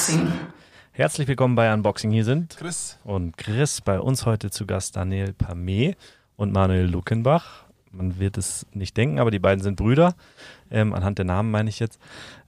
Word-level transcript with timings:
Unboxing. 0.00 0.32
Herzlich 0.92 1.28
willkommen 1.28 1.56
bei 1.56 1.74
Unboxing. 1.74 2.10
Hier 2.10 2.24
sind 2.24 2.56
Chris. 2.56 2.98
und 3.04 3.36
Chris. 3.36 3.82
Bei 3.82 4.00
uns 4.00 4.24
heute 4.24 4.50
zu 4.50 4.64
Gast 4.64 4.96
Daniel 4.96 5.34
Pamé 5.38 5.94
und 6.36 6.54
Manuel 6.54 6.86
Luckenbach. 6.86 7.64
Man 7.92 8.18
wird 8.18 8.38
es 8.38 8.64
nicht 8.72 8.96
denken, 8.96 9.18
aber 9.18 9.30
die 9.30 9.38
beiden 9.38 9.62
sind 9.62 9.76
Brüder. 9.76 10.14
Ähm, 10.70 10.94
anhand 10.94 11.18
der 11.18 11.26
Namen 11.26 11.50
meine 11.50 11.68
ich 11.68 11.80
jetzt. 11.80 11.98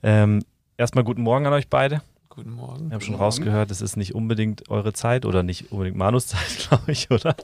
Ähm, 0.02 0.42
erstmal 0.78 1.04
guten 1.04 1.20
Morgen 1.20 1.44
an 1.46 1.52
euch 1.52 1.68
beide. 1.68 2.00
Guten 2.30 2.52
Morgen. 2.52 2.88
Wir 2.88 2.94
haben 2.94 3.02
schon 3.02 3.16
rausgehört, 3.16 3.70
es 3.70 3.82
ist 3.82 3.96
nicht 3.96 4.14
unbedingt 4.14 4.70
eure 4.70 4.94
Zeit 4.94 5.26
oder 5.26 5.42
nicht 5.42 5.72
unbedingt 5.72 5.98
Manus 5.98 6.28
Zeit, 6.28 6.56
glaube 6.68 6.90
ich, 6.90 7.10
oder? 7.10 7.36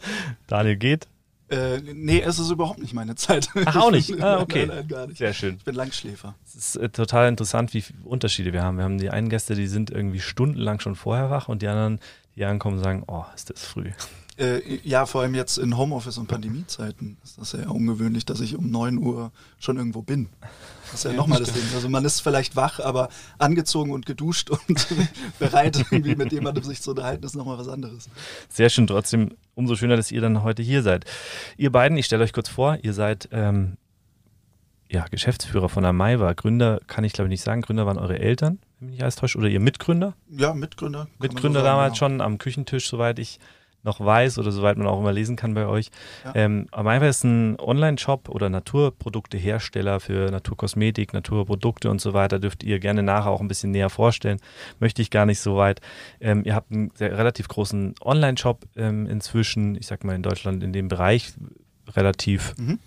Daniel 0.47 0.77
geht. 0.77 1.07
Äh, 1.51 1.81
nee, 1.81 2.21
es 2.21 2.39
ist 2.39 2.51
überhaupt 2.51 2.79
nicht 2.79 2.93
meine 2.93 3.15
Zeit. 3.15 3.49
Ach, 3.65 3.77
auch 3.83 3.91
nicht? 3.91 4.21
Ah, 4.21 4.41
okay. 4.41 4.67
Nein, 4.67 4.77
nein, 4.77 4.89
gar 4.89 5.07
nicht. 5.07 5.19
Sehr 5.19 5.33
schön. 5.33 5.57
Ich 5.57 5.65
bin 5.65 5.75
Langschläfer. 5.75 6.35
Es 6.47 6.55
ist 6.55 6.77
äh, 6.77 6.89
total 6.91 7.29
interessant, 7.29 7.73
wie 7.73 7.81
viele 7.81 8.01
Unterschiede 8.05 8.53
wir 8.53 8.63
haben. 8.63 8.77
Wir 8.77 8.85
haben 8.85 8.99
die 8.99 9.11
einen 9.11 9.29
Gäste, 9.29 9.55
die 9.55 9.67
sind 9.67 9.91
irgendwie 9.91 10.21
stundenlang 10.21 10.81
schon 10.81 10.95
vorher 10.95 11.31
wach 11.31 11.49
und 11.49 11.63
die 11.63 11.69
anderen, 11.69 12.01
die 12.37 12.45
ankommen 12.45 12.77
und 12.79 12.85
sagen, 12.85 13.05
oh, 13.07 13.25
ist 13.35 13.51
das 13.51 13.65
früh. 13.65 13.91
Äh, 14.39 14.79
ja, 14.85 15.05
vor 15.07 15.23
allem 15.23 15.35
jetzt 15.35 15.59
in 15.59 15.77
Homeoffice 15.77 16.17
und 16.17 16.29
Pandemiezeiten 16.29 17.17
ist 17.25 17.39
das 17.39 17.51
sehr 17.51 17.71
ungewöhnlich, 17.71 18.25
dass 18.25 18.41
ich 18.41 18.57
um 18.57 18.71
9 18.71 18.99
Uhr 18.99 19.33
schon 19.59 19.77
irgendwo 19.77 20.03
bin. 20.03 20.29
Das 20.85 20.95
ist 20.95 21.05
ja, 21.05 21.11
Ja, 21.11 21.17
nochmal 21.17 21.41
das. 21.41 21.53
Ding. 21.53 21.65
Also 21.75 21.89
man 21.89 22.05
ist 22.05 22.21
vielleicht 22.21 22.55
wach, 22.55 22.79
aber 22.79 23.09
angezogen 23.39 23.91
und 23.91 24.07
geduscht 24.07 24.51
und 24.51 24.87
bereit, 25.41 25.85
irgendwie 25.91 26.15
mit 26.15 26.31
jemandem 26.33 26.63
sich 26.63 26.81
zu 26.81 26.91
unterhalten, 26.91 27.25
ist 27.25 27.35
nochmal 27.35 27.59
was 27.59 27.67
anderes. 27.67 28.09
Sehr 28.49 28.71
schön, 28.71 28.87
trotzdem 28.87 29.35
umso 29.57 29.75
schöner, 29.75 29.97
dass 29.97 30.13
ihr 30.13 30.21
dann 30.21 30.45
heute 30.45 30.63
hier 30.63 30.83
seid. 30.83 31.05
Ihr 31.57 31.73
beiden, 31.73 31.99
ich 31.99 32.07
stelle 32.07 32.23
euch 32.23 32.33
kurz 32.33 32.49
vor, 32.49 32.79
ihr 32.83 32.93
seid 32.93 33.29
ähm, 33.33 33.77
ja, 34.89 35.05
Geschäftsführer 35.11 35.69
von 35.69 35.83
der 35.83 35.93
Maiwa. 35.93 36.33
Gründer 36.35 36.81
kann 36.87 37.03
ich 37.03 37.13
glaube 37.13 37.27
ich 37.27 37.31
nicht 37.31 37.43
sagen. 37.43 37.61
Gründer 37.63 37.87
waren 37.87 37.99
eure 37.99 38.21
Eltern, 38.21 38.61
wenn 38.79 38.91
mich 38.91 38.95
nicht 38.99 39.03
alles 39.03 39.17
täuscht, 39.17 39.35
oder 39.35 39.49
ihr 39.49 39.59
Mitgründer? 39.61 40.15
Ja, 40.31 40.55
Mitgründer. 40.55 41.09
Mitgründer 41.19 41.61
so 41.61 41.65
sagen, 41.65 41.77
damals 41.77 41.99
genau. 41.99 42.09
schon 42.09 42.21
am 42.21 42.39
Küchentisch, 42.39 42.89
soweit 42.89 43.19
ich 43.19 43.41
noch 43.89 44.01
weiß 44.01 44.39
oder 44.39 44.53
soweit 44.53 44.77
man 44.77 44.87
auch 44.87 45.01
immer 45.01 45.13
lesen 45.13 45.37
kann 45.37 45.55
bei 45.55 45.67
euch. 45.67 45.91
Ja. 46.25 46.33
Ähm, 46.35 46.67
Amaiva 46.71 47.07
ist 47.07 47.25
ein 47.25 47.59
Online-Shop 47.59 48.29
oder 48.29 48.49
Naturproduktehersteller 48.49 49.99
für 50.01 50.31
Naturkosmetik, 50.31 51.13
Naturprodukte 51.13 51.91
und 51.91 52.01
so 52.01 52.13
weiter. 52.13 52.39
Dürft 52.39 52.63
ihr 52.63 52.79
gerne 52.79 53.03
nachher 53.03 53.31
auch 53.31 53.41
ein 53.41 53.49
bisschen 53.49 53.71
näher 53.71 53.91
vorstellen. 53.91 54.39
Möchte 54.79 55.03
ich 55.03 55.11
gar 55.11 55.27
nicht 55.27 55.41
so 55.41 55.57
weit. 55.57 55.81
Ähm, 56.21 56.43
ihr 56.45 56.55
habt 56.55 56.71
einen 56.71 56.91
sehr, 56.95 57.17
relativ 57.17 57.49
großen 57.49 57.95
Online-Shop 58.01 58.65
ähm, 58.77 59.07
inzwischen, 59.07 59.75
ich 59.75 59.87
sag 59.87 60.05
mal 60.05 60.15
in 60.15 60.23
Deutschland 60.23 60.63
in 60.63 60.73
dem 60.73 60.89
Bereich 60.89 61.33
relativ 61.97 62.55
Mhm. 62.59 62.79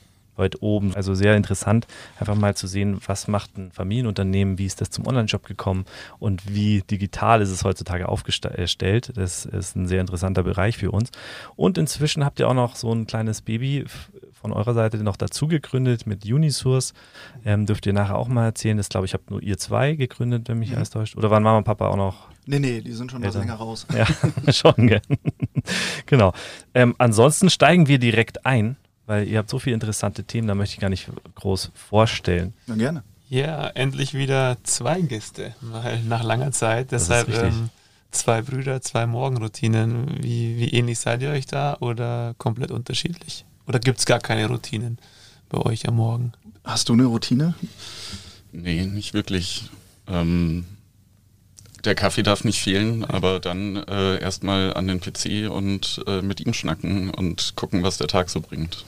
Weit 0.42 0.61
oben. 0.61 0.94
Also 0.95 1.14
sehr 1.16 1.38
interessant, 1.38 1.88
einfach 2.20 2.36
mal 2.36 2.53
zu 2.56 2.67
sehen, 2.67 3.00
was 3.08 3.30
macht 3.30 3.58
ein 3.58 3.72
Familienunternehmen, 3.72 4.58
wie 4.58 4.66
ist 4.66 4.81
das 4.81 4.89
zum 4.89 5.08
Online-Shop 5.08 5.45
gekommen 5.45 5.86
und 6.20 6.53
wie 6.53 6.81
digital 6.81 7.42
ist 7.42 7.50
es 7.52 7.64
heutzutage 7.64 8.09
aufgestellt. 8.09 9.14
Das 9.16 9.45
ist 9.45 9.75
ein 9.78 9.88
sehr 9.88 10.02
interessanter 10.02 10.44
Bereich 10.44 10.75
für 10.78 10.92
uns. 10.92 11.11
Und 11.56 11.78
inzwischen 11.78 12.25
habt 12.25 12.39
ihr 12.42 12.50
auch 12.50 12.53
noch 12.53 12.75
so 12.75 12.92
ein 12.94 13.08
kleines 13.08 13.42
Baby 13.42 13.86
von 14.33 14.52
eurer 14.53 14.73
Seite 14.73 14.98
noch 15.03 15.17
dazu 15.17 15.48
gegründet 15.48 16.08
mit 16.08 16.25
Unisource. 16.25 16.94
Ähm, 17.45 17.67
dürft 17.67 17.86
ihr 17.86 17.94
nachher 17.94 18.17
auch 18.17 18.28
mal 18.28 18.45
erzählen. 18.45 18.76
Das 18.76 18.89
glaube 18.89 19.05
ich, 19.05 19.14
habt 19.14 19.30
nur 19.30 19.42
ihr 19.44 19.58
zwei 19.59 19.94
gegründet, 19.94 20.50
wenn 20.50 20.58
mich 20.58 20.72
Mhm. 20.72 20.78
alles 20.78 20.89
täuscht. 20.89 21.16
Oder 21.16 21.30
waren 21.30 21.44
Mama 21.44 21.59
und 21.59 21.64
Papa 21.64 21.88
auch 21.88 21.95
noch 21.95 22.28
Nee, 22.48 22.58
nee, 22.58 22.81
die 22.81 22.92
sind 22.94 23.11
schon 23.11 23.22
was 23.22 23.36
Eltern. 23.36 23.42
länger 23.42 23.53
raus. 23.59 23.86
ja, 23.95 24.08
schon, 24.52 24.88
gell? 24.88 25.02
genau. 26.08 26.33
Ähm, 26.73 26.95
ansonsten 26.98 27.52
steigen 27.52 27.88
wir 27.88 28.00
direkt 28.00 28.45
ein, 28.45 28.78
weil 29.12 29.28
ihr 29.28 29.40
habt 29.40 29.50
so 29.50 29.59
viele 29.59 29.73
interessante 29.73 30.23
Themen, 30.23 30.48
da 30.48 30.56
möchte 30.56 30.76
ich 30.76 30.80
gar 30.80 30.90
nicht 30.90 31.09
groß 31.36 31.72
vorstellen. 31.76 32.54
Ja, 32.67 32.76
gerne. 32.76 33.04
Ja, 33.27 33.67
endlich 33.67 34.14
wieder 34.14 34.55
zwei 34.64 35.02
Gäste, 35.02 35.54
weil 35.60 36.02
nach 36.04 36.23
langer 36.23 36.54
Zeit. 36.54 36.94
Das 36.94 37.02
ist 37.02 37.10
Deshalb 37.10 37.27
richtig. 37.27 37.44
ähm, 37.50 37.70
zwei 38.11 38.42
Brüder, 38.42 38.82
zwei 38.82 39.05
Morgenroutinen. 39.05 40.23
Wie, 40.23 40.55
wie 40.55 40.70
ähnlich 40.70 40.98
seid 41.00 41.21
ihr 41.21 41.30
euch 41.32 41.45
da 41.45 41.76
oder 41.82 42.36
komplett 42.38 42.71
unterschiedlich? 42.71 43.44
Oder 43.67 43.80
gibt 43.80 44.00
es 44.00 44.05
gar 44.05 44.20
keine 44.20 44.48
Routinen 44.48 44.98
bei 45.50 45.58
euch 45.58 45.89
am 45.89 45.98
Morgen? 45.98 46.32
Hast 46.64 46.88
du 46.88 46.94
eine 46.94 47.04
Routine? 47.04 47.54
Nee, 48.54 48.86
nicht 48.86 49.14
wirklich. 49.14 49.70
Ähm, 50.08 50.64
der 51.83 51.95
Kaffee 51.95 52.23
darf 52.23 52.45
nicht 52.45 52.61
fehlen, 52.61 53.04
aber 53.04 53.42
dann 53.42 53.76
äh, 53.76 54.21
erstmal 54.21 54.73
an 54.73 54.88
den 54.88 55.02
PC 55.02 55.52
und 55.52 56.02
äh, 56.08 56.21
mit 56.21 56.39
ihm 56.39 56.54
schnacken 56.54 57.10
und 57.10 57.58
gucken, 57.58 57.83
was 57.83 57.98
der 57.98 58.08
Tag 58.08 58.30
so 58.30 58.39
bringt. 58.39 58.86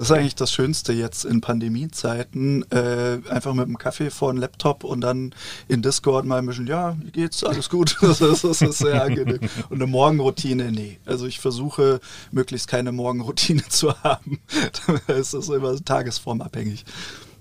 Das 0.00 0.08
ist 0.08 0.16
eigentlich 0.16 0.34
das 0.34 0.50
Schönste 0.50 0.94
jetzt 0.94 1.26
in 1.26 1.42
Pandemiezeiten. 1.42 2.64
Äh, 2.70 3.18
einfach 3.28 3.52
mit 3.52 3.66
dem 3.66 3.76
Kaffee 3.76 4.08
vor 4.08 4.32
den 4.32 4.40
Laptop 4.40 4.82
und 4.82 5.02
dann 5.02 5.34
in 5.68 5.82
Discord 5.82 6.24
mal 6.24 6.38
ein 6.38 6.46
bisschen, 6.46 6.66
ja, 6.66 6.96
wie 7.02 7.10
geht's, 7.10 7.44
alles 7.44 7.68
gut. 7.68 7.98
Das 8.00 8.22
ist, 8.22 8.42
das 8.42 8.62
ist 8.62 8.78
sehr 8.78 9.04
angenehm. 9.04 9.40
Und 9.68 9.76
eine 9.76 9.86
Morgenroutine, 9.86 10.72
nee. 10.72 10.98
Also 11.04 11.26
ich 11.26 11.38
versuche 11.38 12.00
möglichst 12.32 12.66
keine 12.66 12.92
Morgenroutine 12.92 13.62
zu 13.68 13.92
haben. 14.02 14.40
Da 15.06 15.12
ist 15.12 15.34
das 15.34 15.50
immer 15.50 15.76
tagesformabhängig. 15.84 16.86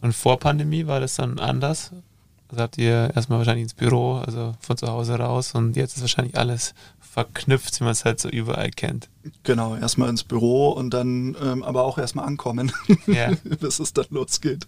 Und 0.02 0.14
vor 0.14 0.38
Pandemie 0.38 0.86
war 0.86 1.00
das 1.00 1.16
dann 1.16 1.40
anders? 1.40 1.92
Also 2.50 2.62
habt 2.62 2.78
ihr 2.78 3.14
erstmal 3.16 3.38
wahrscheinlich 3.38 3.64
ins 3.64 3.74
Büro, 3.74 4.16
also 4.16 4.54
von 4.60 4.76
zu 4.76 4.88
Hause 4.88 5.16
raus 5.16 5.56
und 5.56 5.78
jetzt 5.78 5.96
ist 5.96 6.02
wahrscheinlich 6.02 6.38
alles 6.38 6.74
verknüpft, 7.12 7.80
wie 7.80 7.84
man 7.84 7.92
es 7.94 8.06
halt 8.06 8.20
so 8.20 8.30
überall 8.30 8.70
kennt. 8.72 9.10
Genau, 9.44 9.76
erstmal 9.76 10.10
ins 10.10 10.24
Büro 10.24 10.70
und 10.70 10.92
dann 10.94 11.36
ähm, 11.42 11.64
aber 11.64 11.84
auch 11.84 11.98
erstmal 11.98 12.26
ankommen, 12.26 12.72
Ja. 13.08 13.32
bis 13.60 13.80
es 13.80 13.94
dann 13.94 14.06
losgeht. 14.10 14.68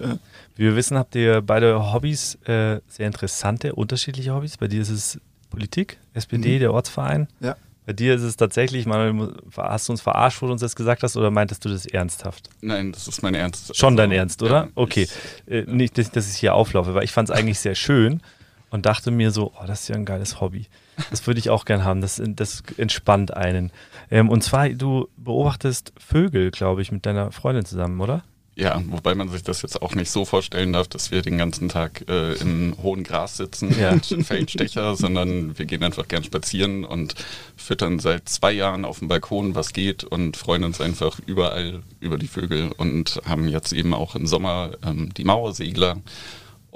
Ja. 0.00 0.18
Wie 0.56 0.64
wir 0.64 0.76
wissen, 0.76 0.96
habt 0.96 1.14
ihr 1.14 1.42
beide 1.42 1.92
Hobbys, 1.92 2.36
äh, 2.46 2.80
sehr 2.88 3.06
interessante, 3.06 3.74
unterschiedliche 3.74 4.34
Hobbys. 4.34 4.56
Bei 4.56 4.68
dir 4.68 4.80
ist 4.82 4.88
es 4.90 5.20
Politik, 5.50 5.98
SPD, 6.14 6.56
Mhm. 6.56 6.60
der 6.60 6.72
Ortsverein. 6.72 7.28
Ja. 7.40 7.56
Bei 7.84 7.92
dir 7.92 8.16
ist 8.16 8.22
es 8.22 8.36
tatsächlich, 8.36 8.84
Manuel, 8.86 9.34
hast 9.56 9.88
du 9.88 9.92
uns 9.92 10.00
verarscht, 10.00 10.42
wo 10.42 10.46
du 10.46 10.52
uns 10.52 10.60
das 10.60 10.74
gesagt 10.74 11.04
hast, 11.04 11.16
oder 11.16 11.30
meintest 11.30 11.64
du 11.64 11.68
das 11.68 11.86
ernsthaft? 11.86 12.48
Nein, 12.60 12.90
das 12.90 13.06
ist 13.06 13.22
mein 13.22 13.34
Ernst. 13.34 13.76
Schon 13.76 13.96
dein 13.96 14.10
Ernst, 14.10 14.42
oder? 14.42 14.64
ja, 14.64 14.68
okay. 14.74 15.06
Ich, 15.46 15.52
Äh, 15.52 15.62
nicht, 15.68 15.96
dass, 15.96 16.10
dass 16.10 16.28
ich 16.28 16.36
hier 16.38 16.54
auflaufe, 16.54 16.94
weil 16.94 17.04
ich 17.04 17.12
fand 17.12 17.30
es 17.30 17.36
eigentlich 17.36 17.60
sehr 17.60 17.76
schön 17.76 18.22
und 18.70 18.86
dachte 18.86 19.12
mir 19.12 19.30
so, 19.30 19.52
oh, 19.54 19.66
das 19.66 19.82
ist 19.82 19.88
ja 19.88 19.94
ein 19.94 20.04
geiles 20.04 20.40
Hobby. 20.40 20.66
Das 21.10 21.26
würde 21.26 21.40
ich 21.40 21.50
auch 21.50 21.64
gern 21.64 21.84
haben. 21.84 22.00
Das, 22.00 22.20
das 22.24 22.62
entspannt 22.76 23.34
einen. 23.36 23.70
Ähm, 24.10 24.28
und 24.28 24.42
zwar, 24.42 24.68
du 24.70 25.08
beobachtest 25.16 25.92
Vögel, 25.98 26.50
glaube 26.50 26.82
ich, 26.82 26.92
mit 26.92 27.06
deiner 27.06 27.32
Freundin 27.32 27.64
zusammen, 27.64 28.00
oder? 28.00 28.22
ja, 28.58 28.80
wobei 28.86 29.14
man 29.14 29.28
sich 29.28 29.42
das 29.42 29.60
jetzt 29.60 29.82
auch 29.82 29.94
nicht 29.94 30.10
so 30.10 30.24
vorstellen 30.24 30.72
darf, 30.72 30.88
dass 30.88 31.10
wir 31.10 31.20
den 31.20 31.36
ganzen 31.36 31.68
Tag 31.68 32.06
äh, 32.08 32.32
im 32.36 32.74
hohen 32.82 33.04
Gras 33.04 33.36
sitzen 33.36 33.78
Ja. 33.78 33.90
und 33.90 34.06
Feldstecher, 34.24 34.96
sondern 34.96 35.58
wir 35.58 35.66
gehen 35.66 35.84
einfach 35.84 36.08
gern 36.08 36.24
spazieren 36.24 36.86
und 36.86 37.14
füttern 37.54 37.98
seit 37.98 38.30
zwei 38.30 38.52
Jahren 38.52 38.86
auf 38.86 39.00
dem 39.00 39.08
Balkon, 39.08 39.54
was 39.54 39.74
geht 39.74 40.04
und 40.04 40.38
freuen 40.38 40.64
uns 40.64 40.80
einfach 40.80 41.20
überall 41.26 41.82
über 42.00 42.16
die 42.16 42.28
Vögel 42.28 42.72
und 42.78 43.20
haben 43.26 43.46
jetzt 43.46 43.74
eben 43.74 43.92
auch 43.92 44.14
im 44.14 44.26
Sommer 44.26 44.70
ähm, 44.82 45.12
die 45.12 45.24
Mauersegler. 45.24 45.98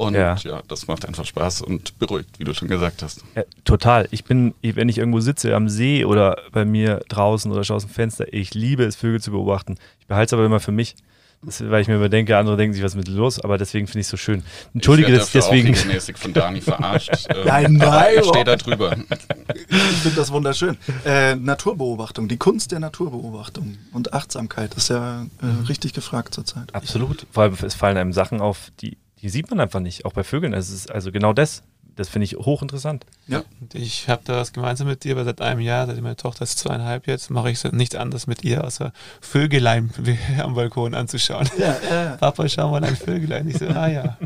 Und 0.01 0.15
Ja. 0.15 0.35
ja. 0.37 0.63
das 0.67 0.87
macht 0.87 1.05
einfach 1.07 1.27
Spaß 1.27 1.61
und 1.61 1.99
beruhigt, 1.99 2.39
wie 2.39 2.45
du 2.45 2.55
schon 2.55 2.69
gesagt 2.69 3.03
hast. 3.03 3.23
Ja, 3.35 3.43
total. 3.65 4.09
Ich 4.13 4.25
bin, 4.25 4.55
ich- 4.63 4.75
wenn 4.75 4.89
ich 4.89 4.97
irgendwo 4.97 5.21
sitze 5.21 5.55
am 5.55 5.69
See 5.69 6.07
oder 6.07 6.39
bei 6.53 6.65
mir 6.65 7.01
draußen 7.11 7.53
oder 7.53 7.65
schaue 7.65 7.77
aus 7.77 7.85
dem 7.87 7.91
Fenster, 7.93 8.33
ich 8.33 8.55
liebe 8.55 8.83
es, 8.85 8.97
Vögel 8.97 9.21
zu 9.21 9.31
beobachten. 9.31 9.77
Ich 9.99 10.07
behalte 10.07 10.31
es 10.31 10.33
aber 10.33 10.47
immer 10.47 10.59
für 10.61 10.73
mich. 10.73 10.97
Das, 11.43 11.63
weil 11.71 11.81
ich 11.81 11.89
mir 11.89 11.95
immer 11.95 12.11
denke, 12.11 12.37
andere 12.37 12.57
denken 12.59 12.75
sich, 12.75 12.83
was 12.83 12.93
ist 12.93 12.97
mit 12.97 13.09
los, 13.09 13.41
aber 13.41 13.57
deswegen 13.57 13.87
finde 13.87 14.01
ich 14.01 14.07
es 14.07 14.11
so 14.11 14.19
schön. 14.19 14.43
Entschuldige, 14.75 15.09
ich 15.09 15.13
werd 15.13 15.23
das, 15.23 15.33
dafür 15.33 15.41
deswegen. 15.59 15.75
Auch 15.75 15.79
regelmäßig 15.81 16.17
von 16.19 16.33
Dani 16.35 16.61
verarscht. 16.61 17.11
ähm, 17.31 17.37
Nein, 17.47 17.73
nein, 17.75 18.15
ich 18.21 18.27
stehe 18.27 18.45
da 18.45 18.57
drüber. 18.57 18.95
Ich 19.57 19.77
finde 20.03 20.17
das 20.17 20.33
wunderschön. 20.33 20.77
Äh, 21.07 21.37
Naturbeobachtung, 21.37 22.29
die 22.29 22.37
Kunst 22.37 22.73
der 22.73 22.81
Naturbeobachtung 22.81 23.79
und 23.93 24.13
Achtsamkeit 24.13 24.75
ist 24.75 24.91
ja 24.91 25.23
äh, 25.41 25.67
richtig 25.69 25.95
gefragt 25.95 26.35
zurzeit. 26.35 26.75
Absolut. 26.75 27.27
Vor 27.33 27.45
allem, 27.45 27.57
es 27.63 27.75
fallen 27.75 27.97
einem 27.97 28.13
Sachen 28.13 28.41
auf, 28.43 28.71
die, 28.83 28.99
die 29.23 29.29
sieht 29.29 29.51
man 29.51 29.61
einfach 29.61 29.81
nicht, 29.81 30.05
auch 30.05 30.13
bei 30.13 30.25
Vögeln. 30.25 30.53
Es 30.53 30.71
ist 30.71 30.91
also 30.91 31.13
genau 31.13 31.33
das. 31.33 31.63
Das 31.97 32.09
finde 32.09 32.25
ich 32.25 32.37
hochinteressant. 32.37 33.05
Ja. 33.27 33.43
Und 33.61 33.75
ich 33.75 34.09
habe 34.09 34.23
da 34.25 34.37
was 34.37 34.53
gemeinsam 34.53 34.87
mit 34.87 35.05
dir, 35.05 35.17
weil 35.17 35.25
seit 35.25 35.43
einem 35.43 35.61
Jahr, 35.61 35.87
seit 35.87 36.01
meine 36.01 36.17
Tochter 36.17 36.45
ist 36.45 36.59
zweieinhalb 36.59 37.07
jetzt, 37.07 37.31
mache 37.31 37.51
ich 37.51 37.63
nichts 37.73 37.95
anderes 37.95 38.27
mit 38.27 38.43
ihr, 38.43 38.65
außer 38.65 38.93
Vögelein 39.21 39.91
am 40.43 40.55
Balkon 40.55 40.95
anzuschauen. 40.95 41.51
Ja, 41.59 41.77
ja. 41.91 42.17
Papa, 42.17 42.49
schau 42.49 42.71
mal 42.71 42.83
ein 42.85 42.97
Vögelein. 42.97 43.49
Ich 43.49 43.59
so, 43.59 43.67
ah 43.69 43.89
ja. 43.89 44.17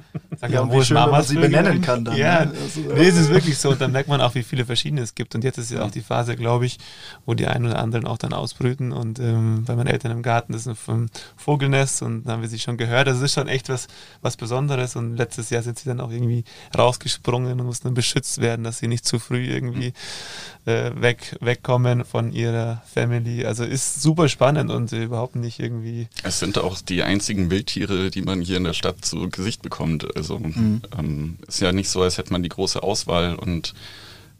Ja, 0.52 0.60
und 0.62 0.70
wo 0.70 0.74
wie 0.74 0.78
ist 0.80 0.86
schön, 0.88 0.96
wenn 0.96 1.02
man 1.02 1.10
Mamas 1.12 1.28
sie 1.28 1.34
Vögelein? 1.34 1.64
benennen 1.64 1.82
kann 1.82 2.04
dann, 2.04 2.16
Ja, 2.16 2.44
ne? 2.46 2.52
Also, 2.62 2.80
nee, 2.80 3.06
es 3.08 3.16
ist 3.16 3.30
wirklich 3.30 3.58
so. 3.58 3.70
Und 3.70 3.80
dann 3.80 3.92
merkt 3.92 4.08
man 4.08 4.20
auch, 4.20 4.34
wie 4.34 4.42
viele 4.42 4.64
verschiedene 4.64 5.02
es 5.02 5.14
gibt. 5.14 5.34
Und 5.34 5.44
jetzt 5.44 5.58
ist 5.58 5.70
ja 5.70 5.82
auch 5.84 5.90
die 5.90 6.00
Phase, 6.02 6.36
glaube 6.36 6.66
ich, 6.66 6.78
wo 7.26 7.34
die 7.34 7.46
einen 7.46 7.66
oder 7.66 7.78
anderen 7.78 8.06
auch 8.06 8.18
dann 8.18 8.32
ausbrüten. 8.32 8.92
Und 8.92 9.18
ähm, 9.18 9.64
bei 9.64 9.76
meinen 9.76 9.88
Eltern 9.88 10.12
im 10.12 10.22
Garten 10.22 10.54
ist 10.54 10.66
ein 10.66 10.76
ein 10.88 11.10
Vogelnest 11.36 12.02
und 12.02 12.24
dann 12.24 12.34
haben 12.34 12.42
wir 12.42 12.48
sie 12.48 12.58
schon 12.58 12.76
gehört. 12.76 13.08
Also 13.08 13.18
es 13.20 13.30
ist 13.30 13.34
schon 13.34 13.48
echt 13.48 13.68
was, 13.68 13.86
was 14.22 14.36
Besonderes. 14.36 14.96
Und 14.96 15.16
letztes 15.16 15.50
Jahr 15.50 15.62
sind 15.62 15.78
sie 15.78 15.88
dann 15.88 16.00
auch 16.00 16.10
irgendwie 16.10 16.44
rausgesprungen 16.76 17.58
und 17.60 17.66
mussten 17.66 17.88
dann 17.88 17.94
beschützt 17.94 18.40
werden, 18.40 18.64
dass 18.64 18.78
sie 18.78 18.88
nicht 18.88 19.04
zu 19.04 19.18
früh 19.18 19.46
irgendwie 19.46 19.92
äh, 20.66 20.90
weg, 20.96 21.36
wegkommen 21.40 22.04
von 22.04 22.32
ihrer 22.32 22.82
Family. 22.92 23.44
Also 23.44 23.64
ist 23.64 24.02
super 24.02 24.28
spannend 24.28 24.70
und 24.70 24.92
äh, 24.92 25.04
überhaupt 25.04 25.36
nicht 25.36 25.60
irgendwie 25.60 26.08
Es 26.22 26.38
sind 26.38 26.58
auch 26.58 26.80
die 26.80 27.02
einzigen 27.02 27.50
Wildtiere, 27.50 28.10
die 28.10 28.22
man 28.22 28.40
hier 28.40 28.56
in 28.56 28.64
der 28.64 28.72
Stadt 28.72 29.04
zu 29.04 29.28
Gesicht 29.30 29.62
bekommt. 29.62 30.16
Also 30.16 30.33
Also 30.42 30.60
mhm. 30.60 30.82
ähm, 30.98 31.38
ist 31.46 31.60
ja 31.60 31.72
nicht 31.72 31.88
so, 31.88 32.02
als 32.02 32.18
hätte 32.18 32.32
man 32.32 32.42
die 32.42 32.48
große 32.48 32.82
Auswahl 32.82 33.34
und 33.36 33.74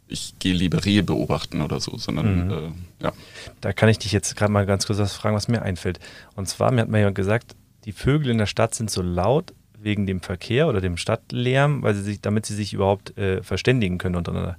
ich 0.06 0.34
gehe 0.38 0.54
lieber 0.54 0.84
Rehe 0.84 1.02
beobachten 1.02 1.62
oder 1.62 1.80
so, 1.80 1.96
sondern 1.96 2.46
mhm. 2.46 2.50
äh, 2.50 3.04
ja. 3.04 3.12
Da 3.60 3.72
kann 3.72 3.88
ich 3.88 3.98
dich 3.98 4.12
jetzt 4.12 4.36
gerade 4.36 4.52
mal 4.52 4.66
ganz 4.66 4.86
kurz 4.86 4.98
was 4.98 5.14
fragen, 5.14 5.34
was 5.34 5.48
mir 5.48 5.62
einfällt. 5.62 5.98
Und 6.36 6.48
zwar, 6.48 6.70
mir 6.70 6.82
hat 6.82 6.88
mal 6.88 6.98
jemand 6.98 7.16
gesagt, 7.16 7.54
die 7.84 7.92
Vögel 7.92 8.30
in 8.30 8.38
der 8.38 8.46
Stadt 8.46 8.74
sind 8.74 8.90
so 8.90 9.02
laut 9.02 9.52
wegen 9.78 10.06
dem 10.06 10.20
Verkehr 10.20 10.68
oder 10.68 10.80
dem 10.80 10.96
Stadtlärm, 10.96 11.82
weil 11.82 11.94
sie 11.94 12.02
sich, 12.02 12.20
damit 12.20 12.46
sie 12.46 12.54
sich 12.54 12.72
überhaupt 12.72 13.16
äh, 13.18 13.42
verständigen 13.42 13.98
können 13.98 14.16
untereinander. 14.16 14.56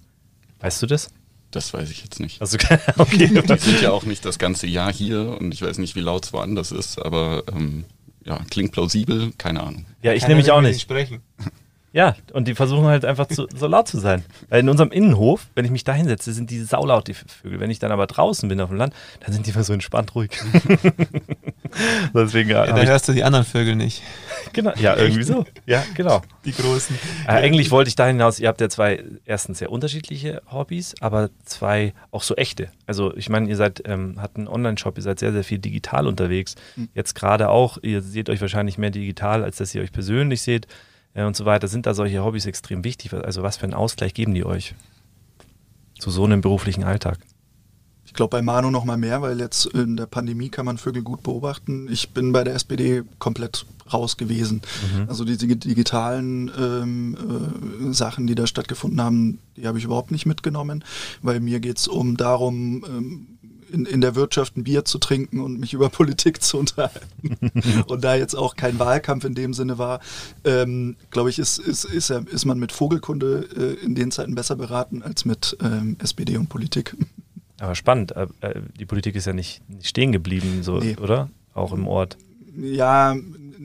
Weißt 0.60 0.82
du 0.82 0.88
das? 0.88 1.10
Das 1.52 1.74
weiß 1.74 1.90
ich 1.90 2.04
jetzt 2.04 2.20
nicht. 2.20 2.42
Also, 2.42 2.58
okay. 2.98 3.28
Die 3.28 3.58
sind 3.58 3.82
ja 3.82 3.92
auch 3.92 4.04
nicht 4.04 4.26
das 4.26 4.40
ganze 4.40 4.68
Jahr 4.68 4.92
hier 4.92 5.38
und 5.40 5.54
ich 5.54 5.62
weiß 5.62 5.78
nicht, 5.78 5.96
wie 5.96 6.02
laut 6.02 6.26
es 6.26 6.34
woanders 6.34 6.72
ist, 6.72 7.00
aber 7.00 7.44
ähm, 7.52 7.86
ja, 8.26 8.40
klingt 8.50 8.72
plausibel, 8.72 9.32
keine 9.38 9.64
Ahnung. 9.64 9.86
Ja, 10.06 10.14
ich 10.14 10.28
nehme 10.28 10.36
mich 10.36 10.52
auch 10.52 10.62
nicht. 10.62 10.80
Sprechen. 10.80 11.24
Ja, 11.96 12.14
und 12.34 12.50
die 12.50 12.56
versuchen 12.56 12.88
halt 12.88 13.06
einfach 13.06 13.26
zu, 13.26 13.48
so 13.56 13.68
laut 13.68 13.88
zu 13.88 14.00
sein. 14.00 14.26
Weil 14.50 14.60
in 14.60 14.68
unserem 14.68 14.92
Innenhof, 14.92 15.48
wenn 15.56 15.64
ich 15.64 15.72
mich 15.72 15.86
da 15.86 15.94
hinsetze, 15.94 16.34
sind 16.34 16.50
die 16.50 16.60
saulaut, 16.60 17.08
die 17.08 17.14
Vögel. 17.14 17.62
Wenn 17.62 17.72
ich 17.72 17.80
dann 17.80 17.94
aber 17.94 18.06
draußen 18.06 18.50
bin 18.50 18.60
auf 18.60 18.68
dem 18.68 18.78
Land, 18.78 18.94
dann 19.22 19.32
sind 19.32 19.46
die 19.46 19.52
immer 19.52 19.64
so 19.64 19.72
entspannt 19.72 20.14
ruhig. 20.14 20.32
Deswegen, 22.14 22.50
ja, 22.50 22.66
da 22.66 22.84
hörst 22.84 23.08
du 23.08 23.14
die 23.14 23.24
anderen 23.24 23.46
Vögel 23.46 23.78
nicht. 23.78 24.04
Genau, 24.54 24.72
ja, 24.78 24.96
irgendwie 24.96 25.24
so. 25.24 25.46
Ja, 25.66 25.84
genau. 25.96 26.22
Die 26.46 26.54
großen. 26.54 26.98
Äh, 27.28 27.32
eigentlich 27.32 27.72
wollte 27.72 27.90
ich 27.90 27.96
da 27.96 28.06
hinaus, 28.06 28.40
ihr 28.40 28.48
habt 28.48 28.62
ja 28.62 28.70
zwei, 28.70 29.04
erstens 29.26 29.58
sehr 29.58 29.70
unterschiedliche 29.70 30.42
Hobbys, 30.50 30.96
aber 31.02 31.30
zwei 31.44 31.94
auch 32.12 32.24
so 32.24 32.36
echte. 32.36 32.70
Also 32.86 33.14
ich 33.18 33.28
meine, 33.28 33.50
ihr 33.50 33.58
seid, 33.58 33.82
ähm, 33.86 34.22
habt 34.22 34.38
einen 34.38 34.48
Online-Shop, 34.48 34.98
ihr 34.98 35.04
seid 35.04 35.20
sehr, 35.20 35.34
sehr 35.34 35.44
viel 35.44 35.60
digital 35.60 36.08
unterwegs. 36.08 36.56
Hm. 36.76 36.88
Jetzt 36.94 37.16
gerade 37.16 37.50
auch, 37.50 37.80
ihr 37.82 38.02
seht 38.02 38.30
euch 38.30 38.40
wahrscheinlich 38.40 38.78
mehr 38.78 38.92
digital, 38.92 39.44
als 39.44 39.58
dass 39.58 39.76
ihr 39.76 39.82
euch 39.82 39.92
persönlich 39.92 40.42
seht 40.42 40.68
äh, 40.68 40.70
und 41.16 41.36
so 41.36 41.46
weiter, 41.46 41.68
sind 41.68 41.86
da 41.86 41.94
solche 41.94 42.24
Hobbys 42.24 42.46
extrem 42.46 42.84
wichtig? 42.84 43.14
Also 43.14 43.42
was 43.42 43.58
für 43.58 43.64
einen 43.64 43.74
Ausgleich 43.74 44.14
geben 44.14 44.34
die 44.34 44.46
euch 44.46 44.76
zu 45.98 46.12
so 46.12 46.26
einem 46.26 46.42
beruflichen 46.42 46.84
Alltag? 46.84 47.20
Ich 48.06 48.14
glaube 48.14 48.32
bei 48.32 48.42
Manu 48.42 48.70
noch 48.70 48.86
mal 48.86 48.98
mehr, 48.98 49.22
weil 49.22 49.40
jetzt 49.40 49.66
in 49.66 49.98
der 49.98 50.06
Pandemie 50.06 50.50
kann 50.50 50.66
man 50.66 50.78
Vögel 50.78 51.02
gut 51.02 51.24
beobachten. 51.24 51.88
Ich 51.92 52.12
bin 52.12 52.32
bei 52.32 52.44
der 52.44 52.56
SPD 52.56 53.04
komplett 53.18 53.66
raus 53.92 54.18
gewesen. 54.18 54.62
Mhm. 54.94 55.10
Also 55.10 55.26
diese 55.26 55.48
digitalen 55.48 56.52
ähm, 56.58 57.18
äh, 57.90 57.94
Sachen, 57.94 58.28
die 58.28 58.36
da 58.36 58.48
stattgefunden 58.48 59.02
haben, 59.02 59.40
die 59.56 59.68
habe 59.68 59.78
ich 59.78 59.84
überhaupt 59.84 60.12
nicht 60.12 60.26
mitgenommen, 60.26 60.84
weil 61.22 61.40
mir 61.40 61.60
geht 61.60 61.78
es 61.78 61.88
um 61.88 62.18
darum, 62.18 62.84
ähm, 62.88 63.28
in, 63.72 63.86
in 63.86 64.02
der 64.02 64.16
Wirtschaft 64.16 64.58
ein 64.58 64.64
Bier 64.64 64.86
zu 64.86 64.98
trinken 64.98 65.40
und 65.40 65.60
mich 65.60 65.74
über 65.74 65.90
Politik 65.96 66.42
zu 66.42 66.58
unterhalten. 66.58 67.38
und 67.88 68.04
da 68.04 68.16
jetzt 68.16 68.36
auch 68.36 68.56
kein 68.56 68.80
Wahlkampf 68.80 69.26
in 69.26 69.36
dem 69.36 69.54
Sinne 69.54 69.78
war, 69.78 70.00
ähm, 70.44 70.96
glaube 71.12 71.30
ich, 71.30 71.40
ist, 71.40 71.58
ist, 71.58 71.86
ist, 71.86 72.10
ist 72.10 72.46
man 72.46 72.60
mit 72.60 72.72
Vogelkunde 72.72 73.48
äh, 73.56 73.86
in 73.86 73.96
den 73.96 74.12
Zeiten 74.12 74.36
besser 74.36 74.56
beraten 74.56 75.02
als 75.02 75.26
mit 75.26 75.58
ähm, 75.62 75.98
SPD 76.00 76.38
und 76.38 76.50
Politik. 76.50 76.96
Aber 77.60 77.76
spannend, 77.76 78.14
äh, 78.16 78.28
äh, 78.42 78.62
die 78.78 78.86
Politik 78.86 79.16
ist 79.16 79.26
ja 79.26 79.34
nicht, 79.34 79.68
nicht 79.70 79.88
stehen 79.88 80.12
geblieben, 80.12 80.62
so, 80.62 80.80
nee. 80.80 80.98
oder? 80.98 81.30
Auch 81.54 81.72
im 81.72 81.88
Ort. 81.88 82.18
Ja, 82.58 83.16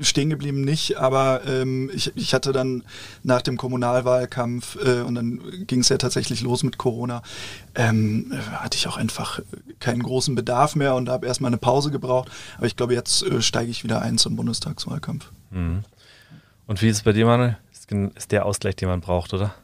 stehen 0.01 0.31
geblieben 0.31 0.63
nicht, 0.63 0.99
aber 0.99 1.43
ähm, 1.47 1.91
ich, 1.95 2.13
ich 2.17 2.35
hatte 2.35 2.53
dann 2.53 2.85
nach 3.23 3.43
dem 3.43 3.57
Kommunalwahlkampf 3.57 4.77
äh, 4.77 5.01
und 5.01 5.15
dann 5.15 5.41
ging 5.67 5.81
es 5.81 5.89
ja 5.89 5.99
tatsächlich 5.99 6.43
los 6.43 6.63
mit 6.63 6.79
Corona, 6.79 7.23
ähm, 7.75 8.33
hatte 8.53 8.77
ich 8.77 8.87
auch 8.89 8.97
einfach 8.97 9.41
keinen 9.79 10.03
großen 10.03 10.35
Bedarf 10.35 10.77
mehr 10.77 10.95
und 10.95 11.09
habe 11.09 11.27
erstmal 11.27 11.51
eine 11.51 11.59
Pause 11.59 11.91
gebraucht. 11.91 12.31
Aber 12.57 12.67
ich 12.67 12.77
glaube, 12.77 12.95
jetzt 12.95 13.23
äh, 13.23 13.43
steige 13.43 13.71
ich 13.71 13.85
wieder 13.85 14.03
ein 14.03 14.19
zum 14.19 14.37
Bundestagswahlkampf. 14.37 15.31
Mhm. 15.51 15.85
Und 16.67 16.83
wie 16.83 16.89
ist 16.89 16.99
es 16.99 17.03
bei 17.03 17.13
dir, 17.13 17.27
Manuel? 17.27 17.59
Ist 18.15 18.31
der 18.31 18.47
Ausgleich, 18.47 18.77
den 18.77 18.89
man 18.89 19.01
braucht, 19.01 19.35
oder? 19.35 19.55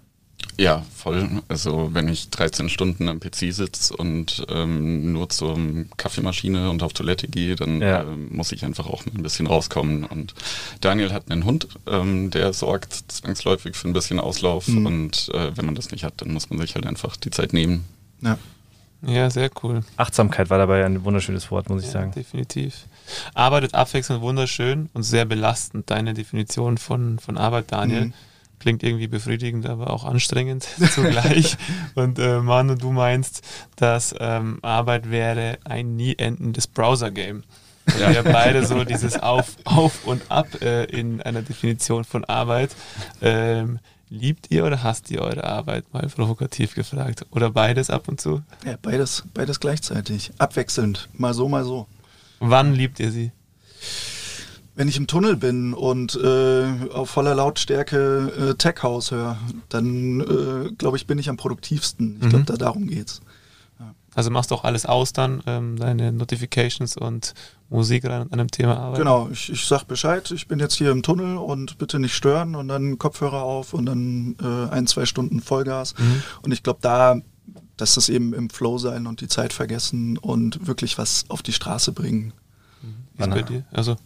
Ja, 0.58 0.84
voll. 0.94 1.28
Also 1.48 1.90
wenn 1.92 2.08
ich 2.08 2.30
13 2.30 2.70
Stunden 2.70 3.08
am 3.08 3.20
PC 3.20 3.52
sitze 3.52 3.94
und 3.94 4.46
ähm, 4.48 5.12
nur 5.12 5.28
zur 5.28 5.58
Kaffeemaschine 5.98 6.70
und 6.70 6.82
auf 6.82 6.94
Toilette 6.94 7.28
gehe, 7.28 7.56
dann 7.56 7.82
ja. 7.82 8.02
äh, 8.02 8.04
muss 8.04 8.52
ich 8.52 8.64
einfach 8.64 8.86
auch 8.86 9.04
ein 9.04 9.22
bisschen 9.22 9.46
rauskommen. 9.46 10.04
Und 10.04 10.34
Daniel 10.80 11.12
hat 11.12 11.30
einen 11.30 11.44
Hund, 11.44 11.68
ähm, 11.86 12.30
der 12.30 12.54
sorgt 12.54 12.94
zwangsläufig 13.08 13.76
für 13.76 13.88
ein 13.88 13.92
bisschen 13.92 14.18
Auslauf. 14.18 14.66
Mhm. 14.68 14.86
Und 14.86 15.30
äh, 15.34 15.54
wenn 15.56 15.66
man 15.66 15.74
das 15.74 15.90
nicht 15.90 16.04
hat, 16.04 16.14
dann 16.22 16.32
muss 16.32 16.48
man 16.48 16.58
sich 16.58 16.74
halt 16.74 16.86
einfach 16.86 17.16
die 17.16 17.30
Zeit 17.30 17.52
nehmen. 17.52 17.84
Ja. 18.22 18.38
Ja, 19.02 19.28
sehr 19.28 19.50
cool. 19.62 19.82
Achtsamkeit 19.98 20.48
war 20.48 20.56
dabei 20.56 20.84
ein 20.84 21.04
wunderschönes 21.04 21.50
Wort, 21.50 21.68
muss 21.68 21.82
ich 21.82 21.88
ja, 21.88 21.92
sagen. 21.92 22.12
Definitiv. 22.12 22.86
Arbeitet 23.34 23.74
abwechselnd 23.74 24.22
wunderschön 24.22 24.88
und 24.94 25.02
sehr 25.02 25.26
belastend, 25.26 25.90
deine 25.90 26.14
Definition 26.14 26.78
von, 26.78 27.18
von 27.18 27.36
Arbeit, 27.36 27.70
Daniel. 27.72 28.06
Mhm 28.06 28.14
klingt 28.58 28.82
irgendwie 28.82 29.08
befriedigend, 29.08 29.66
aber 29.66 29.90
auch 29.90 30.04
anstrengend 30.04 30.66
zugleich. 30.94 31.56
und 31.94 32.18
äh, 32.18 32.40
Manu, 32.40 32.74
du 32.74 32.92
meinst, 32.92 33.42
dass 33.76 34.14
ähm, 34.18 34.58
Arbeit 34.62 35.10
wäre 35.10 35.58
ein 35.64 35.96
nie 35.96 36.14
endendes 36.16 36.66
Browser-Game. 36.66 37.44
Ja. 38.00 38.12
Wir 38.12 38.22
beide 38.24 38.66
so 38.66 38.84
dieses 38.84 39.16
Auf, 39.18 39.56
Auf 39.64 40.06
und 40.06 40.30
Ab 40.30 40.60
äh, 40.60 40.84
in 40.84 41.22
einer 41.22 41.42
Definition 41.42 42.04
von 42.04 42.24
Arbeit. 42.24 42.74
Ähm, 43.22 43.78
liebt 44.08 44.50
ihr 44.50 44.64
oder 44.64 44.82
hasst 44.82 45.10
ihr 45.10 45.20
eure 45.20 45.44
Arbeit? 45.44 45.92
Mal 45.92 46.08
provokativ 46.08 46.74
gefragt. 46.74 47.26
Oder 47.30 47.50
beides 47.50 47.90
ab 47.90 48.08
und 48.08 48.20
zu? 48.20 48.42
Ja, 48.64 48.76
beides, 48.80 49.24
beides 49.34 49.60
gleichzeitig. 49.60 50.32
Abwechselnd. 50.38 51.08
Mal 51.14 51.34
so, 51.34 51.48
mal 51.48 51.64
so. 51.64 51.86
Wann 52.40 52.74
liebt 52.74 53.00
ihr 53.00 53.10
sie? 53.10 53.32
Wenn 54.76 54.88
ich 54.88 54.98
im 54.98 55.06
Tunnel 55.06 55.36
bin 55.36 55.72
und 55.72 56.14
äh, 56.22 56.66
auf 56.92 57.10
voller 57.10 57.34
Lautstärke 57.34 58.50
äh, 58.50 58.54
Tech 58.54 58.82
House 58.82 59.10
höre, 59.10 59.38
dann 59.70 60.20
äh, 60.20 60.72
glaube 60.72 60.98
ich, 60.98 61.06
bin 61.06 61.18
ich 61.18 61.30
am 61.30 61.38
produktivsten. 61.38 62.16
Ich 62.18 62.26
mhm. 62.26 62.28
glaube, 62.28 62.44
da 62.44 62.56
darum 62.56 62.86
geht's. 62.86 63.22
Ja. 63.80 63.94
Also 64.14 64.30
machst 64.30 64.50
du 64.50 64.54
auch 64.54 64.64
alles 64.64 64.84
aus 64.84 65.14
dann, 65.14 65.42
ähm, 65.46 65.78
deine 65.78 66.12
Notifications 66.12 66.98
und 66.98 67.32
Musik 67.70 68.04
rein 68.04 68.22
an 68.22 68.32
einem 68.32 68.50
Thema 68.50 68.76
arbeiten? 68.76 68.98
Genau, 69.02 69.30
ich, 69.32 69.50
ich 69.50 69.64
sag 69.66 69.84
Bescheid, 69.84 70.30
ich 70.30 70.46
bin 70.46 70.58
jetzt 70.58 70.74
hier 70.74 70.90
im 70.90 71.02
Tunnel 71.02 71.38
und 71.38 71.78
bitte 71.78 71.98
nicht 71.98 72.14
stören 72.14 72.54
und 72.54 72.68
dann 72.68 72.98
Kopfhörer 72.98 73.42
auf 73.42 73.72
und 73.72 73.86
dann 73.86 74.36
äh, 74.42 74.72
ein, 74.72 74.86
zwei 74.86 75.06
Stunden 75.06 75.40
Vollgas. 75.40 75.94
Mhm. 75.98 76.22
Und 76.42 76.52
ich 76.52 76.62
glaube, 76.62 76.80
da 76.82 77.16
dass 77.76 77.94
das 77.94 78.08
eben 78.08 78.32
im 78.32 78.48
Flow 78.48 78.78
sein 78.78 79.06
und 79.06 79.20
die 79.20 79.28
Zeit 79.28 79.52
vergessen 79.52 80.16
und 80.16 80.66
wirklich 80.66 80.96
was 80.96 81.26
auf 81.28 81.42
die 81.42 81.52
Straße 81.52 81.92
bringen. 81.92 82.32
Mhm. 82.82 83.22
Ist 83.22 83.30
bei 83.30 83.42
dir? 83.42 83.64
Also 83.70 83.96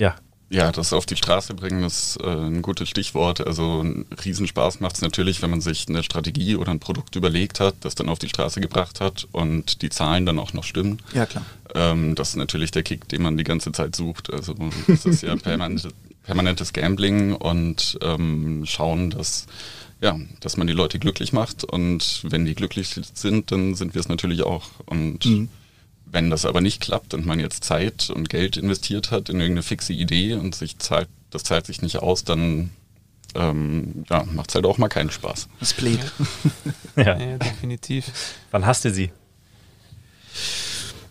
ja. 0.00 0.16
Ja, 0.52 0.72
das 0.72 0.92
auf 0.92 1.06
die 1.06 1.14
Straße 1.14 1.54
bringen 1.54 1.84
ist 1.84 2.18
äh, 2.20 2.26
ein 2.26 2.60
gutes 2.60 2.88
Stichwort. 2.88 3.46
Also 3.46 3.84
ein 3.84 4.06
Riesenspaß 4.24 4.80
macht 4.80 4.96
es 4.96 5.00
natürlich, 5.00 5.42
wenn 5.42 5.50
man 5.50 5.60
sich 5.60 5.88
eine 5.88 6.02
Strategie 6.02 6.56
oder 6.56 6.72
ein 6.72 6.80
Produkt 6.80 7.14
überlegt 7.14 7.60
hat, 7.60 7.76
das 7.82 7.94
dann 7.94 8.08
auf 8.08 8.18
die 8.18 8.28
Straße 8.28 8.60
gebracht 8.60 9.00
hat 9.00 9.28
und 9.30 9.80
die 9.82 9.90
Zahlen 9.90 10.26
dann 10.26 10.40
auch 10.40 10.52
noch 10.52 10.64
stimmen. 10.64 11.00
Ja, 11.14 11.26
klar. 11.26 11.46
Ähm, 11.76 12.16
das 12.16 12.30
ist 12.30 12.36
natürlich 12.36 12.72
der 12.72 12.82
Kick, 12.82 13.08
den 13.08 13.22
man 13.22 13.36
die 13.36 13.44
ganze 13.44 13.70
Zeit 13.70 13.94
sucht. 13.94 14.32
Also 14.32 14.56
das 14.88 15.06
ist 15.06 15.22
ja 15.22 15.36
permanent, 15.36 15.86
permanentes 16.24 16.72
Gambling 16.72 17.32
und 17.32 17.96
ähm, 18.02 18.64
schauen, 18.66 19.10
dass 19.10 19.46
ja, 20.00 20.18
dass 20.40 20.56
man 20.56 20.66
die 20.66 20.72
Leute 20.72 20.98
glücklich 20.98 21.32
macht 21.32 21.62
und 21.62 22.22
wenn 22.24 22.44
die 22.44 22.54
glücklich 22.54 22.88
sind, 23.14 23.52
dann 23.52 23.74
sind 23.76 23.94
wir 23.94 24.00
es 24.00 24.08
natürlich 24.08 24.42
auch. 24.42 24.64
Und 24.86 25.26
mhm. 25.26 25.48
Wenn 26.12 26.30
das 26.30 26.44
aber 26.44 26.60
nicht 26.60 26.80
klappt 26.80 27.14
und 27.14 27.24
man 27.24 27.38
jetzt 27.38 27.64
Zeit 27.64 28.10
und 28.10 28.28
Geld 28.28 28.56
investiert 28.56 29.10
hat 29.10 29.28
in 29.28 29.40
irgendeine 29.40 29.62
fixe 29.62 29.92
Idee 29.92 30.34
und 30.34 30.54
sich 30.54 30.78
zahlt, 30.78 31.08
das 31.30 31.44
zahlt 31.44 31.66
sich 31.66 31.82
nicht 31.82 31.98
aus, 31.98 32.24
dann 32.24 32.70
ähm, 33.34 34.04
ja, 34.10 34.24
macht 34.24 34.50
es 34.50 34.54
halt 34.56 34.66
auch 34.66 34.78
mal 34.78 34.88
keinen 34.88 35.10
Spaß. 35.10 35.48
Das 35.60 35.70
Split. 35.70 36.00
ja. 36.96 37.16
ja, 37.16 37.38
definitiv. 37.38 38.10
Wann 38.50 38.66
hast 38.66 38.84
du 38.84 38.90
sie? 38.90 39.10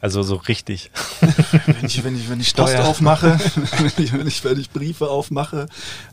Also 0.01 0.23
so 0.23 0.35
richtig. 0.35 0.91
wenn 1.65 1.85
ich, 1.85 2.03
wenn 2.03 2.15
ich, 2.15 2.29
wenn 2.29 2.39
ich 2.39 2.55
Post 2.55 2.77
aufmache, 2.77 3.37
wenn 3.77 3.85
ich, 3.97 4.13
wenn 4.13 4.27
ich, 4.27 4.43
wenn 4.45 4.59
ich 4.59 4.69
Briefe 4.69 5.09
aufmache 5.09 5.67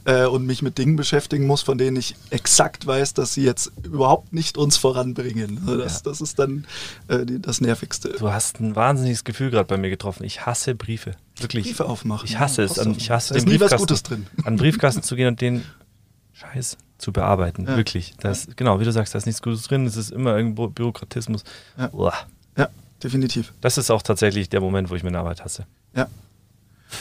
äh, 0.05 0.25
und 0.25 0.45
mich 0.45 0.63
mit 0.63 0.79
Dingen 0.79 0.97
beschäftigen 0.97 1.47
muss, 1.47 1.63
von 1.63 1.79
denen 1.79 1.97
ich 1.97 2.17
exakt 2.31 2.87
weiß, 2.87 3.15
dass 3.15 3.35
sie 3.35 3.45
jetzt 3.45 3.71
überhaupt 3.85 4.33
nicht 4.33 4.59
uns 4.59 4.77
voranbringen. 4.77 5.61
Also 5.67 5.79
das, 5.79 5.95
ja. 5.95 6.01
das 6.05 6.21
ist 6.21 6.39
dann 6.39 6.67
äh, 7.07 7.25
die, 7.25 7.41
das 7.41 7.61
Nervigste. 7.61 8.15
Du 8.19 8.33
hast 8.33 8.61
ein 8.61 8.75
wahnsinniges 8.75 9.23
Gefühl 9.23 9.51
gerade 9.51 9.67
bei 9.67 9.77
mir 9.77 9.91
getroffen. 9.91 10.25
Ich 10.25 10.47
hasse 10.47 10.75
Briefe. 10.75 11.13
Wirklich. 11.39 11.67
Briefe 11.67 11.85
aufmachen. 11.85 12.27
Ich 12.27 12.39
hasse 12.39 12.63
es. 12.63 12.79
Ich 12.79 13.11
hasse 13.11 13.35
da 13.35 13.39
ist 13.39 13.47
nie 13.47 13.61
was 13.61 13.77
Gutes 13.77 14.03
drin. 14.03 14.27
An 14.39 14.55
den 14.55 14.57
Briefkasten 14.57 15.03
zu 15.03 15.15
gehen 15.15 15.29
und 15.29 15.41
den 15.41 15.65
Scheiß 16.33 16.77
zu 16.99 17.13
bearbeiten. 17.13 17.67
Ja. 17.67 17.77
Wirklich. 17.77 18.15
Das, 18.19 18.49
Genau, 18.57 18.81
wie 18.81 18.85
du 18.85 18.93
sagst, 18.93 19.15
da 19.15 19.19
ist 19.19 19.27
nichts 19.27 19.43
Gutes 19.43 19.63
drin. 19.63 19.87
Es 19.87 19.97
ist 19.97 20.11
immer 20.11 20.37
irgendwo 20.37 20.69
Bürokratismus. 20.69 21.45
Ja. 21.79 21.91
Definitiv. 23.03 23.53
Das 23.61 23.79
ist 23.79 23.91
auch 23.91 24.03
tatsächlich 24.03 24.49
der 24.49 24.61
Moment, 24.61 24.91
wo 24.91 24.95
ich 24.95 25.03
meine 25.03 25.19
Arbeit 25.19 25.45
hasse. 25.45 25.67
Ja. 25.95 26.09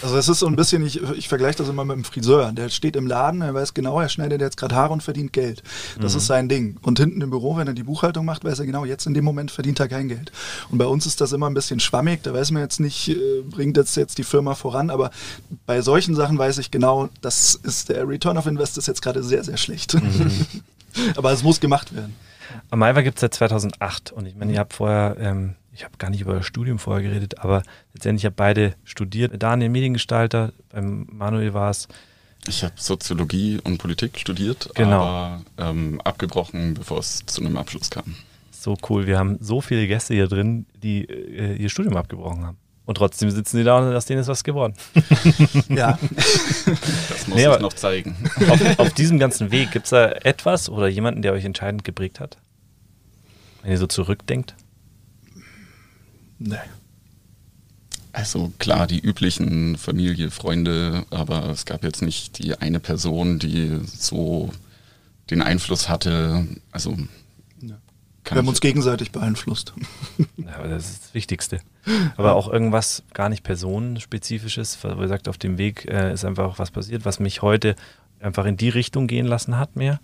Also 0.02 0.18
es 0.18 0.28
ist 0.28 0.40
so 0.40 0.48
ein 0.48 0.56
bisschen, 0.56 0.86
ich, 0.86 1.02
ich 1.02 1.28
vergleiche 1.28 1.60
das 1.60 1.70
immer 1.70 1.86
mit 1.86 1.96
dem 1.96 2.04
Friseur. 2.04 2.52
Der 2.52 2.70
steht 2.70 2.96
im 2.96 3.08
Laden, 3.08 3.42
er 3.42 3.54
weiß 3.54 3.74
genau, 3.74 4.00
er 4.02 4.10
schneidet 4.10 4.42
jetzt 4.42 4.58
gerade 4.58 4.76
Haare 4.76 4.94
und 4.94 5.04
verdient 5.04 5.32
Geld. 5.32 5.62
Das 6.00 6.14
mhm. 6.14 6.18
ist 6.18 6.26
sein 6.26 6.50
Ding. 6.50 6.78
Und 6.82 7.00
hinten 7.00 7.22
im 7.22 7.30
Büro, 7.30 7.56
wenn 7.56 7.68
er 7.68 7.74
die 7.74 7.84
Buchhaltung 7.84 8.26
macht, 8.26 8.44
weiß 8.44 8.60
er 8.60 8.66
genau, 8.66 8.84
jetzt 8.84 9.06
in 9.06 9.14
dem 9.14 9.24
Moment 9.24 9.52
verdient 9.52 9.80
er 9.80 9.88
kein 9.88 10.08
Geld. 10.08 10.32
Und 10.70 10.80
bei 10.80 10.86
uns 10.86 11.06
ist 11.06 11.22
das 11.22 11.34
immer 11.34 11.48
ein 11.48 11.54
bisschen 11.54 11.80
schwammig, 11.80 12.24
da 12.24 12.34
weiß 12.34 12.52
man 12.52 12.64
jetzt 12.64 12.80
nicht, 12.80 13.10
äh, 13.10 13.42
bringt 13.44 13.78
jetzt, 13.78 13.96
jetzt 13.96 14.18
die 14.18 14.24
Firma 14.24 14.56
voran, 14.56 14.90
aber 14.90 15.12
bei 15.66 15.82
solchen 15.82 16.16
Sachen 16.16 16.38
weiß 16.38 16.58
ich 16.58 16.72
genau, 16.72 17.10
das 17.22 17.56
ist 17.56 17.90
der 17.90 18.08
Return 18.08 18.38
of 18.38 18.48
Invest 18.48 18.78
ist 18.78 18.88
jetzt 18.88 19.02
gerade 19.02 19.24
sehr, 19.24 19.44
sehr 19.44 19.58
schlecht. 19.58 19.94
Mhm. 19.94 20.46
aber 21.16 21.32
es 21.32 21.44
muss 21.44 21.60
gemacht 21.60 21.96
werden. 21.96 22.16
Amaiva 22.70 23.02
gibt 23.02 23.18
es 23.18 23.22
seit 23.22 23.34
2008 23.34 24.12
und 24.12 24.26
ich 24.26 24.36
meine, 24.36 24.54
ihr 24.54 24.60
habt 24.60 24.74
vorher 24.74 25.16
ähm, 25.20 25.56
ich 25.76 25.84
habe 25.84 25.98
gar 25.98 26.10
nicht 26.10 26.22
über 26.22 26.36
das 26.36 26.46
Studium 26.46 26.80
vorher 26.80 27.04
geredet, 27.04 27.40
aber 27.40 27.62
letztendlich 27.94 28.26
habe 28.26 28.36
beide 28.36 28.76
studiert. 28.86 29.34
Daniel 29.44 29.70
Mediengestalter, 29.70 30.54
beim 30.70 31.06
Manuel 31.12 31.54
war 31.54 31.70
es. 31.70 31.90
Ich 32.48 32.64
habe 32.64 32.74
Soziologie 32.78 33.60
und 33.62 33.78
Politik 33.78 34.18
studiert, 34.18 34.70
genau. 34.74 35.04
aber 35.04 35.42
ähm, 35.58 36.00
abgebrochen, 36.02 36.76
bevor 36.76 37.00
es 37.00 37.26
zu 37.26 37.42
einem 37.42 37.58
Abschluss 37.58 37.90
kam. 37.90 38.16
So 38.52 38.78
cool. 38.90 39.06
Wir 39.06 39.20
haben 39.20 39.38
so 39.42 39.60
viele 39.60 39.86
Gäste 39.86 40.14
hier 40.14 40.28
drin, 40.28 40.66
die 40.82 41.04
äh, 41.04 41.56
ihr 41.56 41.70
Studium 41.70 41.98
abgebrochen 41.98 42.46
haben. 42.46 42.58
Und 42.86 42.96
trotzdem 42.96 43.30
sitzen 43.32 43.58
die 43.58 43.64
da 43.64 43.80
und 43.80 43.94
aus 43.94 44.06
denen 44.06 44.22
ist 44.22 44.28
was 44.28 44.44
geworden. 44.44 44.76
ja. 45.70 45.98
Das 47.10 47.28
muss 47.28 47.36
nee, 47.36 47.48
ich 47.52 47.60
noch 47.60 47.74
zeigen. 47.74 48.16
Auf, 48.48 48.80
auf 48.80 48.94
diesem 48.94 49.20
ganzen 49.20 49.52
Weg, 49.52 49.72
gibt 49.72 49.86
es 49.86 49.90
da 49.90 50.12
etwas 50.12 50.70
oder 50.70 50.88
jemanden, 50.88 51.22
der 51.22 51.34
euch 51.34 51.44
entscheidend 51.44 51.84
geprägt 51.84 52.20
hat? 52.20 52.38
Wenn 53.64 53.72
ihr 53.72 53.78
so 53.80 53.88
zurückdenkt? 53.88 54.56
Nee. 56.46 56.58
Also 58.14 58.54
klar, 58.60 58.88
die 58.88 59.00
üblichen 59.00 59.78
Familie, 59.78 60.32
Freunde, 60.32 61.06
aber 61.10 61.50
es 61.50 61.66
gab 61.66 61.84
jetzt 61.84 62.02
nicht 62.02 62.38
die 62.38 62.58
eine 62.58 62.80
Person, 62.80 63.40
die 63.40 63.82
so 63.86 64.52
den 65.30 65.42
Einfluss 65.42 65.90
hatte. 65.90 66.48
Also 66.72 66.92
ja. 67.62 67.76
wir 68.24 68.38
haben 68.38 68.48
uns 68.48 68.62
gegenseitig 68.62 69.12
beeinflusst. 69.12 69.74
Ja, 70.38 70.58
aber 70.60 70.68
das 70.68 70.92
ist 70.92 71.04
das 71.06 71.14
Wichtigste. 71.16 71.60
Aber 72.18 72.36
auch 72.36 72.48
irgendwas 72.48 73.02
gar 73.14 73.30
nicht 73.30 73.44
personenspezifisches, 73.44 74.78
wo 74.84 75.02
ihr 75.02 75.08
sagt, 75.08 75.28
auf 75.28 75.40
dem 75.40 75.58
Weg 75.58 75.86
äh, 75.86 76.14
ist 76.14 76.24
einfach 76.24 76.46
auch 76.46 76.60
was 76.60 76.70
passiert, 76.70 77.04
was 77.04 77.20
mich 77.20 77.42
heute 77.42 77.76
einfach 78.20 78.46
in 78.46 78.56
die 78.56 78.70
Richtung 78.70 79.08
gehen 79.08 79.26
lassen 79.26 79.58
hat 79.58 79.76
mehr. 79.76 80.00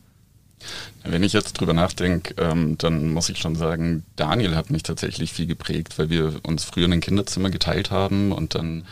Wenn 1.03 1.24
ich 1.24 1.34
jetzt 1.34 1.53
drüber 1.53 1.74
nachdenke, 1.74 2.36
ähm, 2.38 2.77
dann 2.77 3.13
muss 3.13 3.30
ich 3.30 3.39
schon 3.39 3.56
sagen, 3.56 4.03
Daniel 4.15 4.56
hat 4.56 4.70
mich 4.70 4.84
tatsächlich 4.84 5.34
viel 5.34 5.48
geprägt, 5.48 5.98
weil 5.98 6.10
wir 6.10 6.39
uns 6.44 6.63
früher 6.63 6.86
in 6.86 6.94
ein 6.94 7.01
Kinderzimmer 7.01 7.50
geteilt 7.50 7.91
haben 7.91 8.32
und 8.32 8.56
dann 8.56 8.86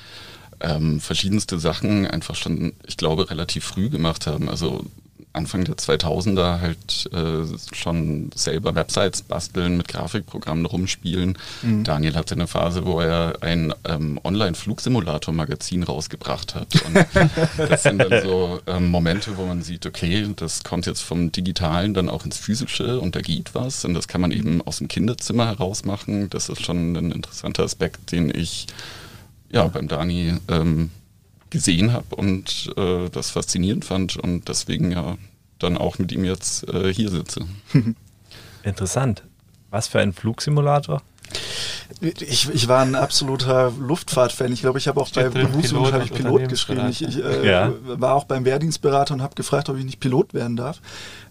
ähm, 0.62 1.00
verschiedenste 1.00 1.60
Sachen 1.60 2.06
einfach 2.08 2.36
schon, 2.36 2.74
ich 2.86 2.98
glaube, 2.98 3.30
relativ 3.30 3.64
früh 3.64 3.90
gemacht 3.90 4.28
haben. 4.28 4.50
Also 4.50 4.86
Anfang 5.32 5.64
der 5.64 5.76
2000er 5.76 6.60
halt 6.60 7.10
äh, 7.14 7.76
schon 7.76 8.32
selber 8.34 8.74
Websites 8.74 9.22
basteln, 9.22 9.78
mit 9.78 9.88
Grafikprogrammen 9.88 10.66
rumspielen. 10.66 11.38
Mhm. 11.62 11.84
Daniel 11.84 12.16
hatte 12.16 12.34
eine 12.34 12.48
Phase, 12.48 12.86
wo 12.86 13.00
er 13.00 13.38
ein 13.42 13.74
ähm, 13.86 14.20
Online-Flugsimulator-Magazin 14.24 15.84
rausgebracht 15.84 16.56
hat. 16.56 16.74
Und 16.84 17.06
das 17.70 17.84
sind 17.84 18.00
dann 18.00 18.24
so 18.24 18.60
ähm, 18.66 18.90
Momente, 18.90 19.38
wo 19.38 19.46
man 19.46 19.62
sieht, 19.62 19.86
okay, 19.86 20.28
das 20.36 20.64
kommt 20.64 20.88
jetzt 20.88 21.02
vom 21.02 21.32
Digitalen 21.32 21.94
dann 21.94 22.10
auch 22.10 22.26
ins 22.26 22.38
Physische 22.38 23.00
und 23.00 23.16
da 23.16 23.22
geht 23.22 23.54
was. 23.54 23.86
Und 23.86 23.94
das 23.94 24.08
kann 24.08 24.22
man 24.22 24.32
eben 24.32 24.64
aus 24.64 24.80
dem 24.80 24.88
Kinderzimmer 24.88 25.46
heraus 25.46 25.86
machen. 25.86 26.30
Das 26.32 26.50
ist 26.50 26.66
schon 26.66 26.94
ein 26.94 27.12
interessanter 27.12 27.64
Aspekt, 27.64 28.12
den 28.12 28.34
ich 28.34 28.66
ja 29.52 29.68
beim 29.68 29.88
Dani 29.88 30.34
ähm, 30.48 30.90
gesehen 31.50 31.94
habe 31.94 32.16
und 32.16 32.72
äh, 32.78 33.10
das 33.10 33.32
faszinierend 33.32 33.86
fand 33.86 34.18
und 34.18 34.48
deswegen 34.48 34.92
ja 34.92 35.18
dann 35.60 35.78
auch 35.78 36.00
mit 36.00 36.12
ihm 36.12 36.24
jetzt 36.24 36.68
äh, 36.70 36.94
hier 36.94 37.10
sitze. 37.10 37.42
Interessant. 38.64 39.24
Was 39.70 39.88
für 39.88 40.00
ein 40.00 40.14
Flugsimulator? 40.14 41.02
Ich, 42.02 42.50
ich 42.50 42.68
war 42.68 42.82
ein 42.82 42.96
absoluter 42.96 43.74
Luftfahrtfan. 43.78 44.54
Ich 44.54 44.62
glaube, 44.62 44.78
ich 44.78 44.88
habe 44.88 45.02
auch 45.02 45.10
bei 45.10 45.28
Berufsjugend 45.30 45.92
Pilot, 45.92 46.14
Pilot 46.14 46.50
geschrieben. 46.50 46.88
Ich, 46.90 47.02
ich 47.02 47.24
äh, 47.24 47.48
ja. 47.48 47.74
war 47.84 48.14
auch 48.14 48.24
beim 48.24 48.46
Wehrdienstberater 48.46 49.14
und 49.14 49.22
habe 49.22 49.36
gefragt, 49.36 49.70
ob 49.70 49.78
ich 49.78 49.86
nicht 49.86 50.00
Pilot 50.00 50.34
werden 50.34 50.56
darf. 50.56 50.82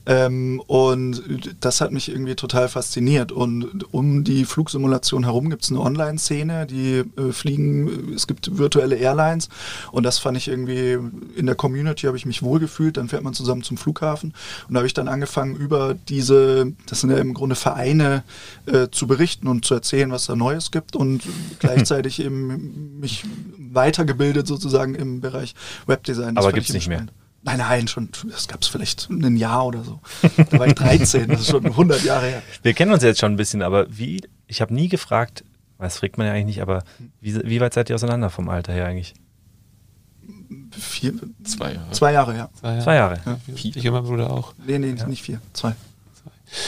Ähm, 0.09 0.63
und 0.67 1.23
das 1.61 1.83
hat 1.83 1.93
mich 1.93 2.09
irgendwie 2.09 2.35
total 2.35 2.69
fasziniert. 2.69 3.31
Und 3.31 3.93
um 3.93 4.25
die 4.25 4.47
Flugsimulation 4.47 5.25
herum 5.25 5.51
gibt 5.51 5.65
es 5.65 5.71
eine 5.71 5.81
Online-Szene, 5.81 6.67
die 6.67 7.05
äh, 7.21 7.31
fliegen, 7.33 8.15
es 8.15 8.27
gibt 8.27 8.57
virtuelle 8.57 8.97
Airlines 8.97 9.51
und 9.93 10.05
das 10.05 10.19
fand 10.19 10.39
ich 10.39 10.49
irgendwie, 10.49 10.97
in 11.37 11.45
der 11.45 11.55
Community 11.55 12.07
habe 12.07 12.17
ich 12.17 12.25
mich 12.25 12.43
wohlgefühlt, 12.43 12.97
dann 12.97 13.11
fährt 13.11 13.23
man 13.23 13.35
zusammen 13.35 13.63
zum 13.63 13.77
Flughafen 13.77 14.33
und 14.67 14.75
da 14.75 14.79
habe 14.79 14.87
ich 14.87 14.95
dann 14.95 15.09
angefangen 15.09 15.57
über 15.57 15.95
diese, 16.09 16.73
das 16.87 17.03
sind 17.03 17.11
ja 17.11 17.19
im 17.19 17.35
Grunde 17.35 17.55
Vereine, 17.55 18.23
äh, 18.65 18.89
zu 18.91 19.07
berichten 19.07 19.47
und 19.47 19.67
zu 19.67 19.75
erzählen, 19.75 20.11
was 20.11 20.25
da 20.25 20.37
Neues 20.37 20.71
gibt 20.71 20.97
und 20.97 21.23
gleichzeitig 21.59 22.21
eben 22.21 22.99
mich 22.99 23.25
weitergebildet 23.59 24.47
sozusagen 24.47 24.95
im 24.95 25.21
Bereich 25.21 25.55
Webdesign. 25.87 26.35
Das 26.35 26.47
Aber 26.47 26.55
gibt 26.55 26.67
es 26.67 26.75
nicht 26.75 26.89
mehr. 26.89 27.07
Nein, 27.43 27.59
nein, 27.59 27.89
schon, 27.89 28.09
das 28.31 28.49
gab 28.49 28.63
es 28.63 28.69
vielleicht 28.69 29.09
ein 29.11 29.37
Jahr 29.37 29.67
oder 29.67 29.85
so. 29.85 30.01
Da 30.51 30.59
war 30.59 30.67
ich 30.67 30.75
13, 30.75 31.29
das 31.29 31.41
ist 31.43 31.51
schon 31.51 31.65
100 31.65 32.03
Jahre 32.03 32.27
her. 32.27 32.43
Wir 32.63 32.75
kennen 32.75 32.93
uns 32.93 33.03
jetzt 33.03 33.21
schon 33.21 33.33
ein 33.33 33.37
bisschen, 33.37 33.63
aber 33.63 33.87
wie, 33.97 34.23
ich 34.47 34.61
habe 34.61 34.75
nie 34.75 34.89
gefragt, 34.89 35.45
das 35.79 35.99
fragt 35.99 36.19
man 36.19 36.27
ja 36.27 36.33
eigentlich 36.33 36.57
nicht, 36.57 36.63
aber 36.63 36.83
wie, 37.21 37.37
wie 37.45 37.61
weit 37.61 37.75
seid 37.75 37.91
ihr 37.91 37.95
auseinander 37.95 38.31
vom 38.31 38.49
Alter 38.49 38.73
her 38.73 38.87
eigentlich? 38.87 39.15
Vier, 40.73 41.15
zwei 41.45 41.75
Jahre. 41.75 41.91
Zwei 41.93 42.13
Jahre, 42.13 42.37
ja. 42.37 42.51
Zwei 42.55 42.69
Jahre. 42.69 42.83
Zwei 42.83 42.95
Jahre. 42.97 43.21
Ja. 43.25 43.39
Ich 43.55 43.87
und 43.87 43.93
mein 43.93 44.03
Bruder 44.03 44.31
auch. 44.31 44.55
Nee, 44.67 44.79
nee, 44.79 44.95
ja. 44.95 45.07
nicht 45.07 45.23
vier, 45.23 45.41
zwei. 45.53 45.75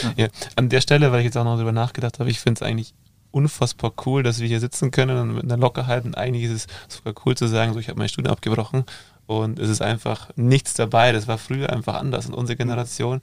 zwei. 0.01 0.13
Ja. 0.17 0.29
An 0.57 0.69
der 0.69 0.81
Stelle, 0.81 1.11
weil 1.11 1.21
ich 1.21 1.27
jetzt 1.27 1.37
auch 1.37 1.45
noch 1.45 1.57
drüber 1.57 1.73
nachgedacht 1.73 2.21
habe, 2.21 2.31
ich 2.31 2.41
finde 2.41 2.61
es 2.61 2.63
eigentlich 2.63 2.95
unfassbar 3.33 3.93
cool, 4.07 4.23
dass 4.23 4.41
wir 4.41 4.49
hier 4.49 4.61
sitzen 4.61 4.91
können 4.91 5.17
und 5.17 5.35
mit 5.35 5.45
einer 5.45 5.57
Lockerheit 5.57 6.05
und 6.05 6.17
eigentlich 6.17 6.45
ist 6.45 6.53
es 6.53 6.67
sogar 6.97 7.15
cool 7.25 7.37
zu 7.37 7.47
sagen, 7.47 7.73
so 7.73 7.79
ich 7.79 7.89
habe 7.89 7.99
mein 7.99 8.09
Studium 8.09 8.33
abgebrochen 8.33 8.85
und 9.31 9.61
es 9.61 9.71
ist 9.71 9.81
einfach 9.81 10.29
nichts 10.35 10.75
dabei. 10.75 11.13
Das 11.13 11.29
war 11.29 11.39
früher 11.39 11.71
einfach 11.71 11.95
anders. 11.95 12.27
Und 12.27 12.35
unsere 12.35 12.57
Generation, 12.57 13.21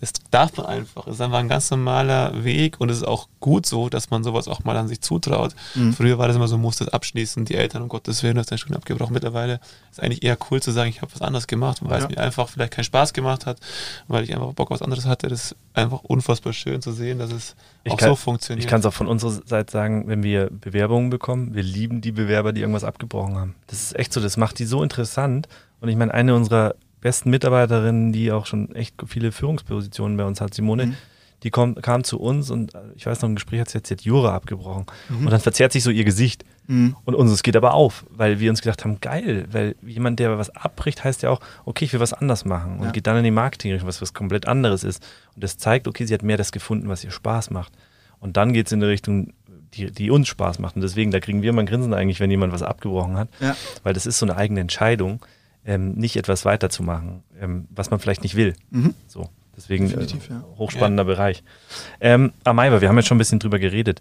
das 0.00 0.14
darf 0.30 0.56
man 0.56 0.64
einfach. 0.64 1.06
Es 1.06 1.16
ist 1.16 1.20
einfach 1.20 1.36
ein 1.36 1.50
ganz 1.50 1.70
normaler 1.70 2.44
Weg 2.44 2.80
und 2.80 2.88
es 2.88 2.96
ist 2.96 3.06
auch 3.06 3.28
gut 3.40 3.66
so, 3.66 3.90
dass 3.90 4.08
man 4.08 4.24
sowas 4.24 4.48
auch 4.48 4.64
mal 4.64 4.74
an 4.78 4.88
sich 4.88 5.02
zutraut. 5.02 5.54
Mhm. 5.74 5.92
Früher 5.92 6.16
war 6.16 6.28
das 6.28 6.36
immer 6.36 6.48
so, 6.48 6.56
musste 6.56 6.84
es 6.84 6.90
abschließen, 6.90 7.44
die 7.44 7.56
Eltern, 7.56 7.82
um 7.82 7.90
Gottes 7.90 8.22
Willen, 8.22 8.36
du 8.36 8.40
hast 8.40 8.50
dein 8.50 8.56
Studium 8.56 8.78
abgebrochen. 8.78 9.12
Mittlerweile 9.12 9.56
ist 9.90 9.98
es 9.98 10.00
eigentlich 10.00 10.22
eher 10.22 10.38
cool 10.50 10.62
zu 10.62 10.70
sagen, 10.70 10.88
ich 10.88 11.02
habe 11.02 11.12
was 11.12 11.20
anderes 11.20 11.46
gemacht, 11.46 11.80
weil 11.82 11.98
ja. 11.98 12.06
es 12.06 12.08
mir 12.08 12.22
einfach 12.22 12.48
vielleicht 12.48 12.72
keinen 12.72 12.84
Spaß 12.84 13.12
gemacht 13.12 13.44
hat, 13.44 13.58
weil 14.08 14.24
ich 14.24 14.32
einfach 14.32 14.54
Bock 14.54 14.70
auf 14.70 14.76
was 14.76 14.82
anderes 14.82 15.04
hatte. 15.04 15.28
Das 15.28 15.44
ist 15.44 15.56
einfach 15.74 16.02
unfassbar 16.04 16.54
schön 16.54 16.80
zu 16.80 16.92
sehen, 16.92 17.18
dass 17.18 17.32
es 17.32 17.54
ich 17.84 17.92
auch 17.92 17.96
kann, 17.96 18.08
so 18.10 18.16
funktioniert. 18.16 18.64
Ich 18.64 18.70
kann 18.70 18.80
es 18.80 18.86
auch 18.86 18.92
von 18.92 19.06
unserer 19.06 19.30
Seite 19.30 19.70
sagen, 19.70 20.06
wenn 20.06 20.22
wir 20.22 20.50
Bewerbungen 20.50 21.10
bekommen, 21.10 21.54
wir 21.54 21.62
lieben 21.62 22.00
die 22.00 22.12
Bewerber, 22.12 22.52
die 22.52 22.60
irgendwas 22.60 22.84
abgebrochen 22.84 23.36
haben. 23.36 23.54
Das 23.68 23.80
ist 23.80 23.98
echt 23.98 24.12
so, 24.12 24.20
das 24.20 24.36
macht 24.36 24.58
die 24.58 24.66
so 24.66 24.82
interessant. 24.82 25.48
Und 25.80 25.88
ich 25.88 25.96
meine, 25.96 26.12
eine 26.12 26.34
unserer 26.34 26.74
besten 27.00 27.30
Mitarbeiterinnen, 27.30 28.12
die 28.12 28.32
auch 28.32 28.46
schon 28.46 28.74
echt 28.74 28.94
viele 29.06 29.32
Führungspositionen 29.32 30.16
bei 30.16 30.24
uns 30.24 30.40
hat, 30.40 30.52
Simone, 30.54 30.86
mhm. 30.86 30.96
Die 31.42 31.50
kom, 31.50 31.74
kam 31.76 32.04
zu 32.04 32.20
uns 32.20 32.50
und 32.50 32.74
äh, 32.74 32.80
ich 32.96 33.06
weiß 33.06 33.22
noch, 33.22 33.28
im 33.28 33.34
Gespräch 33.34 33.60
hat 33.60 33.70
sie 33.70 33.78
jetzt, 33.78 33.88
jetzt 33.88 34.04
Jura 34.04 34.34
abgebrochen. 34.34 34.86
Mhm. 35.08 35.26
Und 35.26 35.30
dann 35.30 35.40
verzerrt 35.40 35.72
sich 35.72 35.82
so 35.82 35.90
ihr 35.90 36.04
Gesicht. 36.04 36.44
Mhm. 36.66 36.96
Und 37.04 37.14
uns 37.14 37.42
geht 37.42 37.56
aber 37.56 37.74
auf, 37.74 38.04
weil 38.10 38.40
wir 38.40 38.50
uns 38.50 38.62
gedacht 38.62 38.84
haben, 38.84 39.00
geil, 39.00 39.46
weil 39.50 39.74
jemand, 39.82 40.20
der 40.20 40.38
was 40.38 40.50
abbricht, 40.50 41.02
heißt 41.02 41.22
ja 41.22 41.30
auch, 41.30 41.40
okay, 41.64 41.86
ich 41.86 41.92
will 41.92 42.00
was 42.00 42.12
anders 42.12 42.44
machen 42.44 42.78
und 42.78 42.86
ja. 42.86 42.90
geht 42.92 43.06
dann 43.06 43.16
in 43.16 43.24
die 43.24 43.30
Marketing, 43.30 43.78
was 43.84 44.02
was 44.02 44.12
komplett 44.12 44.46
anderes 44.46 44.84
ist. 44.84 45.02
Und 45.34 45.42
das 45.42 45.56
zeigt, 45.56 45.88
okay, 45.88 46.04
sie 46.04 46.14
hat 46.14 46.22
mehr 46.22 46.36
das 46.36 46.52
gefunden, 46.52 46.88
was 46.88 47.04
ihr 47.04 47.10
Spaß 47.10 47.50
macht. 47.50 47.72
Und 48.18 48.36
dann 48.36 48.52
geht 48.52 48.66
es 48.66 48.72
in 48.72 48.80
die 48.80 48.86
Richtung, 48.86 49.32
die, 49.74 49.90
die, 49.90 50.10
uns 50.10 50.28
Spaß 50.28 50.58
macht. 50.58 50.76
Und 50.76 50.82
deswegen, 50.82 51.10
da 51.10 51.20
kriegen 51.20 51.42
wir 51.42 51.52
mal 51.52 51.62
ein 51.62 51.66
Grinsen 51.66 51.94
eigentlich, 51.94 52.20
wenn 52.20 52.30
jemand 52.30 52.52
was 52.52 52.62
abgebrochen 52.62 53.16
hat, 53.16 53.28
ja. 53.40 53.56
weil 53.82 53.94
das 53.94 54.06
ist 54.06 54.18
so 54.18 54.26
eine 54.26 54.36
eigene 54.36 54.60
Entscheidung 54.60 55.24
ähm, 55.64 55.92
nicht 55.92 56.16
etwas 56.16 56.44
weiterzumachen, 56.44 57.22
ähm, 57.40 57.66
was 57.70 57.90
man 57.90 58.00
vielleicht 58.00 58.22
nicht 58.22 58.36
will. 58.36 58.54
Mhm. 58.70 58.94
So. 59.06 59.28
Deswegen 59.60 59.90
äh, 59.90 60.04
ja. 60.04 60.44
hochspannender 60.56 61.02
ja. 61.02 61.08
Bereich. 61.08 61.42
Ähm, 62.00 62.32
Amaiva, 62.44 62.80
wir 62.80 62.88
haben 62.88 62.96
jetzt 62.96 63.08
schon 63.08 63.16
ein 63.16 63.18
bisschen 63.18 63.40
drüber 63.40 63.58
geredet. 63.58 64.00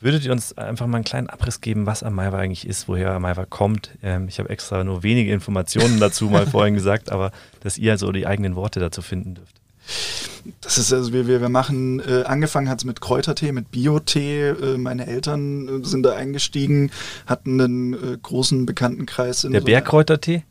Würdet 0.00 0.24
ihr 0.24 0.32
uns 0.32 0.56
einfach 0.56 0.86
mal 0.86 0.98
einen 0.98 1.04
kleinen 1.04 1.28
Abriss 1.28 1.60
geben, 1.60 1.86
was 1.86 2.02
Amaiva 2.02 2.38
eigentlich 2.38 2.66
ist, 2.66 2.88
woher 2.88 3.12
Amaiva 3.12 3.46
kommt? 3.46 3.90
Ähm, 4.02 4.28
ich 4.28 4.38
habe 4.38 4.48
extra 4.48 4.84
nur 4.84 5.02
wenige 5.02 5.32
Informationen 5.32 6.00
dazu 6.00 6.26
mal 6.26 6.46
vorhin 6.50 6.74
gesagt, 6.74 7.10
aber 7.10 7.32
dass 7.60 7.78
ihr 7.78 7.92
also 7.92 8.10
die 8.12 8.26
eigenen 8.26 8.54
Worte 8.54 8.80
dazu 8.80 9.02
finden 9.02 9.34
dürft. 9.34 9.60
Das 10.60 10.78
ist 10.78 10.92
also, 10.92 11.12
wir, 11.12 11.26
wir, 11.26 11.40
wir 11.40 11.48
machen, 11.48 12.00
äh, 12.00 12.24
angefangen 12.24 12.68
hat 12.68 12.78
es 12.78 12.84
mit 12.84 13.00
Kräutertee, 13.00 13.52
mit 13.52 13.70
Biotee. 13.70 14.50
Äh, 14.50 14.78
meine 14.78 15.06
Eltern 15.06 15.82
äh, 15.82 15.86
sind 15.86 16.04
da 16.04 16.14
eingestiegen, 16.14 16.90
hatten 17.26 17.60
einen 17.60 17.94
äh, 17.94 18.18
großen 18.22 18.66
Bekanntenkreis. 18.66 19.42
Der 19.42 19.60
so 19.60 19.64
Bergkräutertee? 19.64 20.44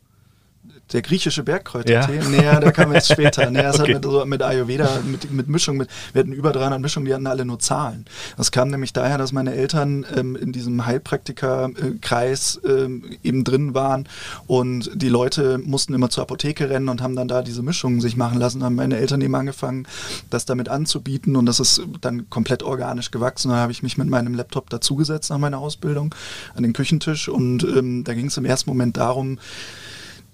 Der 0.92 1.02
griechische 1.02 1.42
Bergkräutertee? 1.42 2.16
Ja. 2.16 2.28
Nee, 2.28 2.60
der 2.60 2.72
kam 2.72 2.92
jetzt 2.94 3.12
später. 3.12 3.50
Nee, 3.50 3.62
das 3.62 3.80
okay. 3.80 3.94
hat 3.94 4.04
mit, 4.04 4.10
so, 4.10 4.24
mit 4.24 4.42
Ayurveda, 4.42 5.00
mit, 5.04 5.30
mit 5.30 5.48
Mischung, 5.48 5.76
mit, 5.76 5.88
wir 6.12 6.20
hatten 6.20 6.32
über 6.32 6.52
300 6.52 6.80
Mischungen, 6.80 7.06
die 7.06 7.14
hatten 7.14 7.26
alle 7.26 7.44
nur 7.44 7.58
Zahlen. 7.58 8.06
Das 8.36 8.50
kam 8.52 8.68
nämlich 8.70 8.92
daher, 8.92 9.18
dass 9.18 9.32
meine 9.32 9.54
Eltern 9.54 10.06
ähm, 10.16 10.36
in 10.36 10.52
diesem 10.52 10.86
Heilpraktikerkreis 10.86 12.60
ähm, 12.66 13.04
eben 13.22 13.44
drin 13.44 13.74
waren 13.74 14.08
und 14.46 14.90
die 14.94 15.08
Leute 15.08 15.58
mussten 15.58 15.94
immer 15.94 16.10
zur 16.10 16.22
Apotheke 16.22 16.70
rennen 16.70 16.88
und 16.88 17.02
haben 17.02 17.16
dann 17.16 17.28
da 17.28 17.42
diese 17.42 17.62
Mischungen 17.62 18.00
sich 18.00 18.16
machen 18.16 18.38
lassen. 18.38 18.64
Haben 18.64 18.76
meine 18.76 18.96
Eltern 18.96 19.20
eben 19.20 19.34
angefangen, 19.34 19.86
das 20.30 20.46
damit 20.46 20.68
anzubieten 20.68 21.36
und 21.36 21.46
das 21.46 21.60
ist 21.60 21.82
dann 22.00 22.30
komplett 22.30 22.62
organisch 22.62 23.10
gewachsen. 23.10 23.50
Dann 23.50 23.58
habe 23.58 23.72
ich 23.72 23.82
mich 23.82 23.98
mit 23.98 24.08
meinem 24.08 24.34
Laptop 24.34 24.70
dazugesetzt 24.70 25.30
nach 25.30 25.38
meiner 25.38 25.58
Ausbildung 25.58 26.14
an 26.54 26.62
den 26.62 26.72
Küchentisch 26.72 27.28
und 27.28 27.62
ähm, 27.64 28.04
da 28.04 28.14
ging 28.14 28.26
es 28.26 28.36
im 28.36 28.44
ersten 28.44 28.70
Moment 28.70 28.96
darum, 28.96 29.38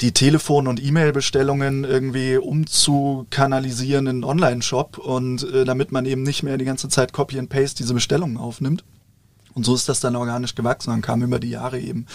die 0.00 0.12
Telefon- 0.12 0.66
und 0.66 0.82
E-Mail-Bestellungen 0.82 1.84
irgendwie 1.84 2.36
umzukanalisieren 2.36 4.06
in 4.06 4.16
einen 4.16 4.24
Online-Shop 4.24 4.98
und 4.98 5.42
äh, 5.52 5.64
damit 5.64 5.92
man 5.92 6.04
eben 6.04 6.22
nicht 6.22 6.42
mehr 6.42 6.58
die 6.58 6.64
ganze 6.64 6.88
Zeit 6.88 7.12
Copy 7.12 7.38
and 7.38 7.48
Paste 7.48 7.76
diese 7.76 7.94
Bestellungen 7.94 8.36
aufnimmt. 8.36 8.84
Und 9.54 9.64
so 9.64 9.74
ist 9.74 9.88
das 9.88 10.00
dann 10.00 10.16
organisch 10.16 10.54
gewachsen. 10.54 10.90
Dann 10.90 11.00
kamen 11.00 11.22
über 11.22 11.38
die 11.38 11.50
Jahre 11.50 11.78
eben 11.78 12.06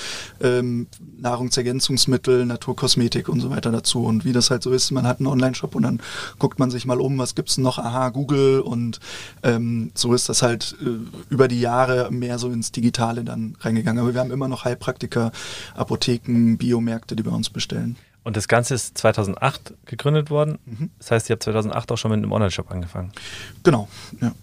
ähm, 0.42 0.88
Nahrungsergänzungsmittel, 1.18 2.46
Naturkosmetik 2.46 3.30
und 3.30 3.40
so 3.40 3.50
weiter 3.50 3.72
dazu. 3.72 4.04
Und 4.04 4.26
wie 4.26 4.34
das 4.34 4.52
halt 4.52 4.64
so 4.64 4.72
ist, 4.72 4.92
man 4.92 5.08
hat 5.08 5.20
einen 5.20 5.28
Online-Shop 5.28 5.76
und 5.76 5.84
dann 5.84 6.02
guckt 6.38 6.60
man 6.60 6.70
sich 6.70 6.86
mal 6.86 7.00
um, 7.00 7.18
was 7.18 7.36
gibt's 7.36 7.58
noch? 7.58 7.80
Aha, 7.80 8.10
Google. 8.10 8.60
Und 8.60 9.00
ähm, 9.44 9.92
so 9.96 10.14
ist 10.14 10.28
das 10.30 10.42
halt 10.42 10.76
äh, 10.82 10.90
über 11.30 11.48
die 11.48 11.62
Jahre 11.62 12.12
mehr 12.12 12.40
so 12.40 12.50
ins 12.50 12.72
Digitale 12.72 13.24
dann 13.24 13.56
reingegangen. 13.62 14.02
Aber 14.02 14.14
wir 14.14 14.20
haben 14.20 14.32
immer 14.32 14.48
noch 14.48 14.66
Heilpraktiker, 14.66 15.32
Apotheken, 15.76 16.58
Biomärkte, 16.58 17.16
die 17.16 17.24
bei 17.24 17.32
uns 17.32 17.50
bestellen. 17.50 17.96
Und 18.24 18.36
das 18.36 18.48
Ganze 18.48 18.76
ist 18.76 18.98
2008 18.98 19.74
gegründet 19.86 20.30
worden. 20.30 20.60
Mhm. 20.66 20.90
Das 21.00 21.12
heißt, 21.12 21.30
ihr 21.30 21.36
habt 21.36 21.44
2008 21.44 21.92
auch 21.92 21.98
schon 21.98 22.12
mit 22.12 22.18
einem 22.18 22.32
Online-Shop 22.32 22.70
angefangen. 22.70 23.12
Genau, 23.64 23.88
ja. 24.22 24.34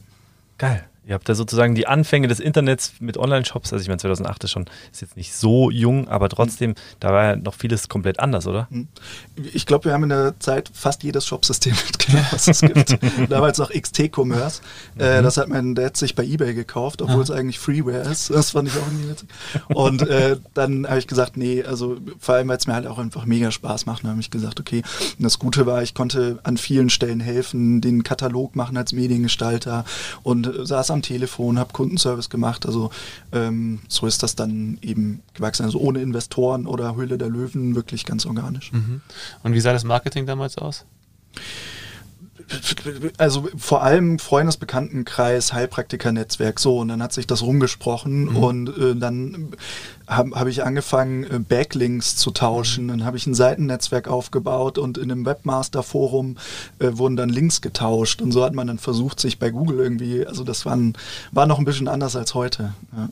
Geil. 0.58 0.88
Ihr 1.06 1.14
habt 1.14 1.28
da 1.28 1.36
sozusagen 1.36 1.76
die 1.76 1.86
Anfänge 1.86 2.26
des 2.26 2.40
Internets 2.40 2.94
mit 2.98 3.16
Online-Shops. 3.16 3.72
Also 3.72 3.80
ich 3.80 3.86
meine, 3.86 4.00
2008 4.00 4.42
ist 4.42 4.50
schon, 4.50 4.64
ist 4.90 5.02
jetzt 5.02 5.16
nicht 5.16 5.32
so 5.32 5.70
jung, 5.70 6.08
aber 6.08 6.28
trotzdem, 6.28 6.74
da 6.98 7.12
war 7.12 7.24
ja 7.24 7.36
noch 7.36 7.54
vieles 7.54 7.88
komplett 7.88 8.18
anders, 8.18 8.48
oder? 8.48 8.66
Hm. 8.70 8.88
Ich 9.52 9.66
glaube, 9.66 9.84
wir 9.84 9.92
haben 9.92 10.02
in 10.02 10.08
der 10.08 10.34
Zeit 10.40 10.68
fast 10.74 11.04
jedes 11.04 11.24
Shopsystem 11.24 11.74
mitgenommen, 11.86 12.26
was 12.32 12.48
es 12.48 12.60
gibt. 12.60 12.98
Damals 13.28 13.58
noch 13.58 13.70
XT-Commerce. 13.70 14.62
Äh, 14.98 15.20
mhm. 15.20 15.24
das 15.24 15.36
hat 15.36 15.48
mein 15.48 15.76
Dad 15.76 15.96
sich 15.96 16.16
bei 16.16 16.24
Ebay 16.24 16.54
gekauft, 16.54 17.00
obwohl 17.00 17.20
ah. 17.20 17.22
es 17.22 17.30
eigentlich 17.30 17.60
Freeware 17.60 18.00
ist. 18.10 18.30
Das 18.30 18.50
fand 18.50 18.68
ich 18.68 18.74
auch 18.76 18.90
nie 18.90 19.08
witzig. 19.08 19.28
Und 19.68 20.02
äh, 20.08 20.38
dann 20.54 20.88
habe 20.88 20.98
ich 20.98 21.06
gesagt, 21.06 21.36
nee, 21.36 21.62
also 21.62 21.98
vor 22.18 22.34
allem, 22.34 22.48
weil 22.48 22.56
es 22.56 22.66
mir 22.66 22.74
halt 22.74 22.88
auch 22.88 22.98
einfach 22.98 23.26
mega 23.26 23.52
Spaß 23.52 23.86
macht, 23.86 24.02
dann 24.02 24.10
habe 24.10 24.20
ich 24.20 24.32
gesagt, 24.32 24.58
okay. 24.58 24.82
Und 25.18 25.22
das 25.22 25.38
Gute 25.38 25.66
war, 25.66 25.84
ich 25.84 25.94
konnte 25.94 26.40
an 26.42 26.56
vielen 26.56 26.90
Stellen 26.90 27.20
helfen, 27.20 27.80
den 27.80 28.02
Katalog 28.02 28.56
machen 28.56 28.76
als 28.76 28.92
Mediengestalter 28.92 29.84
und 30.24 30.48
äh, 30.48 30.66
saß 30.66 30.90
am 30.90 30.95
Telefon, 31.02 31.58
habe 31.58 31.72
Kundenservice 31.72 32.30
gemacht. 32.30 32.66
Also 32.66 32.90
ähm, 33.32 33.80
so 33.88 34.06
ist 34.06 34.22
das 34.22 34.36
dann 34.36 34.78
eben 34.82 35.22
gewachsen. 35.34 35.64
Also 35.64 35.78
ohne 35.78 36.00
Investoren 36.00 36.66
oder 36.66 36.96
Höhle 36.96 37.18
der 37.18 37.28
Löwen 37.28 37.74
wirklich 37.74 38.04
ganz 38.04 38.26
organisch. 38.26 38.72
Mhm. 38.72 39.00
Und 39.42 39.52
wie 39.52 39.60
sah 39.60 39.72
das 39.72 39.84
Marketing 39.84 40.26
damals 40.26 40.58
aus? 40.58 40.84
Also 43.18 43.48
vor 43.56 43.82
allem 43.82 44.18
Freundesbekanntenkreis, 44.18 45.52
Heilpraktiker-Netzwerk, 45.52 46.60
so 46.60 46.78
und 46.78 46.88
dann 46.88 47.02
hat 47.02 47.12
sich 47.12 47.26
das 47.26 47.42
rumgesprochen 47.42 48.30
mhm. 48.30 48.36
und 48.36 48.78
äh, 48.78 48.94
dann 48.94 49.52
habe 50.06 50.30
hab 50.38 50.46
ich 50.46 50.64
angefangen, 50.64 51.24
äh, 51.24 51.38
Backlinks 51.38 52.16
zu 52.16 52.30
tauschen. 52.30 52.84
Mhm. 52.84 52.88
Dann 52.88 53.04
habe 53.04 53.16
ich 53.16 53.26
ein 53.26 53.34
Seitennetzwerk 53.34 54.08
aufgebaut 54.08 54.78
und 54.78 54.98
in 54.98 55.10
einem 55.10 55.26
Webmaster-Forum 55.26 56.36
äh, 56.78 56.90
wurden 56.92 57.16
dann 57.16 57.28
Links 57.28 57.60
getauscht 57.60 58.22
und 58.22 58.32
so 58.32 58.44
hat 58.44 58.54
man 58.54 58.68
dann 58.68 58.78
versucht, 58.78 59.18
sich 59.18 59.38
bei 59.38 59.50
Google 59.50 59.80
irgendwie, 59.80 60.26
also 60.26 60.44
das 60.44 60.64
war, 60.64 60.76
ein, 60.76 60.94
war 61.32 61.46
noch 61.46 61.58
ein 61.58 61.64
bisschen 61.64 61.88
anders 61.88 62.14
als 62.14 62.34
heute. 62.34 62.74
Ja. 62.96 63.08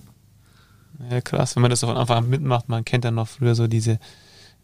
ja 1.11 1.21
krass, 1.21 1.57
wenn 1.57 1.63
man 1.63 1.71
das 1.71 1.83
Anfang 1.83 2.19
an 2.19 2.29
mitmacht, 2.29 2.69
man 2.69 2.85
kennt 2.85 3.05
ja 3.05 3.11
noch 3.11 3.29
früher 3.29 3.55
so 3.55 3.67
diese 3.67 3.99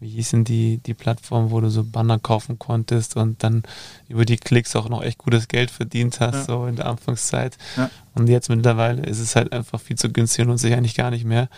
wie 0.01 0.09
hießen 0.09 0.43
die, 0.43 0.79
die 0.79 0.95
Plattform, 0.95 1.51
wo 1.51 1.61
du 1.61 1.69
so 1.69 1.83
Banner 1.83 2.17
kaufen 2.17 2.57
konntest 2.57 3.15
und 3.15 3.43
dann 3.43 3.61
über 4.09 4.25
die 4.25 4.37
Klicks 4.37 4.75
auch 4.75 4.89
noch 4.89 5.03
echt 5.03 5.19
gutes 5.19 5.47
Geld 5.47 5.69
verdient 5.69 6.19
hast, 6.19 6.33
ja. 6.33 6.43
so 6.43 6.65
in 6.65 6.75
der 6.75 6.87
Anfangszeit. 6.87 7.55
Ja. 7.77 7.89
Und 8.15 8.27
jetzt 8.27 8.49
mittlerweile 8.49 9.03
ist 9.03 9.19
es 9.19 9.35
halt 9.35 9.53
einfach 9.53 9.79
viel 9.79 9.97
zu 9.97 10.11
günstig 10.11 10.41
und 10.41 10.47
lohnt 10.47 10.59
sich 10.59 10.73
eigentlich 10.73 10.95
gar 10.95 11.11
nicht 11.11 11.23
mehr. 11.23 11.49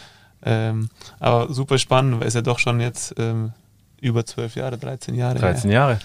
Ähm, 0.43 0.89
aber 1.19 1.53
super 1.53 1.77
spannend, 1.77 2.19
weil 2.19 2.27
es 2.27 2.33
ja 2.33 2.41
doch 2.41 2.59
schon 2.59 2.81
jetzt 2.81 3.15
ähm, 3.17 3.53
über 4.01 4.25
zwölf 4.25 4.55
Jahre, 4.57 4.77
13 4.77 5.15
Jahre. 5.15 5.39
13 5.39 5.71
her. 5.71 5.79
Jahre. 5.79 5.99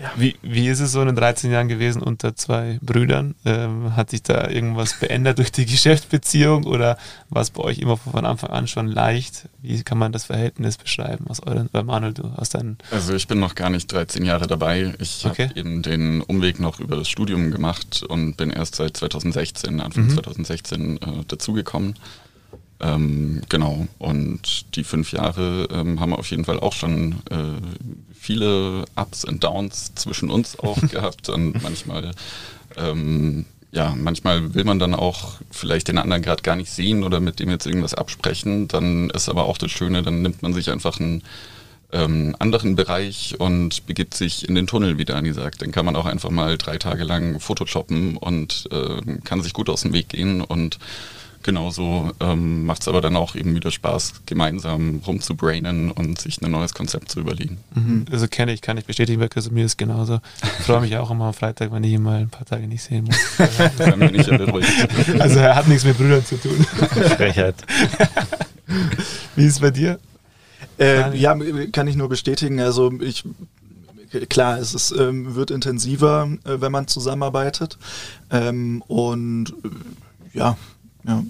Ja. 0.00 0.12
Wie, 0.16 0.34
wie 0.42 0.68
ist 0.68 0.80
es 0.80 0.92
so 0.92 1.00
in 1.00 1.08
den 1.08 1.16
13 1.16 1.50
Jahren 1.50 1.68
gewesen 1.68 2.02
unter 2.02 2.34
zwei 2.34 2.78
Brüdern? 2.80 3.34
Ähm, 3.44 3.94
hat 3.96 4.10
sich 4.10 4.22
da 4.22 4.48
irgendwas 4.48 4.92
verändert 4.92 5.38
durch 5.38 5.52
die 5.52 5.66
Geschäftsbeziehung 5.66 6.64
oder 6.64 6.96
war 7.28 7.42
es 7.42 7.50
bei 7.50 7.62
euch 7.62 7.78
immer 7.78 7.98
von 7.98 8.24
Anfang 8.24 8.50
an 8.50 8.66
schon 8.66 8.86
leicht? 8.86 9.48
Wie 9.60 9.82
kann 9.82 9.98
man 9.98 10.12
das 10.12 10.24
Verhältnis 10.24 10.78
beschreiben 10.78 11.26
aus 11.28 11.40
euren, 11.40 11.68
äh 11.74 11.82
Manuel, 11.82 12.14
du 12.14 12.24
aus 12.36 12.48
deinen? 12.48 12.78
Also 12.90 13.14
ich 13.14 13.28
bin 13.28 13.38
noch 13.40 13.54
gar 13.54 13.68
nicht 13.68 13.92
13 13.92 14.24
Jahre 14.24 14.46
dabei. 14.46 14.94
Ich 14.98 15.26
okay. 15.26 15.48
habe 15.48 15.58
eben 15.58 15.82
den 15.82 16.22
Umweg 16.22 16.60
noch 16.60 16.80
über 16.80 16.96
das 16.96 17.08
Studium 17.08 17.50
gemacht 17.50 18.02
und 18.02 18.38
bin 18.38 18.50
erst 18.50 18.76
seit 18.76 18.96
2016, 18.96 19.80
Anfang 19.80 20.04
mhm. 20.04 20.10
2016 20.10 20.96
äh, 20.96 20.98
dazugekommen. 21.28 21.96
Ähm, 22.82 23.42
genau, 23.50 23.86
und 23.98 24.74
die 24.74 24.84
fünf 24.84 25.12
Jahre 25.12 25.68
ähm, 25.70 26.00
haben 26.00 26.14
auf 26.14 26.30
jeden 26.30 26.46
Fall 26.46 26.58
auch 26.58 26.72
schon 26.72 27.16
äh, 27.30 28.09
viele 28.20 28.84
Ups 28.96 29.24
und 29.24 29.42
Downs 29.42 29.94
zwischen 29.94 30.30
uns 30.30 30.58
auch 30.58 30.78
gehabt 30.90 31.28
und 31.30 31.62
manchmal, 31.62 32.10
ähm, 32.76 33.46
ja, 33.72 33.94
manchmal 33.96 34.54
will 34.54 34.64
man 34.64 34.78
dann 34.78 34.94
auch 34.94 35.34
vielleicht 35.50 35.88
den 35.88 35.98
anderen 35.98 36.22
gerade 36.22 36.42
gar 36.42 36.56
nicht 36.56 36.70
sehen 36.70 37.02
oder 37.02 37.20
mit 37.20 37.40
dem 37.40 37.50
jetzt 37.50 37.66
irgendwas 37.66 37.94
absprechen. 37.94 38.68
Dann 38.68 39.10
ist 39.10 39.28
aber 39.28 39.44
auch 39.44 39.56
das 39.56 39.70
Schöne, 39.70 40.02
dann 40.02 40.22
nimmt 40.22 40.42
man 40.42 40.52
sich 40.52 40.70
einfach 40.70 41.00
einen 41.00 41.22
ähm, 41.92 42.36
anderen 42.38 42.76
Bereich 42.76 43.36
und 43.38 43.86
begibt 43.86 44.14
sich 44.14 44.48
in 44.48 44.54
den 44.54 44.66
Tunnel, 44.66 44.98
wie 44.98 45.04
Dani 45.04 45.32
sagt. 45.32 45.62
Dann 45.62 45.72
kann 45.72 45.86
man 45.86 45.96
auch 45.96 46.06
einfach 46.06 46.30
mal 46.30 46.58
drei 46.58 46.78
Tage 46.78 47.04
lang 47.04 47.40
Photoshoppen 47.40 48.16
und 48.16 48.68
äh, 48.70 49.18
kann 49.24 49.42
sich 49.42 49.54
gut 49.54 49.70
aus 49.70 49.82
dem 49.82 49.92
Weg 49.92 50.10
gehen 50.10 50.42
und 50.42 50.78
genauso 51.42 52.12
ähm, 52.20 52.64
macht 52.64 52.82
es 52.82 52.88
aber 52.88 53.00
dann 53.00 53.16
auch 53.16 53.34
eben 53.34 53.54
wieder 53.54 53.70
Spaß, 53.70 54.22
gemeinsam 54.26 55.00
rumzubrainen 55.06 55.90
und 55.90 56.20
sich 56.20 56.40
ein 56.42 56.50
neues 56.50 56.74
Konzept 56.74 57.10
zu 57.10 57.20
überlegen. 57.20 57.58
Mhm. 57.74 58.06
Also 58.10 58.28
kenne 58.28 58.52
ich, 58.52 58.60
kann 58.60 58.76
ich 58.76 58.84
bestätigen, 58.84 59.20
weil 59.20 59.28
mir 59.50 59.64
ist 59.64 59.78
genauso. 59.78 60.20
Ich 60.42 60.66
freue 60.66 60.80
mich 60.80 60.96
auch 60.96 61.10
immer 61.10 61.26
am 61.26 61.34
Freitag, 61.34 61.72
wenn 61.72 61.84
ich 61.84 61.92
ihn 61.92 62.02
mal 62.02 62.20
ein 62.20 62.30
paar 62.30 62.44
Tage 62.44 62.66
nicht 62.66 62.82
sehen 62.82 63.04
muss. 63.04 63.16
Also 65.18 65.38
er 65.38 65.54
hat 65.54 65.68
nichts 65.68 65.84
mit 65.84 65.96
Brüdern 65.96 66.24
zu 66.24 66.36
tun. 66.36 66.64
Frechheit. 67.16 67.54
Wie 69.36 69.44
ist 69.44 69.54
es 69.54 69.60
bei 69.60 69.70
dir? 69.70 69.98
Äh, 70.78 71.16
ja, 71.16 71.36
kann 71.72 71.86
ich 71.88 71.96
nur 71.96 72.08
bestätigen. 72.08 72.60
Also 72.60 72.92
ich 73.00 73.24
klar, 74.28 74.58
es 74.58 74.74
ist, 74.74 74.92
ähm, 74.92 75.34
wird 75.34 75.50
intensiver, 75.50 76.28
äh, 76.44 76.60
wenn 76.60 76.72
man 76.72 76.88
zusammenarbeitet. 76.88 77.78
Ähm, 78.30 78.82
und 78.88 79.54
äh, 79.64 80.38
ja, 80.38 80.56
ja. 81.06 81.22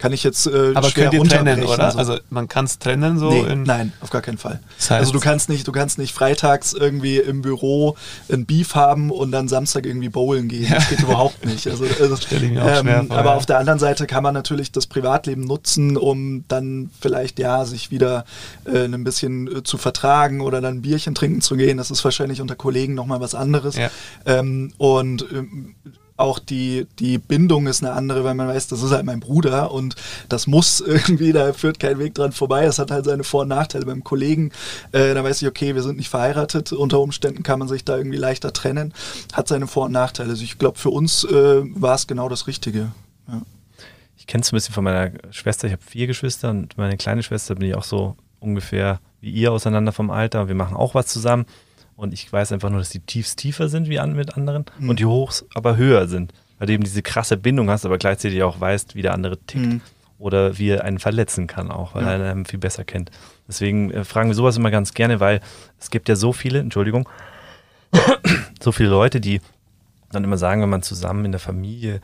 Kann 0.00 0.14
ich 0.14 0.24
jetzt 0.24 0.46
äh, 0.46 0.72
Aber 0.74 0.88
schwer 0.88 1.10
könnt 1.10 1.24
ihr 1.24 1.28
trennen, 1.28 1.62
oder? 1.62 1.90
So. 1.90 1.98
Also 1.98 2.18
man 2.30 2.48
kann 2.48 2.64
es 2.64 2.78
trennen 2.78 3.18
so? 3.18 3.30
Nee, 3.30 3.54
nein, 3.54 3.92
auf 4.00 4.08
gar 4.08 4.22
keinen 4.22 4.38
Fall. 4.38 4.60
Das 4.78 4.90
heißt, 4.90 5.00
also 5.00 5.12
du 5.12 5.20
kannst 5.20 5.50
nicht, 5.50 5.68
du 5.68 5.72
kannst 5.72 5.98
nicht 5.98 6.14
freitags 6.14 6.72
irgendwie 6.72 7.18
im 7.18 7.42
Büro 7.42 7.96
ein 8.32 8.46
Beef 8.46 8.74
haben 8.74 9.10
und 9.10 9.30
dann 9.30 9.46
Samstag 9.46 9.84
irgendwie 9.84 10.08
bowlen 10.08 10.48
gehen. 10.48 10.70
Ja. 10.70 10.76
Das 10.76 10.88
geht 10.88 11.00
überhaupt 11.02 11.44
nicht. 11.44 11.66
Also, 11.66 11.84
also 11.84 12.16
Stell 12.16 12.42
ich 12.44 12.50
mir 12.50 12.64
auch 12.64 12.78
ähm, 12.78 12.86
schwer 12.86 13.04
vor, 13.04 13.18
aber 13.18 13.30
ja. 13.30 13.36
auf 13.36 13.44
der 13.44 13.58
anderen 13.58 13.78
Seite 13.78 14.06
kann 14.06 14.22
man 14.22 14.32
natürlich 14.32 14.72
das 14.72 14.86
Privatleben 14.86 15.44
nutzen, 15.44 15.98
um 15.98 16.46
dann 16.48 16.88
vielleicht 16.98 17.38
ja 17.38 17.66
sich 17.66 17.90
wieder 17.90 18.24
äh, 18.64 18.84
ein 18.84 19.04
bisschen 19.04 19.54
äh, 19.54 19.62
zu 19.64 19.76
vertragen 19.76 20.40
oder 20.40 20.62
dann 20.62 20.76
ein 20.76 20.82
Bierchen 20.82 21.14
trinken 21.14 21.42
zu 21.42 21.56
gehen. 21.56 21.76
Das 21.76 21.90
ist 21.90 22.02
wahrscheinlich 22.04 22.40
unter 22.40 22.56
Kollegen 22.56 22.94
nochmal 22.94 23.20
was 23.20 23.34
anderes. 23.34 23.76
Ja. 23.76 23.90
Ähm, 24.24 24.72
und 24.78 25.26
ähm, 25.30 25.74
auch 26.20 26.38
die, 26.38 26.86
die 26.98 27.18
Bindung 27.18 27.66
ist 27.66 27.82
eine 27.82 27.92
andere, 27.92 28.24
weil 28.24 28.34
man 28.34 28.48
weiß, 28.48 28.68
das 28.68 28.82
ist 28.82 28.92
halt 28.92 29.04
mein 29.04 29.20
Bruder 29.20 29.72
und 29.72 29.96
das 30.28 30.46
muss 30.46 30.80
irgendwie, 30.86 31.32
da 31.32 31.52
führt 31.52 31.80
kein 31.80 31.98
Weg 31.98 32.14
dran 32.14 32.32
vorbei. 32.32 32.64
Das 32.64 32.78
hat 32.78 32.90
halt 32.90 33.04
seine 33.04 33.24
Vor- 33.24 33.42
und 33.42 33.48
Nachteile 33.48 33.86
beim 33.86 34.04
Kollegen. 34.04 34.52
Äh, 34.92 35.14
da 35.14 35.24
weiß 35.24 35.42
ich, 35.42 35.48
okay, 35.48 35.74
wir 35.74 35.82
sind 35.82 35.96
nicht 35.96 36.08
verheiratet. 36.08 36.72
Unter 36.72 37.00
Umständen 37.00 37.42
kann 37.42 37.58
man 37.58 37.68
sich 37.68 37.84
da 37.84 37.96
irgendwie 37.96 38.18
leichter 38.18 38.52
trennen. 38.52 38.92
Hat 39.32 39.48
seine 39.48 39.66
Vor- 39.66 39.86
und 39.86 39.92
Nachteile. 39.92 40.30
Also 40.30 40.44
ich 40.44 40.58
glaube, 40.58 40.78
für 40.78 40.90
uns 40.90 41.24
äh, 41.24 41.62
war 41.64 41.94
es 41.94 42.06
genau 42.06 42.28
das 42.28 42.46
Richtige. 42.46 42.92
Ja. 43.28 43.42
Ich 44.16 44.26
kenne 44.26 44.42
es 44.42 44.52
ein 44.52 44.56
bisschen 44.56 44.74
von 44.74 44.84
meiner 44.84 45.12
Schwester. 45.30 45.66
Ich 45.66 45.72
habe 45.72 45.82
vier 45.82 46.06
Geschwister 46.06 46.50
und 46.50 46.76
meine 46.76 46.96
kleine 46.96 47.22
Schwester 47.22 47.54
bin 47.54 47.68
ich 47.68 47.74
auch 47.74 47.84
so 47.84 48.16
ungefähr 48.38 49.00
wie 49.20 49.30
ihr 49.30 49.52
auseinander 49.52 49.92
vom 49.92 50.10
Alter. 50.10 50.48
Wir 50.48 50.54
machen 50.54 50.76
auch 50.76 50.94
was 50.94 51.06
zusammen. 51.06 51.46
Und 52.00 52.14
ich 52.14 52.32
weiß 52.32 52.52
einfach 52.52 52.70
nur, 52.70 52.78
dass 52.78 52.88
die 52.88 53.00
Tiefs 53.00 53.36
tiefer 53.36 53.68
sind 53.68 53.90
wie 53.90 53.98
an, 53.98 54.14
mit 54.14 54.34
anderen 54.34 54.64
mhm. 54.78 54.88
und 54.88 54.98
die 54.98 55.04
Hochs 55.04 55.44
aber 55.52 55.76
höher 55.76 56.08
sind. 56.08 56.32
Weil 56.58 56.66
du 56.66 56.72
eben 56.72 56.82
diese 56.82 57.02
krasse 57.02 57.36
Bindung 57.36 57.68
hast, 57.68 57.84
aber 57.84 57.98
gleichzeitig 57.98 58.42
auch 58.42 58.58
weißt, 58.58 58.94
wie 58.94 59.02
der 59.02 59.12
andere 59.12 59.36
tickt. 59.36 59.66
Mhm. 59.66 59.80
oder 60.18 60.56
wie 60.56 60.70
er 60.70 60.84
einen 60.84 60.98
verletzen 60.98 61.46
kann 61.46 61.70
auch, 61.70 61.94
weil 61.94 62.04
ja. 62.04 62.12
er 62.12 62.30
einen 62.30 62.46
viel 62.46 62.58
besser 62.58 62.84
kennt. 62.84 63.10
Deswegen 63.48 63.90
äh, 63.90 64.04
fragen 64.04 64.30
wir 64.30 64.34
sowas 64.34 64.56
immer 64.56 64.70
ganz 64.70 64.94
gerne, 64.94 65.20
weil 65.20 65.42
es 65.78 65.90
gibt 65.90 66.08
ja 66.08 66.16
so 66.16 66.32
viele, 66.32 66.60
Entschuldigung, 66.60 67.06
so 68.62 68.72
viele 68.72 68.88
Leute, 68.88 69.20
die 69.20 69.42
dann 70.10 70.24
immer 70.24 70.38
sagen, 70.38 70.62
wenn 70.62 70.70
man 70.70 70.82
zusammen 70.82 71.26
in 71.26 71.32
der 71.32 71.38
Familie 71.38 72.00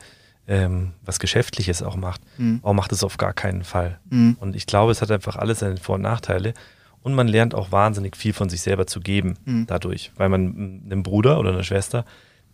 ähm, 0.47 0.93
was 1.05 1.17
Geschäftliches 1.17 1.81
auch 1.81 1.95
macht, 1.95 2.21
mhm. 2.37 2.59
warum 2.61 2.77
macht 2.77 2.91
es 2.91 3.03
auf 3.03 3.17
gar 3.17 3.33
keinen 3.33 3.63
Fall? 3.63 3.99
Mhm. 4.11 4.37
Und 4.39 4.55
ich 4.55 4.67
glaube, 4.67 4.91
es 4.91 5.01
hat 5.01 5.09
einfach 5.09 5.37
alles 5.37 5.59
seine 5.59 5.77
Vor- 5.77 5.95
und 5.95 6.01
Nachteile. 6.03 6.53
Und 7.01 7.13
man 7.13 7.27
lernt 7.27 7.55
auch 7.55 7.71
wahnsinnig 7.71 8.17
viel 8.17 8.33
von 8.33 8.49
sich 8.49 8.61
selber 8.61 8.85
zu 8.85 8.99
geben 8.99 9.35
mhm. 9.45 9.65
dadurch, 9.67 10.11
weil 10.17 10.29
man 10.29 10.81
einem 10.85 11.03
Bruder 11.03 11.39
oder 11.39 11.51
einer 11.51 11.63
Schwester 11.63 12.05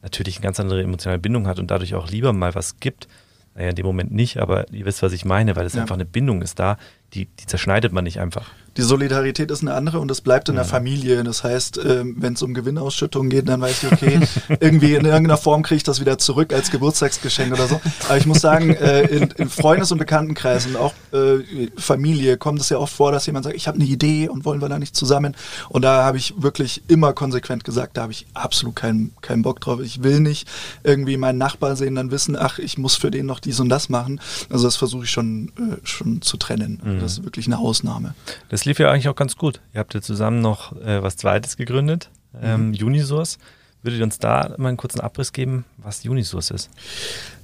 natürlich 0.01 0.38
eine 0.38 0.43
ganz 0.43 0.60
andere 0.60 0.84
emotionale 0.84 1.19
Bindung 1.19 1.47
hat 1.47 1.60
und 1.60 1.71
dadurch 1.71 1.95
auch 1.95 2.10
lieber 2.10 2.34
mal 2.34 2.53
was 2.53 2.79
gibt. 2.79 3.08
Naja, 3.56 3.69
in 3.69 3.75
dem 3.75 3.86
Moment 3.86 4.12
nicht, 4.12 4.38
aber 4.38 4.71
ihr 4.71 4.86
wisst, 4.86 5.03
was 5.03 5.13
ich 5.13 5.25
meine, 5.25 5.56
weil 5.56 5.65
es 5.65 5.73
ja. 5.73 5.82
einfach 5.82 5.95
eine 5.95 6.06
Bindung 6.06 6.41
ist 6.41 6.60
da, 6.60 6.77
die, 7.13 7.26
die 7.26 7.45
zerschneidet 7.45 7.93
man 7.93 8.04
nicht 8.04 8.19
einfach. 8.19 8.52
Die 8.78 8.82
Solidarität 8.82 9.52
ist 9.52 9.62
eine 9.62 9.76
andere 9.76 9.99
und 9.99 10.10
es 10.10 10.21
bleibt 10.21 10.49
in 10.49 10.56
ja. 10.56 10.62
der 10.62 10.69
Familie. 10.69 11.23
Das 11.23 11.43
heißt, 11.43 11.80
ähm, 11.86 12.15
wenn 12.17 12.34
es 12.34 12.41
um 12.41 12.56
Gewinnausschüttungen 12.56 13.30
geht, 13.30 13.47
dann 13.47 13.62
weiß 13.62 13.84
ich, 13.84 13.91
okay, 13.91 14.19
irgendwie 14.60 14.95
in 14.95 15.06
irgendeiner 15.06 15.38
Form 15.38 15.62
kriege 15.62 15.78
ich 15.78 15.84
das 15.84 15.99
wieder 15.99 16.17
zurück 16.17 16.52
als 16.54 16.71
Geburtstagsgeschenk 16.71 17.54
oder 17.54 17.67
so. 17.67 17.80
Aber 18.10 18.17
ich 18.17 18.26
muss 18.26 18.41
sagen, 18.41 18.71
äh, 18.71 19.04
in, 19.04 19.30
in 19.38 19.49
Freundes- 19.49 19.91
und 19.91 19.99
Bekanntenkreisen, 19.99 20.76
auch 20.76 20.93
äh, 21.12 21.67
Familie, 21.78 22.38
kommt 22.38 22.62
es 22.62 22.69
ja 22.69 22.78
oft 22.80 22.93
vor, 22.93 23.12
dass 23.12 23.28
jemand 23.28 23.45
sagt, 23.45 23.56
ich 23.56 23.67
habe 23.67 23.76
eine 23.76 23.86
Idee 23.86 24.28
und 24.28 24.43
wollen 24.43 24.60
wir 24.60 24.69
da 24.69 24.80
nicht 24.80 24.95
zusammen. 24.95 25.36
Und 25.69 25.84
da 25.84 26.04
habe 26.04 26.17
ich 26.17 26.34
wirklich 26.38 26.82
immer 26.88 27.13
konsequent 27.13 27.63
gesagt, 27.63 27.97
da 27.97 28.04
habe 28.04 28.12
ich 28.12 28.26
absolut 28.34 28.76
keinen, 28.76 29.13
keinen 29.21 29.43
Bock 29.43 29.62
drauf. 29.62 29.82
Ich 29.82 30.02
will 30.02 30.19
nicht 30.19 30.47
irgendwie 30.84 31.17
meinen 31.17 31.38
Nachbar 31.38 31.76
sehen, 31.76 31.93
dann 31.93 32.10
wissen, 32.10 32.36
ach, 32.36 32.58
ich 32.58 32.80
muss 32.80 32.95
für 32.95 33.12
den 33.12 33.28
noch 33.28 33.39
dies 33.39 33.60
und 33.60 33.69
das 33.69 33.89
machen. 33.89 34.19
Also 34.49 34.65
das 34.65 34.78
versuche 34.78 35.04
ich 35.04 35.12
schon, 35.12 35.49
äh, 35.60 35.86
schon 35.86 36.23
zu 36.23 36.38
trennen. 36.38 36.82
Mhm. 36.84 37.02
Das 37.03 37.19
ist 37.19 37.23
wirklich 37.23 37.47
eine 37.47 37.59
Ausnahme. 37.59 38.15
Das 38.49 38.65
lief 38.65 38.79
ja 38.79 38.91
eigentlich 38.91 39.09
auch 39.09 39.15
ganz 39.15 39.35
gut. 39.35 39.61
Ihr 39.73 39.79
habt 39.79 39.93
ja 39.93 40.01
zusammen 40.01 40.41
noch 40.41 40.75
äh, 40.81 41.01
was 41.03 41.17
Zweites 41.17 41.57
gegründet, 41.57 42.09
ähm, 42.41 42.69
mhm. 42.69 42.87
Unisource. 42.87 43.37
Würdet 43.81 43.99
ihr 43.99 44.05
uns 44.05 44.17
da 44.17 44.55
mal 44.57 44.69
einen 44.69 44.77
kurzen 44.77 45.01
Abriss 45.01 45.33
geben, 45.33 45.65
was 45.77 46.05
Unisource 46.05 46.51
ist? 46.51 46.69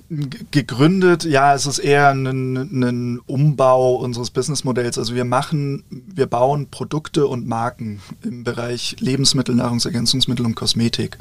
gegründet, 0.10 1.24
ja, 1.24 1.54
es 1.54 1.67
ist 1.67 1.78
eher 1.78 2.10
ein, 2.10 2.26
ein, 2.26 3.19
Umbau 3.28 3.95
unseres 3.95 4.32
Businessmodells. 4.32 4.98
Also 4.98 5.13
wir 5.13 5.26
machen, 5.26 5.84
wir 5.89 6.26
bauen 6.26 6.67
Produkte 6.69 7.28
und 7.28 7.48
Marken 7.48 8.02
im 8.24 8.43
Bereich 8.43 8.95
Lebensmittel, 9.00 9.54
Nahrungsergänzungsmittel 9.54 10.45
und 10.45 10.56
Kosmetik. 10.56 11.19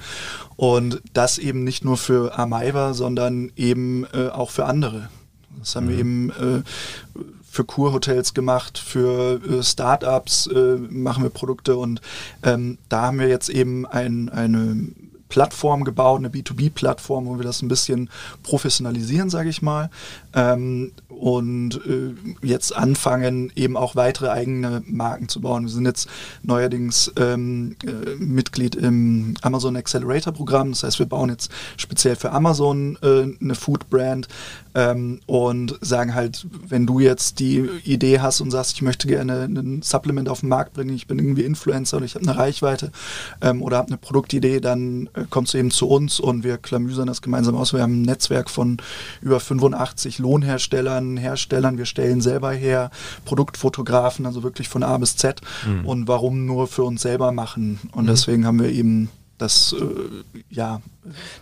Und 0.57 1.03
das 1.13 1.37
eben 1.37 1.65
nicht 1.65 1.85
nur 1.85 1.99
für 1.99 2.39
Amaiva, 2.39 2.95
sondern 2.95 3.53
eben 3.57 4.07
äh, 4.15 4.29
auch 4.29 4.51
für 4.51 4.65
andere. 4.65 5.11
Das 5.59 5.77
haben 5.77 5.87
mhm. 5.87 5.91
wir 5.91 5.99
eben 5.99 6.31
äh, 6.31 6.63
für 7.59 7.65
Kurhotels 7.65 8.35
gemacht, 8.35 8.79
für 8.79 9.43
äh, 9.43 9.65
Startups 9.65 10.47
äh, 10.47 10.77
machen 10.77 11.25
wir 11.25 11.31
Produkte 11.31 11.77
und 11.77 12.01
ähm, 12.45 12.79
da 12.89 13.03
haben 13.03 13.19
wir 13.19 13.27
jetzt 13.27 13.49
eben 13.49 13.85
ein, 13.85 14.29
eine 14.29 14.87
Plattform 15.29 15.83
gebaut, 15.83 16.19
eine 16.19 16.29
B2B-Plattform, 16.29 17.27
wo 17.27 17.37
wir 17.37 17.43
das 17.43 17.61
ein 17.63 17.69
bisschen 17.69 18.11
professionalisieren, 18.45 19.29
sage 19.29 19.49
ich 19.49 19.61
mal. 19.61 19.91
Ähm, 20.35 20.93
und 21.19 21.81
äh, 21.87 22.15
jetzt 22.47 22.75
anfangen, 22.75 23.53
eben 23.57 23.77
auch 23.77 23.97
weitere 23.97 24.29
eigene 24.29 24.83
Marken 24.87 25.29
zu 25.29 25.41
bauen. 25.41 25.65
Wir 25.65 25.71
sind 25.71 25.85
jetzt 25.85 26.09
neuerdings 26.43 27.13
ähm, 27.17 27.77
äh, 27.85 28.15
Mitglied 28.19 28.75
im 28.75 29.35
Amazon 29.43 29.77
Accelerator 29.77 30.33
Programm. 30.33 30.71
Das 30.71 30.85
heißt, 30.85 30.99
wir 30.99 31.07
bauen 31.07 31.31
jetzt 31.31 31.51
speziell 31.77 32.17
für 32.17 32.33
Amazon 32.33 32.99
äh, 33.03 33.27
eine 33.41 33.55
Food 33.55 33.91
Brand 33.91 34.29
ähm, 34.75 35.21
und 35.27 35.77
sagen 35.81 36.15
halt, 36.15 36.47
wenn 36.69 36.87
du 36.87 37.01
jetzt 37.01 37.41
die 37.41 37.69
Idee 37.85 38.21
hast 38.21 38.41
und 38.41 38.51
sagst, 38.51 38.75
ich 38.75 38.83
möchte 38.83 39.09
gerne 39.09 39.45
ein 39.45 39.83
Supplement 39.83 40.29
auf 40.29 40.41
den 40.41 40.49
Markt 40.49 40.75
bringen, 40.75 40.95
ich 40.95 41.07
bin 41.07 41.19
irgendwie 41.19 41.43
Influencer 41.43 41.97
und 41.97 42.05
ich 42.05 42.15
habe 42.15 42.29
eine 42.29 42.39
Reichweite 42.39 42.93
ähm, 43.41 43.63
oder 43.63 43.79
habe 43.79 43.89
eine 43.89 43.97
Produktidee, 43.97 44.61
dann 44.61 45.09
äh, 45.15 45.25
kommst 45.29 45.55
du 45.55 45.59
eben 45.59 45.71
zu 45.71 45.89
uns 45.89 46.21
und 46.21 46.45
wir 46.45 46.59
klamüsern 46.59 47.09
das 47.09 47.23
gemeinsam 47.23 47.57
aus. 47.57 47.73
Wir 47.73 47.83
haben 47.83 48.03
ein 48.03 48.03
Netzwerk 48.03 48.51
von 48.51 48.77
über 49.21 49.41
85 49.41 50.19
Lohnherstellern, 50.19 51.08
Herstellern, 51.17 51.79
wir 51.79 51.87
stellen 51.87 52.21
selber 52.21 52.53
her, 52.53 52.91
Produktfotografen, 53.25 54.27
also 54.27 54.43
wirklich 54.43 54.69
von 54.69 54.83
A 54.83 54.99
bis 54.99 55.17
Z. 55.17 55.41
Mhm. 55.67 55.87
Und 55.87 56.09
warum 56.09 56.47
nur 56.47 56.67
für 56.67 56.85
uns 56.85 57.03
selber 57.03 57.33
machen? 57.33 57.79
Und 57.93 58.05
mhm. 58.05 58.09
deswegen 58.09 58.47
haben 58.47 58.61
wir 58.61 58.71
eben 58.71 59.09
das, 59.39 59.73
äh, 59.73 59.85
ja. 60.51 60.83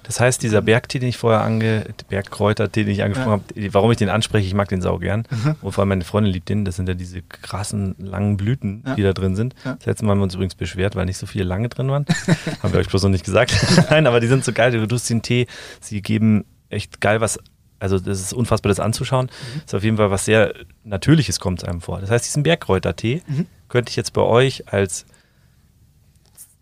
Das 0.03 0.21
heißt, 0.21 0.43
dieser 0.43 0.63
Bergtee, 0.63 0.99
den 0.99 1.09
ich 1.09 1.17
vorher 1.17 1.41
ange, 1.43 1.87
Bergkräuter, 2.09 2.69
den 2.69 2.89
ich 2.89 3.03
angesprochen 3.03 3.43
ja. 3.55 3.63
habe, 3.63 3.75
warum 3.75 3.91
ich 3.91 3.97
den 3.97 4.11
anspreche, 4.11 4.47
ich 4.47 4.55
mag 4.55 4.69
den 4.69 4.83
sau 4.83 4.99
gern. 4.99 5.27
Mhm. 5.31 5.57
Und 5.63 5.73
vor 5.73 5.83
allem 5.83 5.89
meine 5.89 6.05
Freundin 6.05 6.33
liebt 6.33 6.49
den. 6.49 6.65
Das 6.65 6.77
sind 6.77 6.89
ja 6.89 6.95
diese 6.95 7.23
krassen, 7.23 7.97
langen 7.99 8.37
Blüten, 8.37 8.85
ja. 8.87 8.95
die 8.95 9.03
da 9.03 9.13
drin 9.13 9.35
sind. 9.35 9.55
Ja. 9.65 9.75
Das 9.75 9.87
letzte 9.87 10.05
Mal 10.05 10.13
haben 10.13 10.19
wir 10.19 10.25
uns 10.25 10.35
übrigens 10.35 10.55
beschwert, 10.55 10.95
weil 10.95 11.07
nicht 11.07 11.19
so 11.19 11.27
viele 11.27 11.45
lange 11.45 11.69
drin 11.69 11.89
waren. 11.89 12.05
haben 12.63 12.73
wir 12.73 12.81
euch 12.81 12.89
bloß 12.89 13.03
noch 13.03 13.11
nicht 13.11 13.25
gesagt. 13.25 13.55
Nein, 13.91 14.07
aber 14.07 14.21
die 14.21 14.29
sind 14.29 14.45
so 14.45 14.53
geil. 14.53 14.71
Du 14.71 14.87
tust 14.87 15.09
den 15.11 15.23
Tee, 15.23 15.47
sie 15.81 16.03
geben 16.03 16.45
echt 16.69 17.01
geil 17.01 17.21
was 17.21 17.39
also 17.79 17.99
das 17.99 18.21
ist 18.21 18.33
unfassbar, 18.33 18.69
das 18.71 18.81
anzuschauen. 18.81 19.27
Mhm. 19.27 19.63
ist 19.65 19.75
auf 19.75 19.85
jeden 19.85 19.97
Fall 19.97 20.11
was 20.11 20.25
sehr 20.25 20.55
Natürliches 20.85 21.41
kommt 21.41 21.65
einem 21.65 21.81
vor. 21.81 22.01
Das 22.01 22.11
heißt, 22.11 22.25
diesen 22.25 22.43
Bergkräutertee 22.43 23.23
mhm. 23.27 23.47
könnte 23.69 23.91
ich 23.91 23.97
jetzt 23.97 24.13
bei 24.13 24.23
euch 24.23 24.73
als 24.73 25.07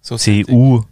so 0.00 0.16
CU 0.16 0.82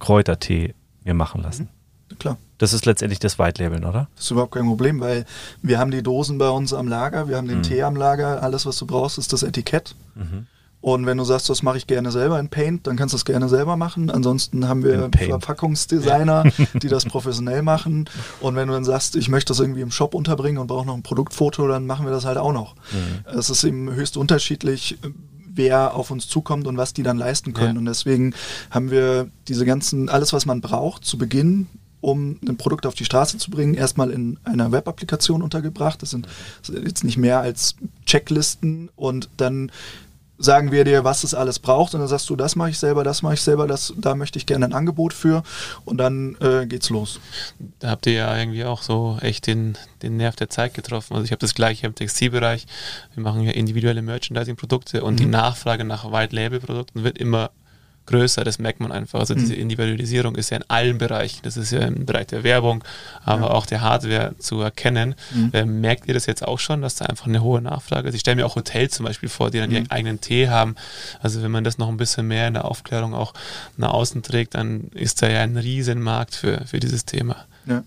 Kräutertee 0.00 0.74
mir 1.04 1.14
machen 1.14 1.42
lassen. 1.42 1.68
Mhm. 2.10 2.18
Klar. 2.18 2.38
Das 2.58 2.72
ist 2.72 2.84
letztendlich 2.84 3.20
das 3.20 3.38
White 3.38 3.62
Labeln, 3.62 3.84
oder? 3.84 4.08
Das 4.16 4.24
ist 4.24 4.30
überhaupt 4.32 4.52
kein 4.52 4.66
Problem, 4.66 5.00
weil 5.00 5.24
wir 5.62 5.78
haben 5.78 5.90
die 5.90 6.02
Dosen 6.02 6.36
bei 6.36 6.50
uns 6.50 6.74
am 6.74 6.88
Lager, 6.88 7.28
wir 7.28 7.36
haben 7.36 7.48
den 7.48 7.58
mhm. 7.58 7.62
Tee 7.62 7.82
am 7.82 7.96
Lager, 7.96 8.42
alles, 8.42 8.66
was 8.66 8.76
du 8.76 8.86
brauchst, 8.86 9.16
ist 9.16 9.32
das 9.32 9.42
Etikett. 9.42 9.94
Mhm. 10.14 10.46
Und 10.80 11.04
wenn 11.04 11.18
du 11.18 11.24
sagst, 11.24 11.50
das 11.50 11.62
mache 11.62 11.76
ich 11.76 11.86
gerne 11.86 12.10
selber 12.10 12.40
in 12.40 12.48
Paint, 12.48 12.86
dann 12.86 12.96
kannst 12.96 13.12
du 13.12 13.16
es 13.16 13.26
gerne 13.26 13.48
selber 13.50 13.76
machen. 13.76 14.10
Ansonsten 14.10 14.66
haben 14.66 14.82
wir 14.82 15.10
Verpackungsdesigner, 15.14 16.44
die 16.82 16.88
das 16.88 17.04
professionell 17.04 17.62
machen. 17.62 18.08
Und 18.40 18.56
wenn 18.56 18.68
du 18.68 18.74
dann 18.74 18.84
sagst, 18.84 19.14
ich 19.16 19.28
möchte 19.28 19.50
das 19.50 19.60
irgendwie 19.60 19.82
im 19.82 19.90
Shop 19.90 20.14
unterbringen 20.14 20.58
und 20.58 20.68
brauche 20.68 20.86
noch 20.86 20.94
ein 20.94 21.02
Produktfoto, 21.02 21.68
dann 21.68 21.86
machen 21.86 22.06
wir 22.06 22.12
das 22.12 22.24
halt 22.24 22.38
auch 22.38 22.52
noch. 22.52 22.76
Mhm. 22.92 23.38
Es 23.38 23.50
ist 23.50 23.62
eben 23.64 23.92
höchst 23.92 24.16
unterschiedlich, 24.16 24.98
wer 25.52 25.94
auf 25.94 26.10
uns 26.10 26.28
zukommt 26.28 26.66
und 26.66 26.78
was 26.78 26.94
die 26.94 27.02
dann 27.02 27.18
leisten 27.18 27.52
können. 27.52 27.74
Ja. 27.74 27.78
Und 27.80 27.84
deswegen 27.84 28.32
haben 28.70 28.90
wir 28.90 29.28
diese 29.48 29.66
ganzen, 29.66 30.08
alles, 30.08 30.32
was 30.32 30.46
man 30.46 30.62
braucht, 30.62 31.04
zu 31.04 31.18
Beginn 31.18 31.66
um 32.02 32.38
ein 32.48 32.56
Produkt 32.56 32.86
auf 32.86 32.94
die 32.94 33.04
Straße 33.04 33.36
zu 33.36 33.50
bringen, 33.50 33.74
erstmal 33.74 34.10
in 34.10 34.38
einer 34.44 34.72
Web-Applikation 34.72 35.42
untergebracht. 35.42 36.00
Das 36.00 36.08
sind 36.10 36.26
jetzt 36.82 37.04
nicht 37.04 37.18
mehr 37.18 37.40
als 37.40 37.76
Checklisten 38.06 38.88
und 38.96 39.28
dann 39.36 39.70
sagen 40.40 40.72
wir 40.72 40.84
dir, 40.84 41.04
was 41.04 41.22
es 41.22 41.34
alles 41.34 41.58
braucht 41.58 41.94
und 41.94 42.00
dann 42.00 42.08
sagst 42.08 42.28
du, 42.30 42.34
das 42.34 42.56
mache 42.56 42.70
ich 42.70 42.78
selber, 42.78 43.04
das 43.04 43.22
mache 43.22 43.34
ich 43.34 43.42
selber, 43.42 43.66
das, 43.66 43.92
da 43.96 44.14
möchte 44.14 44.38
ich 44.38 44.46
gerne 44.46 44.64
ein 44.64 44.72
Angebot 44.72 45.12
für 45.12 45.42
und 45.84 45.98
dann 45.98 46.36
äh, 46.40 46.66
geht's 46.66 46.88
los. 46.88 47.20
Da 47.78 47.90
habt 47.90 48.06
ihr 48.06 48.14
ja 48.14 48.36
irgendwie 48.36 48.64
auch 48.64 48.82
so 48.82 49.18
echt 49.20 49.46
den, 49.46 49.76
den 50.02 50.16
Nerv 50.16 50.36
der 50.36 50.48
Zeit 50.48 50.72
getroffen. 50.72 51.14
Also 51.14 51.24
ich 51.24 51.32
habe 51.32 51.40
das 51.40 51.54
gleiche 51.54 51.86
im 51.86 51.94
Textilbereich. 51.94 52.66
Wir 53.14 53.22
machen 53.22 53.42
ja 53.42 53.52
individuelle 53.52 54.00
Merchandising-Produkte 54.00 55.04
und 55.04 55.14
mhm. 55.14 55.18
die 55.18 55.26
Nachfrage 55.26 55.84
nach 55.84 56.10
White-Label-Produkten 56.10 57.04
wird 57.04 57.18
immer 57.18 57.50
größer, 58.06 58.44
das 58.44 58.58
merkt 58.58 58.80
man 58.80 58.92
einfach. 58.92 59.20
Also 59.20 59.34
diese 59.34 59.54
mhm. 59.54 59.60
Individualisierung 59.60 60.34
ist 60.34 60.50
ja 60.50 60.58
in 60.58 60.64
allen 60.68 60.98
Bereichen, 60.98 61.40
das 61.42 61.56
ist 61.56 61.70
ja 61.70 61.80
im 61.80 62.06
Bereich 62.06 62.26
der 62.26 62.42
Werbung, 62.42 62.82
aber 63.24 63.42
ja. 63.42 63.50
auch 63.50 63.66
der 63.66 63.80
Hardware 63.80 64.34
zu 64.38 64.60
erkennen. 64.60 65.14
Mhm. 65.32 65.50
Ähm, 65.52 65.80
merkt 65.80 66.06
ihr 66.08 66.14
das 66.14 66.26
jetzt 66.26 66.46
auch 66.46 66.58
schon, 66.58 66.82
dass 66.82 66.96
da 66.96 67.06
einfach 67.06 67.26
eine 67.26 67.42
hohe 67.42 67.60
Nachfrage 67.60 68.08
ist? 68.08 68.14
Ich 68.14 68.20
stelle 68.20 68.36
mir 68.36 68.46
auch 68.46 68.56
Hotels 68.56 68.94
zum 68.94 69.06
Beispiel 69.06 69.28
vor, 69.28 69.50
die 69.50 69.58
dann 69.58 69.70
mhm. 69.70 69.76
ihren 69.76 69.90
eigenen 69.90 70.20
Tee 70.20 70.48
haben. 70.48 70.74
Also 71.20 71.42
wenn 71.42 71.50
man 71.50 71.64
das 71.64 71.78
noch 71.78 71.88
ein 71.88 71.96
bisschen 71.96 72.26
mehr 72.26 72.48
in 72.48 72.54
der 72.54 72.64
Aufklärung 72.64 73.14
auch 73.14 73.32
nach 73.76 73.90
außen 73.90 74.22
trägt, 74.22 74.54
dann 74.54 74.88
ist 74.94 75.22
da 75.22 75.28
ja 75.28 75.40
ein 75.42 75.56
Riesenmarkt 75.56 76.34
für, 76.34 76.66
für 76.66 76.80
dieses 76.80 77.04
Thema. 77.04 77.36
Ja. 77.66 77.82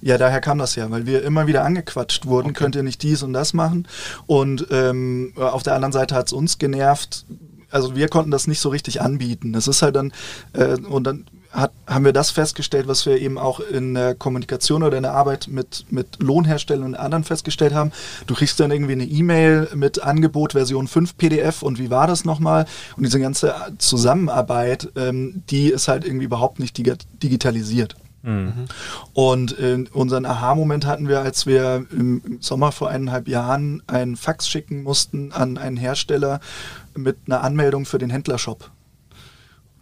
Ja, 0.00 0.18
daher 0.18 0.40
kam 0.40 0.58
das 0.58 0.74
ja, 0.74 0.90
weil 0.90 1.06
wir 1.06 1.22
immer 1.22 1.46
wieder 1.46 1.64
angequatscht 1.64 2.26
wurden, 2.26 2.48
okay. 2.48 2.58
könnt 2.58 2.76
ihr 2.76 2.82
nicht 2.82 3.02
dies 3.02 3.22
und 3.22 3.32
das 3.32 3.52
machen. 3.54 3.86
Und 4.26 4.66
ähm, 4.70 5.32
auf 5.36 5.62
der 5.62 5.74
anderen 5.74 5.92
Seite 5.92 6.16
hat 6.16 6.26
es 6.26 6.32
uns 6.32 6.58
genervt, 6.58 7.24
also 7.70 7.94
wir 7.96 8.08
konnten 8.08 8.30
das 8.30 8.46
nicht 8.46 8.60
so 8.60 8.68
richtig 8.68 9.00
anbieten. 9.00 9.52
Das 9.52 9.68
ist 9.68 9.82
halt 9.82 9.96
dann, 9.96 10.12
äh, 10.52 10.78
und 10.80 11.04
dann 11.04 11.26
hat, 11.50 11.72
haben 11.86 12.04
wir 12.04 12.12
das 12.12 12.30
festgestellt, 12.30 12.88
was 12.88 13.06
wir 13.06 13.18
eben 13.18 13.38
auch 13.38 13.60
in 13.60 13.94
der 13.94 14.14
Kommunikation 14.14 14.82
oder 14.82 14.96
in 14.96 15.02
der 15.02 15.12
Arbeit 15.12 15.48
mit, 15.48 15.86
mit 15.90 16.22
Lohnherstellern 16.22 16.84
und 16.84 16.94
anderen 16.94 17.24
festgestellt 17.24 17.74
haben. 17.74 17.92
Du 18.26 18.34
kriegst 18.34 18.60
dann 18.60 18.70
irgendwie 18.70 18.92
eine 18.92 19.04
E-Mail 19.04 19.68
mit 19.74 20.02
Angebot 20.02 20.52
Version 20.52 20.88
5 20.88 21.16
PDF 21.16 21.62
und 21.62 21.78
wie 21.78 21.90
war 21.90 22.06
das 22.06 22.24
nochmal? 22.24 22.66
Und 22.96 23.04
diese 23.04 23.20
ganze 23.20 23.54
Zusammenarbeit, 23.78 24.90
ähm, 24.96 25.42
die 25.50 25.68
ist 25.68 25.88
halt 25.88 26.04
irgendwie 26.04 26.26
überhaupt 26.26 26.58
nicht 26.58 26.76
digitalisiert. 26.76 27.96
Mhm. 28.22 28.66
Und 29.14 29.58
äh, 29.58 29.84
unseren 29.92 30.26
Aha-Moment 30.26 30.86
hatten 30.86 31.08
wir, 31.08 31.20
als 31.20 31.46
wir 31.46 31.86
im 31.90 32.38
Sommer 32.40 32.72
vor 32.72 32.90
eineinhalb 32.90 33.28
Jahren 33.28 33.82
einen 33.86 34.16
Fax 34.16 34.48
schicken 34.48 34.82
mussten 34.82 35.32
an 35.32 35.56
einen 35.56 35.76
Hersteller 35.76 36.40
mit 37.02 37.16
einer 37.26 37.42
Anmeldung 37.42 37.86
für 37.86 37.98
den 37.98 38.10
Händlershop. 38.10 38.70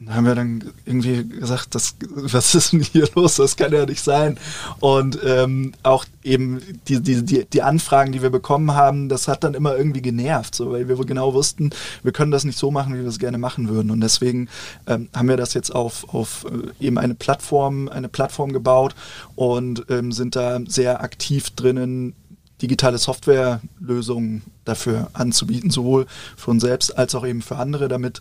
haben 0.08 0.26
wir 0.26 0.34
dann 0.34 0.72
irgendwie 0.84 1.26
gesagt, 1.26 1.74
das, 1.74 1.96
was 2.10 2.54
ist 2.54 2.72
denn 2.72 2.80
hier 2.80 3.08
los? 3.14 3.36
Das 3.36 3.56
kann 3.56 3.72
ja 3.72 3.86
nicht 3.86 4.04
sein. 4.04 4.38
Und 4.80 5.18
ähm, 5.24 5.72
auch 5.82 6.04
eben 6.22 6.60
die, 6.86 7.00
die, 7.00 7.24
die, 7.24 7.46
die 7.46 7.62
Anfragen, 7.62 8.12
die 8.12 8.20
wir 8.20 8.30
bekommen 8.30 8.74
haben, 8.74 9.08
das 9.08 9.26
hat 9.26 9.42
dann 9.42 9.54
immer 9.54 9.76
irgendwie 9.76 10.02
genervt, 10.02 10.54
so, 10.54 10.72
weil 10.72 10.88
wir 10.88 10.96
genau 11.06 11.32
wussten, 11.32 11.70
wir 12.02 12.12
können 12.12 12.30
das 12.30 12.44
nicht 12.44 12.58
so 12.58 12.70
machen, 12.70 12.94
wie 12.94 13.00
wir 13.00 13.08
es 13.08 13.18
gerne 13.18 13.38
machen 13.38 13.68
würden. 13.68 13.90
Und 13.90 14.00
deswegen 14.00 14.48
ähm, 14.86 15.08
haben 15.16 15.28
wir 15.28 15.38
das 15.38 15.54
jetzt 15.54 15.74
auf, 15.74 16.12
auf 16.12 16.44
äh, 16.44 16.84
eben 16.84 16.98
eine 16.98 17.14
Plattform, 17.14 17.88
eine 17.88 18.08
Plattform 18.08 18.52
gebaut 18.52 18.94
und 19.34 19.86
ähm, 19.88 20.12
sind 20.12 20.36
da 20.36 20.60
sehr 20.66 21.00
aktiv 21.02 21.50
drinnen, 21.50 22.14
digitale 22.62 22.98
Softwarelösungen 22.98 24.42
dafür 24.64 25.10
anzubieten, 25.12 25.70
sowohl 25.70 26.06
für 26.36 26.50
uns 26.50 26.62
selbst 26.62 26.96
als 26.96 27.14
auch 27.14 27.26
eben 27.26 27.42
für 27.42 27.56
andere, 27.56 27.88
damit 27.88 28.20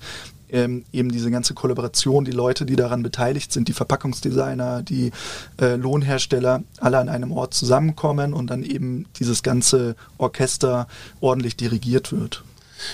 ähm, 0.50 0.86
eben 0.92 1.12
diese 1.12 1.32
ganze 1.32 1.54
Kollaboration, 1.54 2.26
die 2.26 2.32
Leute, 2.32 2.66
die 2.66 2.76
daran 2.76 3.04
beteiligt 3.04 3.52
sind, 3.52 3.68
die 3.68 3.74
Verpackungsdesigner, 3.74 4.84
die 4.84 5.12
äh, 5.60 5.76
Lohnhersteller, 5.76 6.64
alle 6.80 7.00
an 7.00 7.10
einem 7.10 7.32
Ort 7.32 7.54
zusammenkommen 7.54 8.34
und 8.34 8.48
dann 8.48 8.64
eben 8.64 9.06
dieses 9.20 9.44
ganze 9.44 9.96
Orchester 10.18 10.88
ordentlich 11.20 11.56
dirigiert 11.56 12.12
wird. 12.12 12.44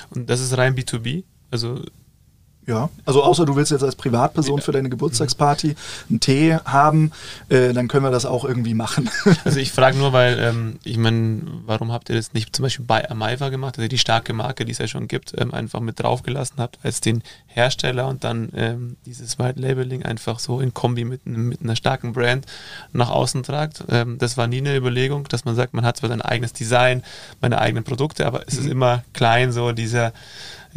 Und 0.09 0.29
das 0.29 0.41
ist 0.41 0.57
rein 0.57 0.75
B2B? 0.75 1.23
Also 1.49 1.81
ja, 2.67 2.89
also 3.05 3.23
außer 3.23 3.45
du 3.45 3.55
willst 3.55 3.71
jetzt 3.71 3.83
als 3.83 3.95
Privatperson 3.95 4.61
für 4.61 4.71
deine 4.71 4.89
Geburtstagsparty 4.89 5.75
einen 6.09 6.19
Tee 6.19 6.57
haben, 6.63 7.11
äh, 7.49 7.73
dann 7.73 7.87
können 7.87 8.05
wir 8.05 8.11
das 8.11 8.25
auch 8.25 8.45
irgendwie 8.45 8.73
machen. 8.73 9.09
Also 9.43 9.59
ich 9.59 9.71
frage 9.71 9.97
nur, 9.97 10.13
weil 10.13 10.39
ähm, 10.39 10.79
ich 10.83 10.97
meine, 10.97 11.41
warum 11.65 11.91
habt 11.91 12.09
ihr 12.09 12.15
das 12.15 12.33
nicht 12.33 12.55
zum 12.55 12.63
Beispiel 12.63 12.85
bei 12.85 13.09
Amaiva 13.09 13.49
gemacht, 13.49 13.77
also 13.77 13.87
die 13.87 13.97
starke 13.97 14.33
Marke, 14.33 14.65
die 14.65 14.71
es 14.71 14.77
ja 14.77 14.87
schon 14.87 15.07
gibt, 15.07 15.33
ähm, 15.39 15.53
einfach 15.53 15.79
mit 15.79 15.99
draufgelassen 15.99 16.57
habt 16.59 16.77
als 16.83 17.01
den 17.01 17.23
Hersteller 17.47 18.07
und 18.07 18.23
dann 18.23 18.49
ähm, 18.55 18.97
dieses 19.05 19.39
White 19.39 19.59
Labeling 19.59 20.03
einfach 20.03 20.39
so 20.39 20.59
in 20.59 20.73
Kombi 20.73 21.05
mit, 21.05 21.25
mit 21.25 21.61
einer 21.61 21.75
starken 21.75 22.13
Brand 22.13 22.45
nach 22.93 23.09
außen 23.09 23.43
tragt. 23.43 23.83
Ähm, 23.89 24.17
das 24.19 24.37
war 24.37 24.47
nie 24.47 24.59
eine 24.59 24.75
Überlegung, 24.75 25.27
dass 25.27 25.45
man 25.45 25.55
sagt, 25.55 25.73
man 25.73 25.85
hat 25.85 25.97
zwar 25.97 26.09
sein 26.09 26.21
eigenes 26.21 26.53
Design, 26.53 27.03
meine 27.41 27.59
eigenen 27.59 27.83
Produkte, 27.83 28.25
aber 28.25 28.47
es 28.47 28.53
ist 28.55 28.65
mhm. 28.65 28.71
immer 28.71 29.03
klein 29.13 29.51
so 29.51 29.71
dieser 29.71 30.13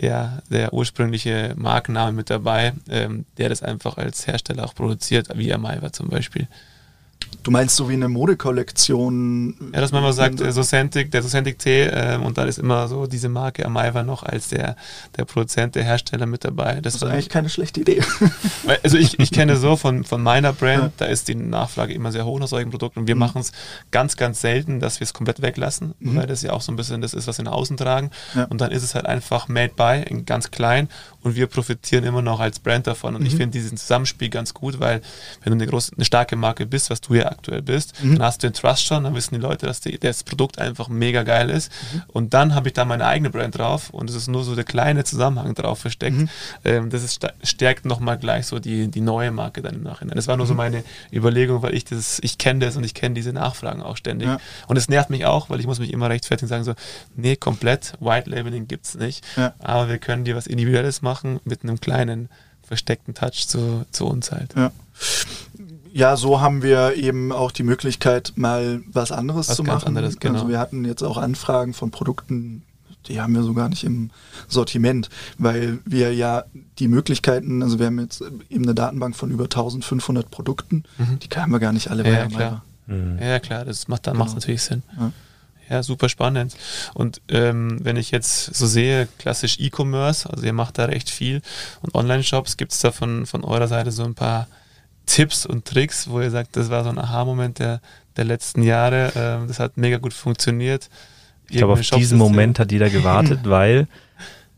ja, 0.00 0.42
der 0.50 0.72
ursprüngliche 0.72 1.54
Markenname 1.56 2.12
mit 2.12 2.30
dabei, 2.30 2.74
ähm, 2.88 3.24
der 3.36 3.48
das 3.48 3.62
einfach 3.62 3.96
als 3.96 4.26
Hersteller 4.26 4.64
auch 4.64 4.74
produziert, 4.74 5.28
wie 5.34 5.52
Amaiva 5.52 5.92
zum 5.92 6.08
Beispiel. 6.08 6.48
Du 7.44 7.50
meinst 7.50 7.76
so 7.76 7.90
wie 7.90 7.92
eine 7.92 8.08
Modekollektion? 8.08 9.54
Ja, 9.74 9.82
dass 9.82 9.92
man 9.92 10.02
mal 10.02 10.14
sagt, 10.14 10.40
äh, 10.40 10.50
Socentic, 10.50 11.10
der 11.10 11.22
Socentic 11.22 11.58
Tee 11.58 11.82
äh, 11.82 12.16
und 12.16 12.38
dann 12.38 12.48
ist 12.48 12.58
immer 12.58 12.88
so 12.88 13.06
diese 13.06 13.28
Marke 13.28 13.66
Amaiva 13.66 14.02
noch 14.02 14.22
als 14.22 14.48
der, 14.48 14.76
der 15.18 15.26
Produzent, 15.26 15.74
der 15.74 15.84
Hersteller 15.84 16.24
mit 16.24 16.42
dabei. 16.42 16.80
Das, 16.80 16.94
das 16.94 17.02
ist 17.02 17.02
eigentlich 17.02 17.28
keine 17.28 17.50
schlechte 17.50 17.80
Idee. 17.80 18.02
Also 18.82 18.96
ich, 18.96 19.18
ich 19.18 19.30
kenne 19.30 19.56
so 19.56 19.76
von, 19.76 20.04
von 20.04 20.22
meiner 20.22 20.52
Brand, 20.52 20.84
ja. 20.84 20.92
da 20.96 21.04
ist 21.04 21.28
die 21.28 21.34
Nachfrage 21.34 21.92
immer 21.92 22.12
sehr 22.12 22.24
hoch 22.24 22.38
nach 22.38 22.48
solchen 22.48 22.70
Produkten 22.70 23.00
und 23.00 23.08
wir 23.08 23.14
mhm. 23.14 23.20
machen 23.20 23.40
es 23.40 23.52
ganz, 23.90 24.16
ganz 24.16 24.40
selten, 24.40 24.80
dass 24.80 25.00
wir 25.00 25.04
es 25.04 25.12
komplett 25.12 25.42
weglassen, 25.42 25.94
mhm. 25.98 26.16
weil 26.16 26.26
das 26.26 26.42
ja 26.42 26.52
auch 26.52 26.62
so 26.62 26.72
ein 26.72 26.76
bisschen 26.76 27.02
das 27.02 27.12
ist, 27.12 27.26
was 27.26 27.38
wir 27.38 27.44
nach 27.44 27.52
außen 27.52 27.76
tragen. 27.76 28.10
Ja. 28.34 28.44
Und 28.44 28.60
dann 28.60 28.70
ist 28.70 28.82
es 28.82 28.94
halt 28.94 29.04
einfach 29.06 29.48
made 29.48 29.72
by, 29.76 30.02
in 30.08 30.24
ganz 30.24 30.50
klein 30.50 30.88
und 31.22 31.36
wir 31.36 31.46
profitieren 31.46 32.04
immer 32.04 32.22
noch 32.22 32.40
als 32.40 32.58
Brand 32.58 32.86
davon. 32.86 33.14
Und 33.14 33.22
mhm. 33.22 33.26
ich 33.26 33.36
finde 33.36 33.50
diesen 33.50 33.76
Zusammenspiel 33.76 34.28
ganz 34.28 34.54
gut, 34.54 34.80
weil 34.80 35.02
wenn 35.42 35.52
du 35.52 35.62
eine, 35.62 35.66
große, 35.66 35.92
eine 35.96 36.04
starke 36.04 36.36
Marke 36.36 36.66
bist, 36.66 36.90
was 36.90 37.00
du 37.08 37.14
ja 37.14 37.30
aktuell 37.30 37.62
bist, 37.62 38.02
mhm. 38.02 38.16
dann 38.16 38.26
hast 38.26 38.42
du 38.42 38.48
den 38.48 38.54
Trust 38.54 38.84
schon, 38.84 39.04
dann 39.04 39.14
wissen 39.14 39.34
die 39.34 39.40
Leute, 39.40 39.66
dass 39.66 39.80
die, 39.80 39.98
das 39.98 40.22
Produkt 40.22 40.58
einfach 40.58 40.88
mega 40.88 41.22
geil 41.22 41.50
ist. 41.50 41.70
Mhm. 41.92 42.02
Und 42.08 42.34
dann 42.34 42.54
habe 42.54 42.68
ich 42.68 42.74
da 42.74 42.84
meine 42.84 43.06
eigene 43.06 43.30
Brand 43.30 43.56
drauf 43.56 43.90
und 43.90 44.10
es 44.10 44.16
ist 44.16 44.28
nur 44.28 44.44
so 44.44 44.54
der 44.54 44.64
kleine 44.64 45.04
Zusammenhang 45.04 45.54
drauf 45.54 45.78
versteckt. 45.78 46.16
Mhm. 46.16 46.28
Ähm, 46.64 46.90
das 46.90 47.02
ist, 47.02 47.26
stärkt 47.42 47.84
nochmal 47.84 48.18
gleich 48.18 48.46
so 48.46 48.58
die, 48.58 48.88
die 48.88 49.00
neue 49.00 49.30
Marke 49.30 49.62
dann 49.62 49.74
im 49.74 49.82
Nachhinein. 49.82 50.16
Das 50.16 50.28
war 50.28 50.36
nur 50.36 50.46
so 50.46 50.54
mhm. 50.54 50.58
meine 50.58 50.84
Überlegung, 51.12 51.62
weil 51.62 51.74
ich 51.74 51.84
das, 51.84 52.18
ich 52.22 52.38
kenne 52.38 52.64
das 52.64 52.76
und 52.76 52.84
ich 52.84 52.94
kenne 52.94 53.14
diese 53.14 53.32
Nachfragen 53.32 53.82
auch 53.82 53.96
ständig. 53.96 54.28
Ja. 54.28 54.38
Und 54.66 54.76
es 54.76 54.88
nervt 54.88 55.10
mich 55.10 55.26
auch, 55.26 55.50
weil 55.50 55.60
ich 55.60 55.66
muss 55.66 55.78
mich 55.78 55.92
immer 55.92 56.08
rechtfertigen 56.08 56.46
und 56.46 56.50
sagen 56.50 56.64
so, 56.64 56.74
nee, 57.16 57.36
komplett, 57.36 57.94
White 58.00 58.30
Labeling 58.30 58.68
gibt 58.68 58.86
es 58.86 58.94
nicht. 58.94 59.24
Ja. 59.36 59.54
Aber 59.58 59.88
wir 59.88 59.98
können 59.98 60.24
dir 60.24 60.36
was 60.36 60.46
Individuelles 60.46 61.02
machen 61.02 61.40
mit 61.44 61.62
einem 61.62 61.80
kleinen 61.80 62.28
versteckten 62.62 63.14
Touch 63.14 63.46
zu, 63.46 63.84
zu 63.90 64.06
uns 64.06 64.32
halt. 64.32 64.54
Ja 64.56 64.72
ja, 65.94 66.16
so 66.16 66.40
haben 66.40 66.64
wir 66.64 66.96
eben 66.96 67.30
auch 67.30 67.52
die 67.52 67.62
Möglichkeit, 67.62 68.32
mal 68.34 68.82
was 68.92 69.12
anderes 69.12 69.48
was 69.48 69.56
zu 69.56 69.62
machen. 69.62 69.86
Anderes, 69.86 70.18
genau. 70.18 70.34
Also 70.34 70.48
wir 70.48 70.58
hatten 70.58 70.84
jetzt 70.84 71.04
auch 71.04 71.16
Anfragen 71.16 71.72
von 71.72 71.92
Produkten, 71.92 72.62
die 73.06 73.20
haben 73.20 73.32
wir 73.32 73.44
so 73.44 73.54
gar 73.54 73.68
nicht 73.68 73.84
im 73.84 74.10
Sortiment, 74.48 75.08
weil 75.38 75.78
wir 75.84 76.12
ja 76.12 76.44
die 76.80 76.88
Möglichkeiten, 76.88 77.62
also 77.62 77.78
wir 77.78 77.86
haben 77.86 78.00
jetzt 78.00 78.22
eben 78.50 78.64
eine 78.64 78.74
Datenbank 78.74 79.14
von 79.14 79.30
über 79.30 79.44
1500 79.44 80.32
Produkten, 80.32 80.82
mhm. 80.98 81.20
die 81.20 81.28
haben 81.36 81.52
wir 81.52 81.60
gar 81.60 81.72
nicht 81.72 81.90
alle 81.90 82.02
bei 82.02 82.10
ja, 82.10 82.26
klar. 82.26 82.64
Mhm. 82.88 83.20
Ja, 83.22 83.38
klar, 83.38 83.64
das 83.64 83.86
macht, 83.86 84.08
dann 84.08 84.14
genau. 84.14 84.24
macht 84.24 84.34
natürlich 84.34 84.62
Sinn. 84.62 84.82
Ja. 84.98 85.12
Ja, 85.70 85.82
super 85.82 86.08
spannend. 86.08 86.56
Und 86.92 87.22
ähm, 87.28 87.78
wenn 87.82 87.96
ich 87.96 88.10
jetzt 88.10 88.54
so 88.54 88.66
sehe, 88.66 89.08
klassisch 89.18 89.58
E-Commerce, 89.60 90.28
also 90.28 90.44
ihr 90.44 90.52
macht 90.52 90.76
da 90.76 90.86
recht 90.86 91.08
viel 91.08 91.40
und 91.80 91.94
Online-Shops, 91.94 92.56
gibt 92.56 92.72
es 92.72 92.80
da 92.80 92.90
von, 92.90 93.24
von 93.26 93.44
eurer 93.44 93.68
Seite 93.68 93.90
so 93.90 94.04
ein 94.04 94.14
paar 94.14 94.46
Tipps 95.06 95.46
und 95.46 95.64
Tricks, 95.64 96.08
wo 96.08 96.20
ihr 96.20 96.30
sagt, 96.30 96.56
das 96.56 96.70
war 96.70 96.84
so 96.84 96.90
ein 96.90 96.98
Aha-Moment 96.98 97.58
der, 97.58 97.80
der 98.16 98.24
letzten 98.24 98.62
Jahre. 98.62 99.12
Ähm, 99.16 99.48
das 99.48 99.58
hat 99.58 99.76
mega 99.76 99.98
gut 99.98 100.12
funktioniert. 100.12 100.88
Ich 101.48 101.58
glaube, 101.58 101.74
auf 101.74 101.80
diesen 101.80 102.18
Moment 102.18 102.58
hat 102.58 102.72
jeder 102.72 102.90
gewartet, 102.90 103.40
weil 103.44 103.86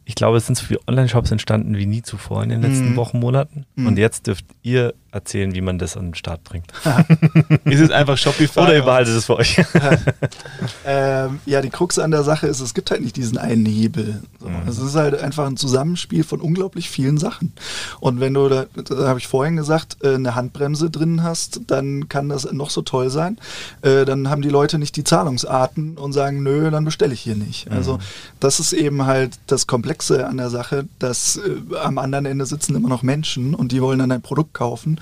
ich 0.04 0.14
glaube, 0.14 0.36
es 0.36 0.46
sind 0.46 0.56
so 0.56 0.64
viele 0.64 0.80
Online-Shops 0.86 1.32
entstanden 1.32 1.76
wie 1.76 1.86
nie 1.86 2.02
zuvor 2.02 2.44
in 2.44 2.50
den 2.50 2.62
letzten 2.62 2.92
mhm. 2.92 2.96
Wochen, 2.96 3.18
Monaten. 3.18 3.66
Mhm. 3.74 3.86
Und 3.88 3.98
jetzt 3.98 4.28
dürft 4.28 4.44
ihr 4.62 4.94
erzählen, 5.16 5.54
wie 5.54 5.60
man 5.60 5.78
das 5.78 5.96
an 5.96 6.08
den 6.08 6.14
Start 6.14 6.44
bringt. 6.44 6.72
ist 7.64 7.80
es 7.80 7.90
einfach 7.90 8.16
Shopify? 8.16 8.60
Oder 8.60 8.74
ihr 8.76 8.82
behaltet 8.82 9.16
es 9.16 9.26
für 9.26 9.36
euch? 9.36 9.56
ähm, 10.86 11.40
ja, 11.46 11.60
die 11.62 11.70
Krux 11.70 11.98
an 11.98 12.10
der 12.10 12.22
Sache 12.22 12.46
ist, 12.46 12.60
es 12.60 12.74
gibt 12.74 12.90
halt 12.90 13.00
nicht 13.00 13.16
diesen 13.16 13.38
einen 13.38 13.66
Hebel. 13.66 14.22
So. 14.38 14.48
Mhm. 14.48 14.68
Es 14.68 14.78
ist 14.78 14.94
halt 14.94 15.20
einfach 15.20 15.46
ein 15.46 15.56
Zusammenspiel 15.56 16.22
von 16.22 16.40
unglaublich 16.40 16.90
vielen 16.90 17.18
Sachen. 17.18 17.52
Und 18.00 18.20
wenn 18.20 18.34
du, 18.34 18.48
da, 18.48 18.66
da 18.74 19.08
habe 19.08 19.18
ich 19.18 19.26
vorhin 19.26 19.56
gesagt, 19.56 19.96
äh, 20.02 20.14
eine 20.14 20.34
Handbremse 20.34 20.90
drin 20.90 21.22
hast, 21.22 21.62
dann 21.66 22.08
kann 22.08 22.28
das 22.28 22.50
noch 22.52 22.70
so 22.70 22.82
toll 22.82 23.10
sein. 23.10 23.38
Äh, 23.82 24.04
dann 24.04 24.30
haben 24.30 24.42
die 24.42 24.48
Leute 24.50 24.78
nicht 24.78 24.96
die 24.96 25.04
Zahlungsarten 25.04 25.96
und 25.96 26.12
sagen, 26.12 26.42
nö, 26.42 26.70
dann 26.70 26.84
bestelle 26.84 27.14
ich 27.14 27.20
hier 27.20 27.36
nicht. 27.36 27.70
Also 27.70 27.94
mhm. 27.94 28.00
das 28.40 28.60
ist 28.60 28.72
eben 28.72 29.06
halt 29.06 29.38
das 29.46 29.66
Komplexe 29.66 30.26
an 30.26 30.36
der 30.36 30.50
Sache, 30.50 30.86
dass 30.98 31.36
äh, 31.36 31.76
am 31.76 31.98
anderen 31.98 32.26
Ende 32.26 32.46
sitzen 32.46 32.74
immer 32.74 32.88
noch 32.88 33.02
Menschen 33.02 33.54
und 33.54 33.72
die 33.72 33.82
wollen 33.82 33.98
dann 33.98 34.12
ein 34.12 34.22
Produkt 34.22 34.54
kaufen 34.54 35.00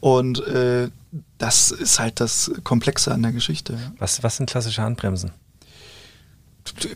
und 0.00 0.46
äh, 0.46 0.88
das 1.38 1.70
ist 1.70 1.98
halt 1.98 2.20
das 2.20 2.50
Komplexe 2.64 3.12
an 3.12 3.22
der 3.22 3.32
Geschichte. 3.32 3.78
Was, 3.98 4.22
was 4.22 4.36
sind 4.36 4.48
klassische 4.48 4.82
Handbremsen? 4.82 5.30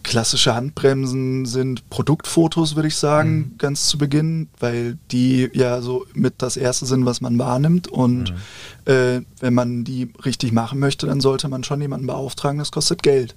Klassische 0.03 0.55
Handbremsen 0.55 1.47
sind 1.47 1.89
Produktfotos, 1.91 2.75
würde 2.75 2.89
ich 2.89 2.97
sagen, 2.97 3.37
mhm. 3.37 3.59
ganz 3.59 3.87
zu 3.87 3.99
Beginn, 3.99 4.49
weil 4.59 4.99
die 5.13 5.49
ja 5.53 5.81
so 5.81 6.07
mit 6.13 6.35
das 6.39 6.57
Erste 6.57 6.87
sind, 6.87 7.07
was 7.07 7.21
man 7.21 7.39
wahrnimmt. 7.39 7.87
Und 7.87 8.33
mhm. 8.33 8.93
äh, 8.93 9.21
wenn 9.39 9.55
man 9.55 9.85
die 9.85 10.13
richtig 10.25 10.51
machen 10.51 10.81
möchte, 10.81 11.07
dann 11.07 11.21
sollte 11.21 11.49
man 11.49 11.63
schon 11.63 11.81
jemanden 11.81 12.09
beauftragen, 12.09 12.59
das 12.59 12.73
kostet 12.73 13.05
Geld. 13.05 13.37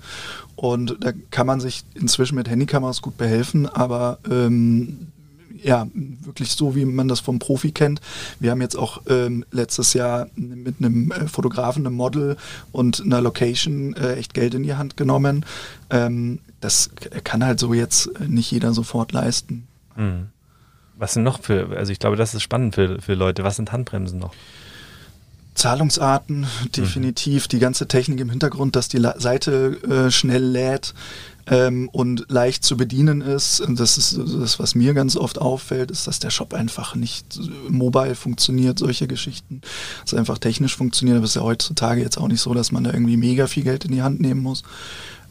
Und 0.55 0.97
da 1.01 1.11
kann 1.29 1.45
man 1.45 1.59
sich 1.59 1.83
inzwischen 1.93 2.35
mit 2.35 2.49
Handykameras 2.49 3.03
gut 3.03 3.17
behelfen, 3.17 3.67
aber 3.67 4.17
ähm, 4.29 5.12
ja, 5.63 5.87
wirklich 5.93 6.51
so, 6.51 6.75
wie 6.75 6.85
man 6.85 7.07
das 7.07 7.19
vom 7.19 7.39
Profi 7.39 7.71
kennt. 7.71 8.01
Wir 8.39 8.51
haben 8.51 8.61
jetzt 8.61 8.75
auch 8.75 9.01
ähm, 9.07 9.45
letztes 9.51 9.93
Jahr 9.93 10.27
mit 10.35 10.75
einem 10.79 11.11
äh, 11.11 11.27
Fotografen, 11.27 11.85
einem 11.85 11.95
Model 11.95 12.37
und 12.71 13.01
einer 13.01 13.21
Location 13.21 13.95
äh, 13.95 14.15
echt 14.15 14.33
Geld 14.33 14.53
in 14.53 14.63
die 14.63 14.75
Hand 14.75 14.97
genommen. 14.97 15.45
Ähm, 15.89 16.39
das 16.61 16.91
kann 17.23 17.43
halt 17.43 17.59
so 17.59 17.73
jetzt 17.73 18.09
nicht 18.19 18.51
jeder 18.51 18.73
sofort 18.73 19.11
leisten. 19.11 19.67
Mhm. 19.95 20.27
Was 20.95 21.13
sind 21.13 21.23
noch 21.23 21.41
für, 21.41 21.75
also 21.75 21.91
ich 21.91 21.99
glaube, 21.99 22.15
das 22.15 22.33
ist 22.33 22.43
spannend 22.43 22.75
für, 22.75 23.01
für 23.01 23.15
Leute. 23.15 23.43
Was 23.43 23.55
sind 23.55 23.71
Handbremsen 23.71 24.19
noch? 24.19 24.33
Zahlungsarten, 25.55 26.47
definitiv. 26.75 27.45
Mhm. 27.45 27.49
Die 27.49 27.59
ganze 27.59 27.87
Technik 27.87 28.19
im 28.19 28.29
Hintergrund, 28.29 28.75
dass 28.75 28.87
die 28.87 29.01
Seite 29.17 29.77
äh, 29.83 30.11
schnell 30.11 30.43
lädt 30.43 30.93
ähm, 31.47 31.89
und 31.91 32.25
leicht 32.29 32.63
zu 32.63 32.77
bedienen 32.77 33.21
ist. 33.21 33.63
Das 33.69 33.97
ist 33.97 34.17
das, 34.17 34.59
was 34.59 34.75
mir 34.75 34.93
ganz 34.93 35.15
oft 35.15 35.39
auffällt, 35.39 35.91
ist, 35.91 36.07
dass 36.07 36.19
der 36.19 36.29
Shop 36.29 36.53
einfach 36.53 36.95
nicht 36.95 37.39
mobile 37.69 38.15
funktioniert, 38.15 38.79
solche 38.79 39.07
Geschichten. 39.07 39.61
Dass 40.03 40.13
einfach 40.13 40.37
technisch 40.37 40.75
funktioniert, 40.75 41.17
aber 41.17 41.25
es 41.25 41.31
ist 41.31 41.35
ja 41.35 41.43
heutzutage 41.43 42.01
jetzt 42.01 42.17
auch 42.17 42.27
nicht 42.27 42.41
so, 42.41 42.53
dass 42.53 42.71
man 42.71 42.83
da 42.83 42.93
irgendwie 42.93 43.17
mega 43.17 43.47
viel 43.47 43.63
Geld 43.63 43.85
in 43.85 43.91
die 43.91 44.01
Hand 44.01 44.19
nehmen 44.19 44.41
muss. 44.41 44.63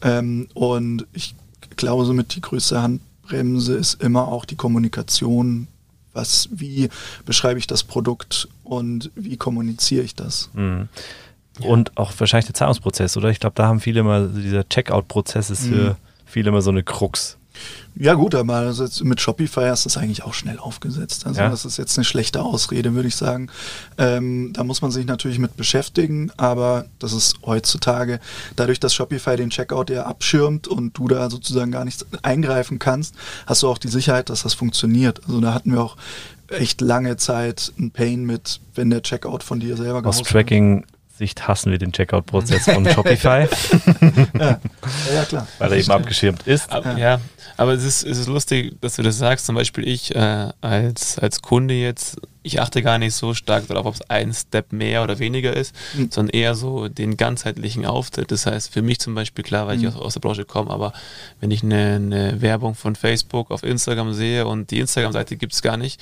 Ähm, 0.01 0.47
und 0.53 1.05
ich 1.13 1.35
glaube, 1.75 2.05
somit 2.05 2.35
die 2.35 2.41
größte 2.41 2.81
Handbremse 2.81 3.75
ist 3.75 4.01
immer 4.01 4.27
auch 4.27 4.45
die 4.45 4.55
Kommunikation 4.55 5.67
was, 6.13 6.47
wie 6.51 6.89
beschreibe 7.25 7.59
ich 7.59 7.67
das 7.67 7.83
Produkt 7.83 8.47
und 8.63 9.11
wie 9.15 9.37
kommuniziere 9.37 10.03
ich 10.03 10.15
das? 10.15 10.49
Mhm. 10.53 10.87
Und 11.61 11.97
auch 11.97 12.11
wahrscheinlich 12.17 12.47
der 12.47 12.55
Zahlungsprozess, 12.55 13.15
oder? 13.17 13.29
Ich 13.29 13.39
glaube, 13.39 13.53
da 13.55 13.67
haben 13.67 13.79
viele 13.79 13.99
immer, 13.99 14.27
dieser 14.27 14.67
Checkout-Prozess 14.67 15.49
ist 15.49 15.65
für 15.67 15.91
mhm. 15.91 15.95
viele 16.25 16.49
immer 16.49 16.61
so 16.61 16.71
eine 16.71 16.83
Krux. 16.83 17.37
Ja 17.95 18.15
gut, 18.15 18.33
aber 18.33 18.55
also 18.55 18.87
mit 19.03 19.21
Shopify 19.21 19.71
ist 19.71 19.85
das 19.85 19.97
eigentlich 19.97 20.23
auch 20.23 20.33
schnell 20.33 20.57
aufgesetzt. 20.57 21.27
Also 21.27 21.41
Ja. 21.41 21.49
das 21.49 21.63
ist 21.63 21.77
jetzt 21.77 21.95
eine 21.97 22.05
schlechte 22.05 22.41
Ausrede, 22.41 22.95
würde 22.95 23.07
ich 23.07 23.15
sagen. 23.15 23.49
Ähm, 23.99 24.51
da 24.53 24.63
muss 24.63 24.81
man 24.81 24.89
sich 24.89 25.05
natürlich 25.05 25.37
mit 25.37 25.55
beschäftigen, 25.55 26.31
aber 26.37 26.85
das 26.97 27.13
ist 27.13 27.37
heutzutage, 27.45 28.19
dadurch, 28.55 28.79
dass 28.79 28.95
Shopify 28.95 29.35
den 29.35 29.51
Checkout 29.51 29.91
ja 29.91 30.07
abschirmt 30.07 30.67
und 30.67 30.97
du 30.97 31.07
da 31.07 31.29
sozusagen 31.29 31.71
gar 31.71 31.85
nicht 31.85 32.03
eingreifen 32.23 32.79
kannst, 32.79 33.13
hast 33.45 33.61
du 33.61 33.67
auch 33.67 33.77
die 33.77 33.89
Sicherheit, 33.89 34.29
dass 34.29 34.41
das 34.41 34.55
funktioniert. 34.55 35.21
Also 35.27 35.39
da 35.39 35.53
hatten 35.53 35.71
wir 35.71 35.83
auch 35.83 35.97
echt 36.47 36.81
lange 36.81 37.17
Zeit 37.17 37.71
ein 37.77 37.91
Pain 37.91 38.25
mit, 38.25 38.59
wenn 38.73 38.89
der 38.89 39.03
Checkout 39.03 39.43
von 39.43 39.59
dir 39.59 39.77
selber 39.77 39.99
Aus 39.99 40.17
gehostet 40.17 40.27
Tracking-Sicht 41.23 41.47
hassen 41.47 41.71
wir 41.71 41.77
den 41.77 41.91
Checkout-Prozess 41.91 42.65
von 42.65 42.87
Shopify. 42.89 43.47
Ja, 44.33 44.59
ja 45.13 45.23
klar. 45.25 45.47
weil 45.59 45.71
er 45.71 45.77
eben 45.77 45.91
abgeschirmt 45.91 46.45
ist. 46.47 46.71
Aber, 46.71 46.97
ja. 46.97 47.19
aber 47.57 47.73
es 47.73 47.83
ist, 47.83 48.03
es 48.03 48.17
ist 48.17 48.27
lustig, 48.27 48.75
dass 48.81 48.95
du 48.95 49.03
das 49.03 49.17
sagst. 49.17 49.45
Zum 49.45 49.55
Beispiel 49.55 49.87
ich 49.87 50.13
äh, 50.15 50.49
als, 50.61 51.19
als 51.19 51.41
Kunde 51.41 51.73
jetzt, 51.73 52.19
ich 52.43 52.59
achte 52.61 52.81
gar 52.83 52.97
nicht 52.97 53.13
so 53.15 53.33
stark 53.33 53.67
darauf, 53.67 53.85
ob 53.85 53.95
es 53.95 54.01
ein 54.09 54.33
Step 54.33 54.71
mehr 54.73 55.01
oder 55.03 55.17
weniger 55.19 55.55
ist, 55.55 55.73
Mhm. 55.95 56.09
sondern 56.11 56.33
eher 56.33 56.55
so 56.55 56.87
den 56.89 57.17
ganzheitlichen 57.17 57.85
Auftritt. 57.85 58.31
Das 58.31 58.45
heißt, 58.45 58.71
für 58.73 58.81
mich 58.81 58.99
zum 58.99 59.15
Beispiel, 59.15 59.43
klar, 59.43 59.65
weil 59.67 59.79
ich 59.79 59.87
aus, 59.87 59.95
aus 59.95 60.13
der 60.13 60.19
Branche 60.19 60.45
komme, 60.45 60.69
aber 60.71 60.93
wenn 61.39 61.51
ich 61.51 61.63
eine, 61.63 61.95
eine 61.95 62.41
Werbung 62.41 62.75
von 62.75 62.95
Facebook 62.95 63.49
auf 63.51 63.63
Instagram 63.63 64.13
sehe 64.13 64.45
und 64.45 64.71
die 64.71 64.79
Instagram-Seite 64.79 65.37
gibt 65.37 65.53
es 65.53 65.61
gar 65.61 65.77
nicht, 65.77 65.99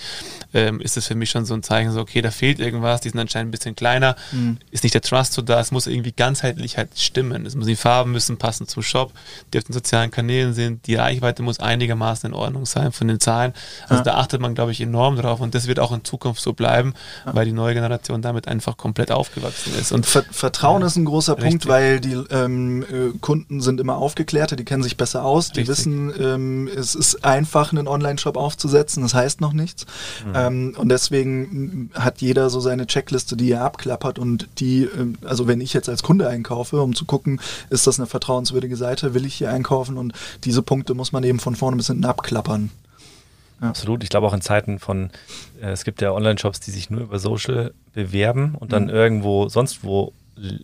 ähm, 0.54 0.82
ist 0.82 0.98
das 0.98 1.08
für 1.08 1.16
mich 1.16 1.30
schon 1.30 1.46
so 1.46 1.54
ein 1.54 1.64
Zeichen, 1.64 1.92
so, 1.92 2.00
okay, 2.02 2.22
da 2.22 2.32
fehlt 2.32 2.60
irgendwas, 2.60 3.02
die 3.02 3.10
sind 3.10 3.20
anscheinend 3.20 3.50
ein 3.50 3.52
bisschen 3.52 3.76
kleiner, 3.76 4.16
Mhm. 4.32 4.58
ist 4.72 4.84
nicht 4.84 4.94
der 4.94 5.02
Trust 5.02 5.34
so 5.34 5.42
da, 5.42 5.60
es 5.60 5.72
muss 5.72 5.88
irgendwie 5.88 6.12
ganzheitlich 6.12 6.78
halt 6.78 6.98
stimmen. 6.98 7.46
Es 7.46 7.56
muss, 7.56 7.68
die 7.68 7.76
Farben 7.76 8.12
müssen 8.12 8.38
passen 8.38 8.68
zum 8.68 8.82
Shop, 8.84 9.14
die 9.54 9.60
auf 9.60 9.64
den 9.66 9.74
sozialen 9.74 10.10
Kanälen 10.12 10.54
sind, 10.54 10.88
die 10.88 10.96
Reichweite 10.96 11.44
muss 11.44 11.60
einigermaßen 11.60 12.30
in 12.30 12.34
Ordnung 12.34 12.66
sein 12.66 12.92
von 12.92 13.08
den 13.08 13.20
Zahlen. 13.20 13.54
Also 13.84 13.96
Ja. 13.96 14.02
da 14.04 14.14
achtet 14.16 14.42
man, 14.42 14.56
glaube 14.56 14.72
ich, 14.72 14.82
enorm 14.82 15.18
drauf 15.18 15.40
und 15.40 15.54
das 15.54 15.68
wird 15.68 15.80
auch 15.80 15.92
in 15.92 16.04
Zukunft 16.04 16.31
so 16.39 16.54
bleiben, 16.54 16.94
weil 17.26 17.46
die 17.46 17.52
neue 17.52 17.74
Generation 17.74 18.22
damit 18.22 18.48
einfach 18.48 18.78
komplett 18.78 19.12
aufgewachsen 19.12 19.74
ist. 19.80 19.91
Und 19.91 20.06
Ver 20.06 20.24
Vertrauen 20.32 20.82
Ja, 20.82 20.88
ist 20.88 20.96
ein 20.96 21.06
großer 21.06 21.34
richtig. 21.34 21.50
Punkt, 21.50 21.67
weil 21.67 22.00
die 22.00 22.17
ähm, 22.30 22.84
äh, 22.84 23.17
Kunden 23.20 23.62
sind 23.62 23.80
immer 23.80 23.98
aufgeklärter, 23.98 24.56
die 24.56 24.65
kennen 24.65 24.84
sich 24.84 24.98
besser 24.98 25.26
aus, 25.26 25.52
die 25.52 25.62
Richtig. 25.62 25.78
wissen, 25.78 26.13
ähm, 26.20 26.70
es 26.76 26.96
ist 26.96 27.24
einfach, 27.26 27.72
einen 27.72 27.88
Online-Shop 27.88 28.38
aufzusetzen, 28.38 29.04
das 29.04 29.13
heißt 29.13 29.41
noch 29.41 29.54
nichts. 29.54 29.86
Mhm. 30.26 30.34
Ähm, 30.36 30.76
und 30.78 30.89
deswegen 30.89 31.89
mm, 31.94 32.00
hat 32.00 32.22
jeder 32.22 32.50
so 32.50 32.60
seine 32.60 32.88
Checkliste, 32.88 33.36
die 33.36 33.52
er 33.52 33.63
abklappert 33.63 34.20
und 34.20 34.48
die, 34.60 34.84
ähm, 34.84 35.17
also 35.24 35.48
wenn 35.48 35.62
ich 35.62 35.74
jetzt 35.74 35.89
als 35.89 36.04
Kunde 36.04 36.28
einkaufe, 36.28 36.82
um 36.82 36.96
zu 36.96 37.06
gucken, 37.06 37.41
ist 37.70 37.88
das 37.88 38.00
eine 38.00 38.08
vertrauenswürdige 38.08 38.76
Seite, 38.76 39.13
will 39.13 39.26
ich 39.26 39.36
hier 39.36 39.52
einkaufen 39.52 39.98
und 39.98 40.13
diese 40.44 40.62
Punkte 40.62 40.94
muss 40.94 41.12
man 41.12 41.24
eben 41.24 41.39
von 41.39 41.56
vorne 41.56 41.78
bis 41.78 41.88
hinten 41.88 42.06
abklappern. 42.06 42.72
Absolut. 43.62 44.04
Ich 44.04 44.10
glaube 44.10 44.28
auch 44.28 44.34
in 44.34 44.41
Zeiten 44.41 44.80
von, 44.80 45.12
äh, 45.62 45.69
es 45.69 45.84
gibt 45.84 46.02
ja 46.02 46.12
Online-Shops, 46.12 46.60
die 46.60 46.71
sich 46.71 46.89
nur 46.89 47.02
über 47.02 47.19
Social 47.19 47.74
bewerben 47.93 48.56
und 48.60 48.74
dann 48.74 48.89
irgendwo 48.89 49.47
sonst 49.50 49.84
wo 49.84 50.13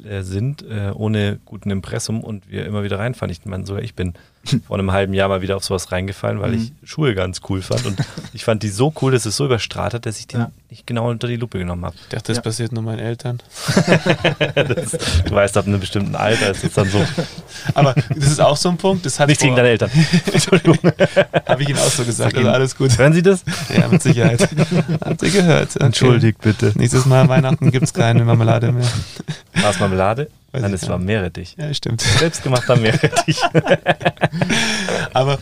äh, 0.03 0.23
sind, 0.23 0.63
äh, 0.63 0.91
ohne 0.93 1.39
guten 1.45 1.69
Impressum 1.69 2.23
und 2.23 2.49
wir 2.49 2.65
immer 2.65 2.83
wieder 2.83 2.99
reinfallen. 2.99 3.31
Ich 3.31 3.45
meine, 3.45 3.65
sogar 3.65 3.83
ich 3.83 3.93
bin 3.95 4.13
vor 4.67 4.77
einem 4.77 4.91
halben 4.91 5.13
Jahr 5.13 5.29
mal 5.29 5.41
wieder 5.41 5.55
auf 5.57 5.63
sowas 5.63 5.91
reingefallen, 5.91 6.39
weil 6.39 6.53
ich 6.55 6.71
Schuhe 6.83 7.13
ganz 7.15 7.41
cool 7.49 7.61
fand 7.61 7.85
und 7.85 7.99
ich 8.33 8.43
fand 8.43 8.63
die 8.63 8.69
so 8.69 8.93
cool, 9.01 9.11
dass 9.11 9.25
es 9.25 9.35
so 9.35 9.45
überstrahlt 9.45 9.93
hat, 9.93 10.05
dass 10.05 10.19
ich 10.19 10.27
die 10.27 10.37
Ja. 10.37 10.51
nicht 10.69 10.85
genau 10.87 11.09
unter 11.09 11.27
die 11.27 11.35
Lupe 11.37 11.57
genommen 11.59 11.85
habe. 11.85 11.95
ich 11.95 12.07
dachte, 12.09 12.27
das 12.27 12.37
Ja. 12.37 12.41
passiert 12.43 12.71
nur 12.71 12.83
meinen 12.83 12.99
Eltern. 12.99 13.39
Das, 14.67 14.91
du 15.25 15.31
weißt, 15.33 15.57
ab 15.57 15.67
einem 15.67 15.79
bestimmten 15.79 16.15
Alter 16.15 16.51
ist 16.51 16.63
es 16.63 16.73
dann 16.73 16.89
so. 16.89 17.05
Aber 17.73 17.93
das 17.93 18.27
ist 18.27 18.41
auch 18.41 18.57
so 18.57 18.69
ein 18.69 18.77
Punkt, 18.77 19.05
das 19.05 19.19
hat 19.19 19.27
Nichts 19.27 19.43
gegen 19.43 19.55
deine 19.55 19.69
Eltern. 19.69 19.89
Entschuldigung. 20.31 20.77
Habe 21.45 21.63
ich 21.63 21.69
Ihnen 21.69 21.77
auch 21.79 21.83
so 21.89 22.03
gesagt, 22.03 22.31
Sag 22.33 22.37
also 22.37 22.49
alles 22.49 22.75
gut. 22.75 22.97
Hören 22.97 23.13
Sie 23.13 23.21
das? 23.21 23.43
Ja, 23.75 23.87
mit 23.87 24.01
Sicherheit. 24.01 24.47
Habt 25.03 25.21
ihr 25.23 25.31
gehört? 25.31 25.75
Okay. 25.75 25.85
Entschuldigt 25.85 26.41
bitte. 26.41 26.71
Nächstes 26.75 27.05
Mal 27.05 27.27
Weihnachten 27.29 27.71
gibt 27.71 27.85
es 27.85 27.93
keine 27.93 28.23
Marmelade 28.25 28.71
mehr. 28.71 28.87
War 29.55 29.69
es 29.71 29.79
Marmelade? 29.79 30.29
Weiß 30.53 30.61
Nein, 30.61 30.73
es 30.73 30.87
war. 30.87 30.97
Meerrettich. 30.97 31.55
Ja, 31.57 31.73
stimmt. 31.73 32.01
Selbstgemachter 32.01 32.77
Meerrettich. 32.77 33.37
Aber 35.13 35.39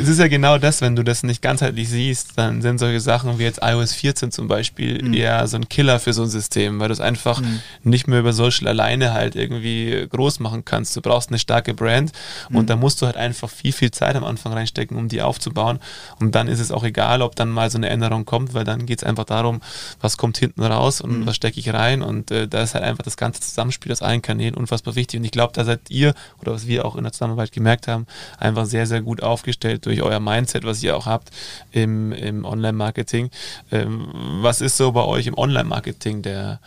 es 0.00 0.08
ist 0.08 0.18
ja 0.18 0.28
genau 0.28 0.58
das, 0.58 0.80
wenn 0.80 0.96
du 0.96 1.02
das 1.04 1.22
nicht 1.22 1.40
ganzheitlich 1.42 1.88
siehst, 1.88 2.32
dann 2.36 2.60
sind 2.62 2.78
solche 2.78 3.00
Sachen 3.00 3.38
wie 3.38 3.44
jetzt 3.44 3.60
iOS 3.62 3.92
14 3.94 4.32
zum 4.32 4.48
Beispiel 4.48 5.02
Mhm. 5.04 5.14
eher 5.14 5.46
so 5.46 5.56
ein 5.56 5.68
Killer 5.68 6.00
für 6.00 6.12
so 6.12 6.22
ein 6.22 6.28
System, 6.28 6.80
weil 6.80 6.88
du 6.88 6.94
es 6.94 7.00
einfach 7.00 7.40
Mhm. 7.40 7.60
nicht 7.84 8.08
mehr 8.08 8.20
über 8.20 8.32
Social 8.32 8.66
alleine 8.68 9.12
halt 9.12 9.36
irgendwie 9.36 10.06
groß 10.10 10.40
machen 10.40 10.64
kannst. 10.64 10.96
Du 10.96 11.00
brauchst 11.00 11.28
eine 11.30 11.38
starke 11.38 11.72
Brand 11.74 12.12
und 12.48 12.62
Mhm. 12.62 12.66
da 12.66 12.76
musst 12.76 13.00
du 13.02 13.06
halt 13.06 13.16
einfach 13.16 13.48
viel, 13.48 13.72
viel 13.72 13.90
Zeit 13.90 14.16
am 14.16 14.24
Anfang 14.24 14.52
reinstecken, 14.52 14.96
um 14.96 15.08
die 15.08 15.22
aufzubauen. 15.22 15.78
Und 16.18 16.34
dann 16.34 16.48
ist 16.48 16.60
es 16.60 16.72
auch 16.72 16.82
egal, 16.84 17.22
ob 17.22 17.36
dann 17.36 17.50
mal 17.50 17.70
so 17.70 17.78
eine 17.78 17.88
Änderung 17.88 18.24
kommt, 18.24 18.52
weil 18.54 18.64
dann 18.64 18.84
geht 18.86 18.98
es 19.02 19.04
einfach 19.04 19.24
darum, 19.24 19.60
was 20.00 20.16
kommt 20.16 20.38
hinten 20.38 20.62
raus 20.64 21.00
und 21.00 21.20
Mhm. 21.20 21.26
was 21.26 21.36
stecke 21.36 21.60
ich 21.60 21.72
rein. 21.72 22.02
Und 22.02 22.30
äh, 22.32 22.48
da 22.48 22.62
ist 22.62 22.74
halt 22.74 22.84
einfach 22.84 23.04
das 23.04 23.16
ganze 23.16 23.40
Zusammenspiel 23.40 23.92
aus 23.92 24.02
allen 24.02 24.22
Kanälen 24.22 24.39
unfassbar 24.56 24.94
wichtig. 24.96 25.18
Und 25.18 25.24
ich 25.24 25.30
glaube, 25.30 25.52
da 25.54 25.64
seid 25.64 25.90
ihr 25.90 26.14
oder 26.40 26.52
was 26.52 26.66
wir 26.66 26.84
auch 26.84 26.96
in 26.96 27.04
der 27.04 27.12
Zusammenarbeit 27.12 27.52
gemerkt 27.52 27.88
haben, 27.88 28.06
einfach 28.38 28.66
sehr, 28.66 28.86
sehr 28.86 29.02
gut 29.02 29.22
aufgestellt 29.22 29.86
durch 29.86 30.02
euer 30.02 30.20
Mindset, 30.20 30.64
was 30.64 30.82
ihr 30.82 30.96
auch 30.96 31.06
habt 31.06 31.30
im, 31.72 32.12
im 32.12 32.44
Online-Marketing. 32.44 33.30
Ähm, 33.70 34.08
was 34.42 34.60
ist 34.60 34.76
so 34.76 34.92
bei 34.92 35.04
euch 35.04 35.26
im 35.26 35.36
Online-Marketing 35.36 36.22
der 36.22 36.60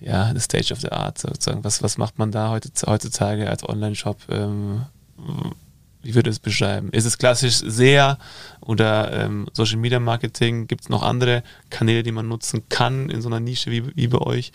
ja, 0.00 0.32
the 0.32 0.40
Stage 0.40 0.72
of 0.72 0.80
the 0.80 0.90
Art 0.90 1.18
sozusagen? 1.18 1.64
Was, 1.64 1.82
was 1.82 1.98
macht 1.98 2.18
man 2.18 2.30
da 2.30 2.50
heutzutage 2.86 3.48
als 3.48 3.68
Online-Shop? 3.68 4.18
Ähm, 4.30 4.82
wie 6.02 6.14
würde 6.14 6.30
es 6.30 6.38
beschreiben? 6.38 6.90
Ist 6.90 7.04
es 7.04 7.18
klassisch 7.18 7.56
SEA 7.56 8.18
oder 8.60 9.12
ähm, 9.12 9.48
Social 9.52 9.78
Media 9.78 9.98
Marketing? 9.98 10.68
Gibt 10.68 10.82
es 10.82 10.88
noch 10.88 11.02
andere 11.02 11.42
Kanäle, 11.70 12.02
die 12.02 12.12
man 12.12 12.28
nutzen 12.28 12.68
kann 12.68 13.10
in 13.10 13.20
so 13.20 13.28
einer 13.28 13.40
Nische 13.40 13.70
wie, 13.70 13.94
wie 13.96 14.08
bei 14.08 14.18
euch? 14.18 14.52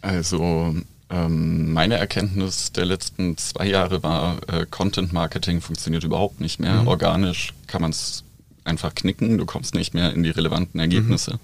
Also 0.00 0.74
meine 1.18 1.96
Erkenntnis 1.96 2.70
der 2.72 2.84
letzten 2.84 3.36
zwei 3.36 3.66
Jahre 3.66 4.02
war, 4.02 4.38
äh, 4.48 4.64
Content 4.70 5.12
Marketing 5.12 5.60
funktioniert 5.60 6.04
überhaupt 6.04 6.40
nicht 6.40 6.60
mehr. 6.60 6.82
Mhm. 6.82 6.88
Organisch 6.88 7.52
kann 7.66 7.82
man 7.82 7.90
es 7.90 8.22
einfach 8.64 8.94
knicken, 8.94 9.36
du 9.36 9.46
kommst 9.46 9.74
nicht 9.74 9.92
mehr 9.92 10.12
in 10.12 10.22
die 10.22 10.30
relevanten 10.30 10.78
Ergebnisse. 10.78 11.40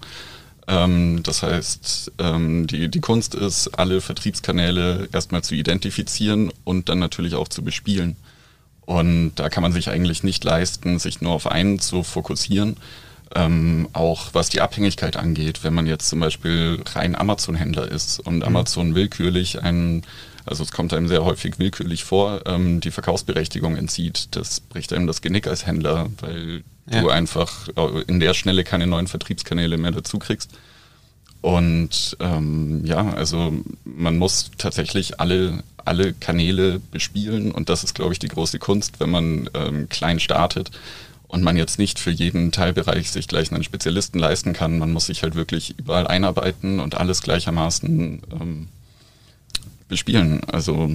Ähm, 0.67 1.21
das 1.23 1.43
heißt, 1.43 2.11
ähm, 2.19 2.67
die, 2.67 2.89
die 2.89 2.99
Kunst 2.99 3.35
ist, 3.35 3.69
alle 3.79 4.01
Vertriebskanäle 4.01 5.09
erstmal 5.11 5.43
zu 5.43 5.55
identifizieren 5.55 6.51
und 6.63 6.89
dann 6.89 6.99
natürlich 6.99 7.35
auch 7.35 7.47
zu 7.47 7.63
bespielen. 7.63 8.15
Und 8.85 9.33
da 9.35 9.49
kann 9.49 9.63
man 9.63 9.73
sich 9.73 9.89
eigentlich 9.89 10.23
nicht 10.23 10.43
leisten, 10.43 10.99
sich 10.99 11.21
nur 11.21 11.33
auf 11.33 11.47
einen 11.47 11.79
zu 11.79 12.03
fokussieren. 12.03 12.77
Ähm, 13.35 13.89
auch 13.93 14.29
was 14.33 14.49
die 14.49 14.61
Abhängigkeit 14.61 15.17
angeht, 15.17 15.63
wenn 15.63 15.73
man 15.73 15.85
jetzt 15.85 16.07
zum 16.09 16.19
Beispiel 16.19 16.81
rein 16.95 17.15
Amazon-Händler 17.15 17.91
ist 17.91 18.19
und 18.19 18.43
Amazon 18.43 18.95
willkürlich 18.95 19.61
einen, 19.63 20.03
also 20.45 20.63
es 20.63 20.71
kommt 20.71 20.93
einem 20.93 21.07
sehr 21.09 21.25
häufig 21.25 21.59
willkürlich 21.59 22.03
vor, 22.05 22.41
ähm, 22.45 22.79
die 22.79 22.91
Verkaufsberechtigung 22.91 23.75
entzieht. 23.75 24.29
Das 24.31 24.61
bricht 24.61 24.93
einem 24.93 25.07
das 25.07 25.21
Genick 25.21 25.45
als 25.47 25.65
Händler, 25.65 26.07
weil 26.21 26.63
Ja. 26.89 27.01
du 27.01 27.09
einfach 27.09 27.67
äh, 27.75 28.01
in 28.07 28.21
der 28.21 28.33
Schnelle 28.33 28.63
keine 28.63 28.87
neuen 28.87 29.07
Vertriebskanäle 29.07 29.77
mehr 29.77 29.91
dazu 29.91 30.19
kriegst. 30.19 30.51
Und 31.41 32.15
ähm, 32.19 32.81
ja, 32.85 33.09
also 33.13 33.53
man 33.83 34.17
muss 34.17 34.51
tatsächlich 34.57 35.19
alle, 35.19 35.63
alle 35.85 36.13
Kanäle 36.13 36.79
bespielen 36.91 37.51
und 37.51 37.69
das 37.69 37.83
ist, 37.83 37.93
glaube 37.93 38.13
ich, 38.13 38.19
die 38.19 38.27
große 38.27 38.57
Kunst, 38.59 38.99
wenn 38.99 39.09
man 39.09 39.49
ähm, 39.53 39.87
klein 39.89 40.19
startet 40.19 40.71
und 41.27 41.43
man 41.43 41.57
jetzt 41.57 41.77
nicht 41.77 41.99
für 41.99 42.11
jeden 42.11 42.51
Teilbereich 42.51 43.11
sich 43.11 43.27
gleich 43.27 43.51
einen 43.51 43.63
Spezialisten 43.63 44.19
leisten 44.19 44.53
kann. 44.53 44.79
Man 44.79 44.93
muss 44.93 45.07
sich 45.07 45.23
halt 45.23 45.35
wirklich 45.35 45.77
überall 45.77 46.07
einarbeiten 46.07 46.79
und 46.79 46.95
alles 46.95 47.21
gleichermaßen 47.21 48.21
ähm, 48.39 48.67
bespielen. 49.87 50.41
Also 50.45 50.91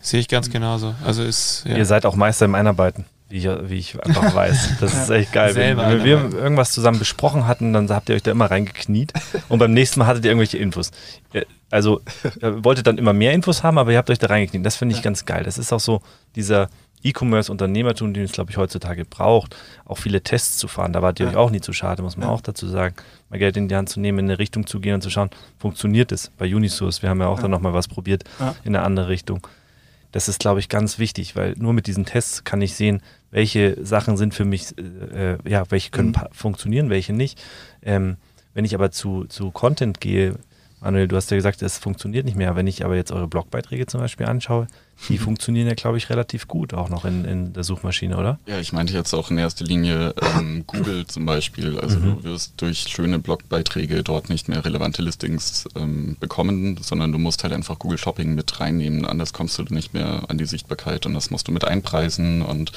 Sehe 0.00 0.20
ich 0.20 0.28
ganz 0.28 0.50
genauso. 0.50 0.94
Also 1.04 1.22
ist 1.22 1.64
ja. 1.66 1.76
Ihr 1.76 1.86
seid 1.86 2.06
auch 2.06 2.16
Meister 2.16 2.44
im 2.44 2.54
Einarbeiten, 2.54 3.06
wie 3.28 3.38
ich, 3.38 3.44
wie 3.44 3.78
ich 3.78 4.02
einfach 4.04 4.34
weiß. 4.34 4.74
Das 4.80 4.94
ist 4.94 5.10
echt 5.10 5.32
geil. 5.32 5.54
Wenn, 5.54 5.76
wenn 5.78 6.04
wir 6.04 6.32
irgendwas 6.32 6.72
zusammen 6.72 6.98
besprochen 6.98 7.46
hatten, 7.46 7.72
dann 7.72 7.88
habt 7.90 8.08
ihr 8.08 8.14
euch 8.14 8.22
da 8.22 8.30
immer 8.30 8.50
reingekniet 8.50 9.12
und 9.48 9.58
beim 9.58 9.72
nächsten 9.72 10.00
Mal 10.00 10.06
hattet 10.06 10.24
ihr 10.24 10.30
irgendwelche 10.30 10.58
Infos. 10.58 10.90
Also 11.74 12.00
ihr 12.40 12.64
wolltet 12.64 12.86
dann 12.86 12.98
immer 12.98 13.12
mehr 13.12 13.32
Infos 13.32 13.62
haben, 13.62 13.78
aber 13.78 13.92
ihr 13.92 13.98
habt 13.98 14.10
euch 14.10 14.18
da 14.18 14.28
reingekniet. 14.28 14.64
Das 14.64 14.76
finde 14.76 14.94
ich 14.94 15.02
ganz 15.02 15.24
geil. 15.26 15.42
Das 15.44 15.58
ist 15.58 15.72
auch 15.72 15.80
so 15.80 16.00
dieser 16.36 16.68
E-Commerce-Unternehmertum, 17.02 18.14
den 18.14 18.24
es, 18.24 18.32
glaube 18.32 18.50
ich, 18.50 18.56
heutzutage 18.56 19.04
braucht, 19.04 19.56
auch 19.84 19.96
viele 19.98 20.22
Tests 20.22 20.56
zu 20.58 20.68
fahren. 20.68 20.92
Da 20.92 21.02
wart 21.02 21.20
ihr 21.20 21.26
Ja. 21.26 21.32
euch 21.32 21.36
auch 21.36 21.50
nie 21.50 21.60
zu 21.60 21.72
schade, 21.72 22.02
muss 22.02 22.16
man 22.16 22.28
Ja. 22.28 22.34
auch 22.34 22.40
dazu 22.40 22.66
sagen. 22.66 22.94
Mal 23.30 23.38
Geld 23.38 23.56
in 23.56 23.68
die 23.68 23.76
Hand 23.76 23.88
zu 23.88 24.00
nehmen, 24.00 24.20
in 24.20 24.24
eine 24.26 24.38
Richtung 24.38 24.66
zu 24.66 24.80
gehen 24.80 24.94
und 24.94 25.02
zu 25.02 25.10
schauen, 25.10 25.30
funktioniert 25.58 26.12
es 26.12 26.30
bei 26.38 26.46
Unisource. 26.54 27.02
Wir 27.02 27.10
haben 27.10 27.20
ja 27.20 27.26
auch 27.26 27.36
Ja. 27.36 27.42
dann 27.42 27.50
nochmal 27.50 27.74
was 27.74 27.88
probiert 27.88 28.24
Ja. 28.40 28.54
in 28.64 28.74
eine 28.74 28.84
andere 28.84 29.08
Richtung. 29.08 29.46
Das 30.12 30.28
ist, 30.28 30.38
glaube 30.38 30.60
ich, 30.60 30.68
ganz 30.68 30.98
wichtig, 30.98 31.34
weil 31.36 31.54
nur 31.58 31.72
mit 31.72 31.86
diesen 31.88 32.04
Tests 32.06 32.44
kann 32.44 32.62
ich 32.62 32.74
sehen, 32.74 33.02
welche 33.32 33.84
Sachen 33.84 34.16
sind 34.16 34.32
für 34.32 34.44
mich, 34.44 34.68
äh, 34.78 35.32
äh, 35.32 35.38
ja, 35.44 35.64
welche 35.70 35.90
können 35.90 36.10
Mhm. 36.10 36.28
funktionieren, 36.32 36.88
welche 36.88 37.12
nicht. 37.12 37.42
Ähm, 37.82 38.16
wenn 38.54 38.64
ich 38.64 38.74
aber 38.76 38.92
zu, 38.92 39.24
zu 39.24 39.50
Content 39.50 40.00
gehe, 40.00 40.36
Manuel, 40.84 41.08
du 41.08 41.16
hast 41.16 41.30
ja 41.30 41.36
gesagt, 41.36 41.62
es 41.62 41.78
funktioniert 41.78 42.26
nicht 42.26 42.36
mehr. 42.36 42.56
Wenn 42.56 42.66
ich 42.66 42.84
aber 42.84 42.94
jetzt 42.94 43.10
eure 43.10 43.26
Blogbeiträge 43.26 43.86
zum 43.86 44.00
Beispiel 44.00 44.26
anschaue, 44.26 44.66
die 45.08 45.16
funktionieren 45.18 45.66
ja, 45.66 45.74
glaube 45.74 45.96
ich, 45.96 46.10
relativ 46.10 46.46
gut 46.46 46.74
auch 46.74 46.90
noch 46.90 47.06
in, 47.06 47.24
in 47.24 47.52
der 47.54 47.64
Suchmaschine, 47.64 48.18
oder? 48.18 48.38
Ja, 48.46 48.60
ich 48.60 48.74
meinte 48.74 48.92
jetzt 48.92 49.14
auch 49.14 49.30
in 49.30 49.38
erster 49.38 49.64
Linie 49.64 50.14
ähm, 50.38 50.64
Google 50.66 51.06
zum 51.06 51.24
Beispiel. 51.24 51.80
Also 51.80 51.98
mhm. 51.98 52.16
du 52.16 52.24
wirst 52.24 52.60
durch 52.60 52.80
schöne 52.80 53.18
Blogbeiträge 53.18 54.02
dort 54.02 54.28
nicht 54.28 54.48
mehr 54.48 54.62
relevante 54.62 55.00
Listings 55.00 55.66
ähm, 55.74 56.18
bekommen, 56.20 56.76
sondern 56.82 57.12
du 57.12 57.18
musst 57.18 57.42
halt 57.44 57.54
einfach 57.54 57.78
Google 57.78 57.98
Shopping 57.98 58.34
mit 58.34 58.60
reinnehmen. 58.60 59.06
Anders 59.06 59.32
kommst 59.32 59.58
du 59.58 59.62
nicht 59.70 59.94
mehr 59.94 60.24
an 60.28 60.36
die 60.36 60.46
Sichtbarkeit 60.46 61.06
und 61.06 61.14
das 61.14 61.30
musst 61.30 61.48
du 61.48 61.52
mit 61.52 61.64
einpreisen 61.64 62.42
und 62.42 62.72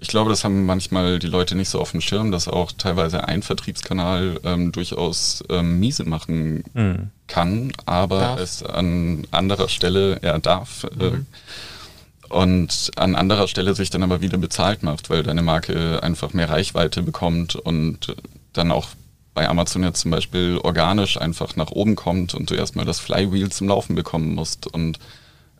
ich 0.00 0.08
glaube, 0.08 0.30
das 0.30 0.44
haben 0.44 0.64
manchmal 0.64 1.18
die 1.18 1.26
Leute 1.26 1.54
nicht 1.54 1.68
so 1.68 1.78
auf 1.78 1.90
dem 1.90 2.00
Schirm, 2.00 2.32
dass 2.32 2.48
auch 2.48 2.72
teilweise 2.72 3.28
ein 3.28 3.42
Vertriebskanal 3.42 4.40
ähm, 4.44 4.72
durchaus 4.72 5.44
ähm, 5.50 5.78
miese 5.78 6.04
machen 6.04 6.64
mhm. 6.72 7.10
kann, 7.26 7.72
aber 7.84 8.20
darf. 8.20 8.40
es 8.40 8.62
an 8.62 9.26
anderer 9.30 9.68
Stelle, 9.68 10.18
er 10.22 10.38
darf, 10.38 10.84
äh, 10.98 11.10
mhm. 11.10 11.26
äh, 12.30 12.34
und 12.34 12.92
an 12.96 13.14
anderer 13.14 13.48
Stelle 13.48 13.74
sich 13.74 13.90
dann 13.90 14.02
aber 14.02 14.20
wieder 14.20 14.38
bezahlt 14.38 14.82
macht, 14.82 15.10
weil 15.10 15.22
deine 15.22 15.42
Marke 15.42 16.02
einfach 16.02 16.32
mehr 16.32 16.48
Reichweite 16.48 17.02
bekommt 17.02 17.56
und 17.56 18.14
dann 18.52 18.70
auch 18.70 18.88
bei 19.34 19.48
Amazon 19.48 19.82
jetzt 19.82 20.00
zum 20.00 20.12
Beispiel 20.12 20.58
organisch 20.62 21.20
einfach 21.20 21.56
nach 21.56 21.70
oben 21.70 21.94
kommt 21.96 22.34
und 22.34 22.50
du 22.50 22.54
erstmal 22.54 22.84
das 22.84 23.00
Flywheel 23.00 23.50
zum 23.50 23.68
Laufen 23.68 23.94
bekommen 23.96 24.34
musst 24.34 24.66
und 24.66 24.98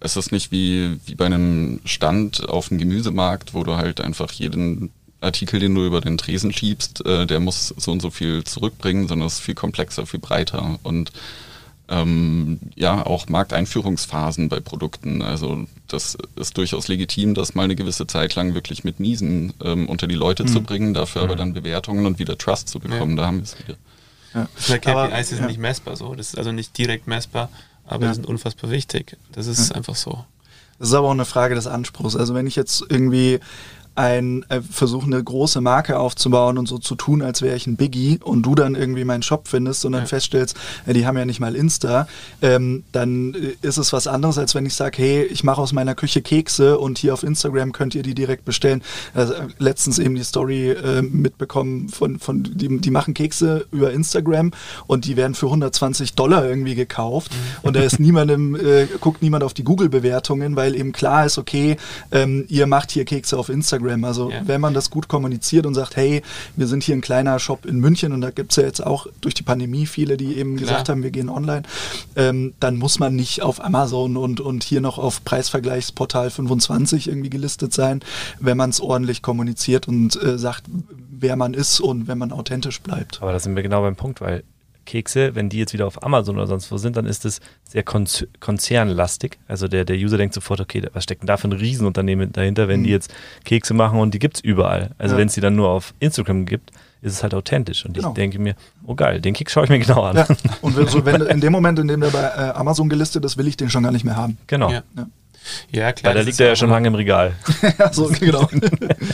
es 0.00 0.16
ist 0.16 0.32
nicht 0.32 0.50
wie, 0.50 0.98
wie 1.06 1.14
bei 1.14 1.26
einem 1.26 1.80
Stand 1.84 2.48
auf 2.48 2.68
dem 2.68 2.78
Gemüsemarkt, 2.78 3.54
wo 3.54 3.64
du 3.64 3.76
halt 3.76 4.00
einfach 4.00 4.32
jeden 4.32 4.90
Artikel, 5.20 5.60
den 5.60 5.74
du 5.74 5.84
über 5.84 6.00
den 6.00 6.16
Tresen 6.16 6.52
schiebst, 6.52 7.04
äh, 7.04 7.26
der 7.26 7.40
muss 7.40 7.74
so 7.76 7.92
und 7.92 8.00
so 8.00 8.10
viel 8.10 8.42
zurückbringen, 8.44 9.06
sondern 9.06 9.26
es 9.26 9.34
ist 9.34 9.40
viel 9.40 9.54
komplexer, 9.54 10.06
viel 10.06 10.20
breiter 10.20 10.78
und 10.82 11.12
ähm, 11.90 12.60
ja, 12.76 13.04
auch 13.04 13.28
Markteinführungsphasen 13.28 14.48
bei 14.48 14.60
Produkten. 14.60 15.22
Also 15.22 15.66
das 15.88 16.16
ist 16.36 16.56
durchaus 16.56 16.86
legitim, 16.88 17.34
das 17.34 17.54
mal 17.54 17.64
eine 17.64 17.74
gewisse 17.74 18.06
Zeit 18.06 18.36
lang 18.36 18.54
wirklich 18.54 18.84
mit 18.84 19.00
Miesen 19.00 19.52
ähm, 19.62 19.88
unter 19.88 20.06
die 20.06 20.14
Leute 20.14 20.44
mhm. 20.44 20.48
zu 20.48 20.62
bringen, 20.62 20.94
dafür 20.94 21.22
mhm. 21.22 21.28
aber 21.28 21.36
dann 21.36 21.52
Bewertungen 21.52 22.06
und 22.06 22.18
wieder 22.18 22.38
Trust 22.38 22.68
zu 22.68 22.78
bekommen. 22.78 23.16
Ja. 23.16 23.22
Da 23.22 23.26
haben 23.26 23.38
wir 23.38 23.44
es 23.44 23.58
wieder. 23.58 23.76
Ja. 24.32 24.48
Das 24.54 24.66
KPIs 24.66 24.86
aber, 24.86 25.24
sind 25.24 25.40
ja. 25.40 25.46
nicht 25.48 25.58
messbar 25.58 25.96
so. 25.96 26.14
Das 26.14 26.28
ist 26.28 26.38
also 26.38 26.52
nicht 26.52 26.78
direkt 26.78 27.08
messbar 27.08 27.50
aber 27.90 28.04
ja. 28.04 28.10
die 28.10 28.14
sind 28.16 28.26
unfassbar 28.26 28.70
wichtig. 28.70 29.16
Das 29.32 29.46
ist 29.46 29.70
ja. 29.70 29.76
einfach 29.76 29.96
so. 29.96 30.24
Das 30.78 30.88
ist 30.88 30.94
aber 30.94 31.08
auch 31.08 31.12
eine 31.12 31.24
Frage 31.24 31.54
des 31.54 31.66
Anspruchs. 31.66 32.16
Also 32.16 32.34
wenn 32.34 32.46
ich 32.46 32.56
jetzt 32.56 32.84
irgendwie 32.88 33.40
ein 34.00 34.46
äh, 34.48 34.62
versuche 34.62 35.04
eine 35.04 35.22
große 35.22 35.60
Marke 35.60 35.98
aufzubauen 35.98 36.56
und 36.56 36.66
so 36.66 36.78
zu 36.78 36.94
tun, 36.94 37.20
als 37.20 37.42
wäre 37.42 37.54
ich 37.54 37.66
ein 37.66 37.76
Biggie 37.76 38.18
und 38.24 38.42
du 38.42 38.54
dann 38.54 38.74
irgendwie 38.74 39.04
meinen 39.04 39.22
Shop 39.22 39.46
findest 39.46 39.84
und 39.84 39.92
dann 39.92 40.02
ja. 40.02 40.06
feststellst, 40.06 40.56
äh, 40.86 40.94
die 40.94 41.06
haben 41.06 41.18
ja 41.18 41.26
nicht 41.26 41.38
mal 41.38 41.54
Insta, 41.54 42.08
ähm, 42.40 42.84
dann 42.92 43.34
äh, 43.34 43.66
ist 43.66 43.76
es 43.76 43.92
was 43.92 44.06
anderes, 44.06 44.38
als 44.38 44.54
wenn 44.54 44.64
ich 44.64 44.74
sage, 44.74 44.96
hey, 44.96 45.22
ich 45.24 45.44
mache 45.44 45.60
aus 45.60 45.74
meiner 45.74 45.94
Küche 45.94 46.22
Kekse 46.22 46.78
und 46.78 46.96
hier 46.96 47.12
auf 47.12 47.22
Instagram 47.22 47.72
könnt 47.72 47.94
ihr 47.94 48.02
die 48.02 48.14
direkt 48.14 48.46
bestellen. 48.46 48.82
Also, 49.12 49.34
äh, 49.34 49.48
letztens 49.58 49.98
eben 49.98 50.14
die 50.14 50.24
Story 50.24 50.70
äh, 50.70 51.02
mitbekommen 51.02 51.90
von, 51.90 52.18
von 52.18 52.42
die, 52.42 52.78
die 52.78 52.90
machen 52.90 53.12
Kekse 53.12 53.66
über 53.70 53.92
Instagram 53.92 54.52
und 54.86 55.04
die 55.04 55.16
werden 55.18 55.34
für 55.34 55.46
120 55.46 56.14
Dollar 56.14 56.48
irgendwie 56.48 56.74
gekauft 56.74 57.32
mhm. 57.32 57.68
und 57.68 57.76
da 57.76 57.80
ist 57.80 58.00
niemandem, 58.00 58.54
äh, 58.64 58.86
guckt 58.98 59.20
niemand 59.20 59.44
auf 59.44 59.52
die 59.52 59.64
Google-Bewertungen, 59.64 60.56
weil 60.56 60.74
eben 60.74 60.92
klar 60.92 61.26
ist, 61.26 61.36
okay, 61.36 61.76
ähm, 62.12 62.46
ihr 62.48 62.66
macht 62.66 62.92
hier 62.92 63.04
Kekse 63.04 63.36
auf 63.36 63.50
Instagram 63.50 63.89
Instagram. 63.90 64.04
Also 64.04 64.30
ja. 64.30 64.40
wenn 64.46 64.60
man 64.60 64.74
das 64.74 64.90
gut 64.90 65.08
kommuniziert 65.08 65.66
und 65.66 65.74
sagt, 65.74 65.96
hey, 65.96 66.22
wir 66.56 66.66
sind 66.66 66.82
hier 66.82 66.94
ein 66.94 67.00
kleiner 67.00 67.38
Shop 67.38 67.66
in 67.66 67.80
München 67.80 68.12
und 68.12 68.20
da 68.20 68.30
gibt 68.30 68.52
es 68.52 68.56
ja 68.56 68.64
jetzt 68.64 68.84
auch 68.84 69.06
durch 69.20 69.34
die 69.34 69.42
Pandemie 69.42 69.86
viele, 69.86 70.16
die 70.16 70.36
eben 70.36 70.56
Klar. 70.56 70.68
gesagt 70.68 70.88
haben, 70.88 71.02
wir 71.02 71.10
gehen 71.10 71.28
online, 71.28 71.62
ähm, 72.16 72.54
dann 72.60 72.76
muss 72.76 72.98
man 72.98 73.14
nicht 73.14 73.42
auf 73.42 73.62
Amazon 73.62 74.16
und, 74.16 74.40
und 74.40 74.64
hier 74.64 74.80
noch 74.80 74.98
auf 74.98 75.24
Preisvergleichsportal 75.24 76.30
25 76.30 77.08
irgendwie 77.08 77.30
gelistet 77.30 77.72
sein, 77.72 78.00
wenn 78.38 78.56
man 78.56 78.70
es 78.70 78.80
ordentlich 78.80 79.22
kommuniziert 79.22 79.88
und 79.88 80.20
äh, 80.22 80.38
sagt, 80.38 80.64
wer 81.10 81.36
man 81.36 81.54
ist 81.54 81.80
und 81.80 82.08
wenn 82.08 82.18
man 82.18 82.32
authentisch 82.32 82.80
bleibt. 82.80 83.20
Aber 83.20 83.32
da 83.32 83.38
sind 83.38 83.56
wir 83.56 83.62
genau 83.62 83.82
beim 83.82 83.96
Punkt, 83.96 84.20
weil 84.20 84.42
Kekse, 84.90 85.36
wenn 85.36 85.48
die 85.48 85.58
jetzt 85.58 85.72
wieder 85.72 85.86
auf 85.86 86.02
Amazon 86.02 86.36
oder 86.36 86.48
sonst 86.48 86.70
wo 86.72 86.76
sind, 86.76 86.96
dann 86.96 87.06
ist 87.06 87.24
es 87.24 87.40
sehr 87.64 87.84
konzernlastig. 87.84 89.38
Also 89.46 89.68
der, 89.68 89.84
der 89.84 89.96
User 89.96 90.18
denkt 90.18 90.34
sofort, 90.34 90.60
okay, 90.60 90.82
was 90.92 91.04
steckt 91.04 91.22
denn 91.22 91.28
da 91.28 91.36
für 91.36 91.46
ein 91.46 91.52
Riesenunternehmen 91.52 92.32
dahinter, 92.32 92.66
wenn 92.66 92.80
mhm. 92.80 92.84
die 92.84 92.90
jetzt 92.90 93.14
Kekse 93.44 93.72
machen 93.72 94.00
und 94.00 94.14
die 94.14 94.18
gibt 94.18 94.38
es 94.38 94.40
überall. 94.42 94.90
Also 94.98 95.14
ja. 95.14 95.20
wenn 95.20 95.28
es 95.28 95.34
die 95.34 95.40
dann 95.40 95.54
nur 95.54 95.68
auf 95.68 95.94
Instagram 96.00 96.44
gibt, 96.44 96.72
ist 97.02 97.12
es 97.12 97.22
halt 97.22 97.34
authentisch. 97.34 97.84
Und 97.86 97.94
genau. 97.94 98.08
ich 98.08 98.14
denke 98.14 98.40
mir, 98.40 98.56
oh 98.84 98.96
geil, 98.96 99.20
den 99.20 99.32
Keks 99.32 99.52
schaue 99.52 99.64
ich 99.64 99.70
mir 99.70 99.78
genau 99.78 100.02
an. 100.02 100.16
Ja. 100.16 100.26
Und 100.60 100.76
wenn, 100.76 100.88
so, 100.88 101.04
wenn 101.04 101.22
in 101.26 101.40
dem 101.40 101.52
Moment, 101.52 101.78
in 101.78 101.86
dem 101.86 102.00
der 102.00 102.10
bei 102.10 102.22
äh, 102.22 102.50
Amazon 102.50 102.88
gelistet 102.88 103.24
ist, 103.24 103.38
will 103.38 103.46
ich 103.46 103.56
den 103.56 103.70
schon 103.70 103.84
gar 103.84 103.92
nicht 103.92 104.04
mehr 104.04 104.16
haben. 104.16 104.38
Genau. 104.48 104.72
Ja. 104.72 104.82
Ja, 105.70 105.92
klar. 105.92 106.14
Weil 106.14 106.20
da 106.20 106.26
liegt 106.26 106.40
er 106.40 106.48
ja 106.48 106.56
schon 106.56 106.70
lange 106.70 106.88
im 106.88 106.94
Regal. 106.94 107.34
ja, 107.78 107.92
so, 107.92 108.08
genau. 108.20 108.48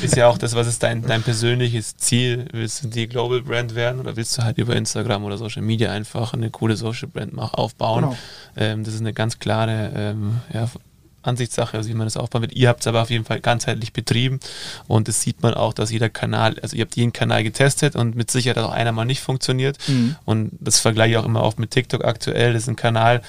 ist 0.02 0.16
ja 0.16 0.28
auch 0.28 0.38
das, 0.38 0.54
was 0.54 0.66
ist 0.66 0.82
dein, 0.82 1.02
dein 1.02 1.22
persönliches 1.22 1.96
Ziel? 1.96 2.46
Willst 2.52 2.84
du 2.84 2.88
die 2.88 3.06
Global 3.06 3.42
Brand 3.42 3.74
werden 3.74 4.00
oder 4.00 4.16
willst 4.16 4.36
du 4.38 4.42
halt 4.42 4.58
über 4.58 4.74
Instagram 4.76 5.24
oder 5.24 5.38
Social 5.38 5.62
Media 5.62 5.90
einfach 5.90 6.32
eine 6.32 6.50
coole 6.50 6.76
Social 6.76 7.08
Brand 7.08 7.38
aufbauen? 7.38 8.02
Genau. 8.02 8.16
Ähm, 8.56 8.84
das 8.84 8.94
ist 8.94 9.00
eine 9.00 9.12
ganz 9.12 9.38
klare 9.38 9.92
ähm, 9.94 10.40
ja, 10.52 10.68
Ansichtssache, 11.26 11.76
also 11.76 11.88
wie 11.88 11.94
man 11.94 12.06
das 12.06 12.16
aufbauen 12.16 12.42
wird. 12.42 12.52
Ihr 12.52 12.68
habt 12.68 12.80
es 12.80 12.86
aber 12.86 13.02
auf 13.02 13.10
jeden 13.10 13.24
Fall 13.24 13.40
ganzheitlich 13.40 13.92
betrieben 13.92 14.40
und 14.86 15.08
das 15.08 15.20
sieht 15.20 15.42
man 15.42 15.54
auch, 15.54 15.72
dass 15.72 15.90
jeder 15.90 16.08
Kanal, 16.08 16.56
also 16.60 16.76
ihr 16.76 16.82
habt 16.82 16.96
jeden 16.96 17.12
Kanal 17.12 17.42
getestet 17.44 17.96
und 17.96 18.16
mit 18.16 18.30
Sicherheit 18.30 18.58
auch 18.58 18.70
einer 18.70 18.92
mal 18.92 19.04
nicht 19.04 19.20
funktioniert. 19.20 19.78
Mhm. 19.88 20.16
Und 20.24 20.52
das 20.60 20.80
vergleiche 20.80 21.12
ich 21.12 21.16
auch 21.18 21.24
immer 21.24 21.42
oft 21.42 21.58
mit 21.58 21.70
TikTok 21.70 22.04
aktuell. 22.04 22.52
Das 22.52 22.62
ist 22.62 22.68
ein 22.68 22.76
Kanal, 22.76 23.22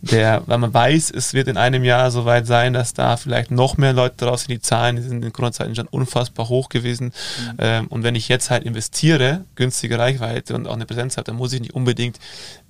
der, 0.00 0.42
weil 0.46 0.58
man 0.58 0.72
weiß, 0.72 1.10
es 1.10 1.34
wird 1.34 1.48
in 1.48 1.56
einem 1.56 1.84
Jahr 1.84 2.10
soweit 2.10 2.46
sein, 2.46 2.72
dass 2.72 2.94
da 2.94 3.16
vielleicht 3.16 3.50
noch 3.50 3.76
mehr 3.76 3.92
Leute 3.92 4.16
draus 4.16 4.42
sind. 4.42 4.50
Die 4.50 4.60
Zahlen 4.60 4.96
die 4.96 5.02
sind 5.02 5.24
in 5.24 5.32
Corona-Zeiten 5.32 5.74
schon 5.74 5.88
unfassbar 5.88 6.48
hoch 6.48 6.68
gewesen. 6.68 7.06
Mhm. 7.06 7.54
Ähm, 7.58 7.86
und 7.88 8.02
wenn 8.02 8.14
ich 8.14 8.28
jetzt 8.28 8.50
halt 8.50 8.64
investiere, 8.64 9.44
günstige 9.54 9.98
Reichweite 9.98 10.54
und 10.54 10.66
auch 10.66 10.74
eine 10.74 10.86
Präsenz 10.86 11.16
habe, 11.16 11.24
dann 11.24 11.36
muss 11.36 11.52
ich 11.52 11.60
nicht 11.60 11.74
unbedingt 11.74 12.18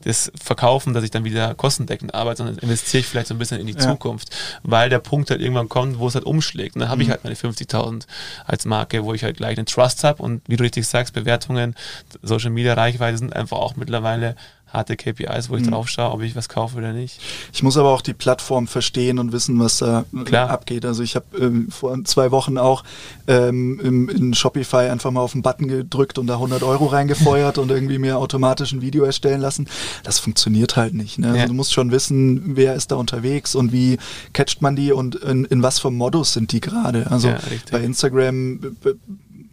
das 0.05 0.31
verkaufen, 0.41 0.95
dass 0.95 1.05
ich 1.05 1.11
dann 1.11 1.25
wieder 1.25 1.55
kostendeckend 1.55 2.15
arbeite, 2.15 2.39
sondern 2.39 2.59
investiere 2.59 3.01
ich 3.01 3.07
vielleicht 3.07 3.27
so 3.29 3.35
ein 3.35 3.39
bisschen 3.39 3.61
in 3.61 3.67
die 3.67 3.75
ja. 3.75 3.81
Zukunft 3.81 4.31
weil 4.71 4.91
der 4.91 4.99
Punkt 4.99 5.31
halt 5.31 5.41
irgendwann 5.41 5.71
kommt, 5.71 5.99
wo 5.99 6.09
es 6.09 6.15
halt 6.15 6.27
umschlägt. 6.27 6.77
Und 6.77 6.81
dann 6.81 6.91
habe 6.91 6.99
mhm. 6.99 7.03
ich 7.03 7.11
halt 7.11 7.25
meine 7.25 7.37
50.000 7.37 8.07
als 8.45 8.67
Marke, 8.67 9.03
wo 9.03 9.15
ich 9.15 9.25
halt 9.25 9.39
gleich 9.39 9.57
einen 9.57 9.67
Trust 9.67 10.05
habe 10.05 10.23
und 10.23 10.43
wie 10.47 10.57
du 10.57 10.63
richtig 10.63 10.87
sagst, 10.87 11.15
Bewertungen, 11.15 11.75
Social 12.23 12.51
Media 12.51 12.75
Reichweite 12.75 13.17
sind 13.17 13.35
einfach 13.35 13.57
auch 13.57 13.77
mittlerweile 13.77 14.37
harte 14.73 14.97
KPIs, 14.97 15.51
wo 15.51 15.57
ich 15.57 15.65
mhm. 15.65 15.71
drauf 15.71 15.89
schaue, 15.89 16.13
ob 16.13 16.23
ich 16.23 16.37
was 16.37 16.49
kaufe 16.49 16.77
oder 16.77 16.93
nicht. 16.93 17.21
Ich 17.53 17.63
muss 17.63 17.77
aber 17.77 17.91
auch 17.91 18.03
die 18.03 18.15
Plattform 18.15 18.67
verstehen 18.67 19.19
und 19.19 19.33
wissen, 19.33 19.59
was 19.59 19.79
da 19.79 20.05
Klar. 20.25 20.51
abgeht. 20.51 20.85
Also 20.85 21.03
ich 21.03 21.17
habe 21.17 21.27
ähm, 21.39 21.71
vor 21.71 21.97
zwei 22.05 22.31
Wochen 22.31 22.59
auch 22.59 22.85
ähm, 23.27 23.81
im, 23.81 24.09
in 24.09 24.35
Shopify 24.35 24.89
einfach 24.89 25.11
mal 25.11 25.21
auf 25.21 25.33
den 25.33 25.43
Button 25.43 25.69
gedrückt 25.69 26.19
und 26.19 26.27
da 26.27 26.35
100 26.35 26.63
Euro 26.63 26.87
reingefeuert 26.87 27.59
und 27.59 27.71
irgendwie 27.71 27.99
mir 27.99 28.19
automatisch 28.19 28.73
ein 28.73 28.83
Video 28.83 29.05
erstellen 29.05 29.41
lassen. 29.41 29.69
Das 30.05 30.19
funktioniert 30.19 30.77
halt 30.77 30.95
nicht. 30.95 31.19
Ne? 31.19 31.29
Also 31.29 31.39
ja. 31.39 31.47
du 31.47 31.55
musst 31.55 31.73
schon 31.73 31.91
wissen, 31.91 32.57
wer 32.57 32.75
ist 32.75 32.91
da 32.91 32.97
unterwegs 32.97 33.55
und 33.55 33.73
wie 33.73 33.99
catcht 34.33 34.63
man 34.63 34.77
die 34.77 34.93
und 34.93 35.17
in, 35.17 35.45
in 35.47 35.63
was 35.63 35.79
für 35.79 35.91
Modus 35.91 36.33
sind 36.33 36.53
die 36.53 36.61
gerade. 36.61 37.11
Also 37.11 37.29
ja, 37.29 37.39
bei 37.71 37.81
Instagram 37.81 38.61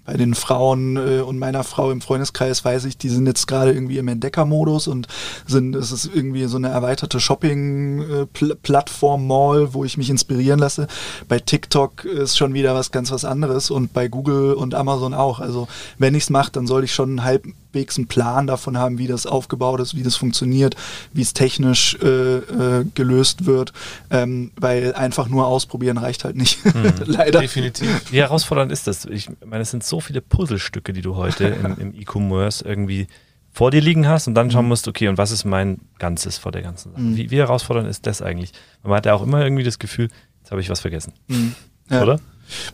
bei 0.06 0.16
den 0.18 0.36
Frauen 0.36 0.98
äh, 0.98 1.22
und 1.22 1.40
meiner 1.40 1.64
Frau 1.64 1.90
im 1.92 2.02
Freundeskreis 2.02 2.64
weiß 2.64 2.86
ich, 2.86 2.96
die 2.98 3.10
sind 3.10 3.26
jetzt 3.26 3.48
gerade 3.48 3.74
irgendwie 3.74 3.98
im 3.98 4.08
Entdeckermodus 4.08 4.88
und 4.88 5.08
sind, 5.48 5.76
es 5.76 5.92
ist 5.92 6.08
irgendwie 6.14 6.46
so 6.46 6.58
eine 6.58 6.70
erweiterte 6.70 7.20
Shopping-Plattform, 7.20 9.26
äh, 9.26 9.74
wo 9.74 9.84
ich 9.84 9.98
mich 9.98 10.12
inspirieren 10.12 10.60
lasse. 10.60 10.86
Bei 11.28 11.40
TikTok 11.40 12.06
ist 12.06 12.38
schon 12.38 12.54
wieder 12.54 12.76
was 12.76 12.92
ganz 12.92 13.12
was 13.12 13.26
anderes 13.26 13.72
und 13.72 13.94
bei 13.94 14.08
Google 14.08 14.54
und 14.54 14.76
Amazon 14.76 15.14
auch. 15.14 15.40
Also 15.40 15.68
wenn 15.98 16.16
ich 16.16 16.24
es 16.24 16.30
mache, 16.30 16.52
dann 16.52 16.68
soll 16.68 16.84
ich 16.84 16.94
schon 16.94 17.24
halb 17.24 17.46
halbwegs 17.76 17.98
einen 17.98 18.08
Plan 18.08 18.48
davon 18.48 18.78
haben, 18.78 18.98
wie 18.98 19.08
das 19.08 19.26
aufgebaut 19.26 19.80
ist, 19.82 19.96
wie 19.96 20.04
das 20.04 20.16
funktioniert, 20.16 20.76
wie 21.14 21.22
es 21.22 21.34
technisch 21.34 21.98
äh, 22.02 22.38
äh, 22.38 22.86
gelöst 22.96 23.46
wird, 23.46 23.74
ähm, 24.10 24.52
weil 24.56 24.94
einfach 24.94 25.28
nur 25.28 25.46
ausprobieren 25.46 25.98
reicht 25.98 26.24
halt 26.24 26.36
nicht. 26.36 26.64
Mhm. 26.66 26.94
Leider. 27.06 27.42
Definitiv. 27.42 28.12
Wie 28.12 28.20
herausfordernd 28.20 28.72
ist 28.72 28.88
das? 28.88 29.06
Ich 29.06 29.30
meine, 29.46 29.64
es 29.64 29.72
sind 29.72 29.84
so 29.84 30.00
viele 30.00 30.22
Puzzlestücke, 30.22 30.94
die 30.94 31.02
du 31.02 31.16
heute 31.16 31.46
im, 31.64 31.78
im 31.78 31.94
E-Commerce 31.94 32.64
irgendwie 32.66 33.08
vor 33.52 33.72
dir 33.72 33.82
liegen 33.82 34.08
hast 34.08 34.28
und 34.28 34.36
dann 34.36 34.52
schauen 34.52 34.66
mhm. 34.66 34.70
musst, 34.70 34.88
okay, 34.88 35.08
und 35.08 35.18
was 35.18 35.32
ist 35.32 35.46
mein 35.46 35.80
Ganzes 36.00 36.38
vor 36.38 36.52
der 36.52 36.62
ganzen 36.62 36.92
Sache? 36.92 37.02
Mhm. 37.02 37.18
Wie, 37.18 37.32
wie, 37.32 37.38
herausfordernd 37.38 37.90
ist 37.90 38.08
das 38.08 38.22
eigentlich? 38.22 38.52
Man 38.84 38.94
hat 38.94 39.06
ja 39.06 39.14
auch 39.14 39.24
immer 39.24 39.42
irgendwie 39.42 39.64
das 39.64 39.80
Gefühl, 39.80 40.10
jetzt 40.42 40.52
habe 40.52 40.62
ich 40.62 40.70
was 40.70 40.80
vergessen. 40.80 41.14
Mhm. 41.28 41.56
Ja. 41.90 42.02
Oder? 42.02 42.20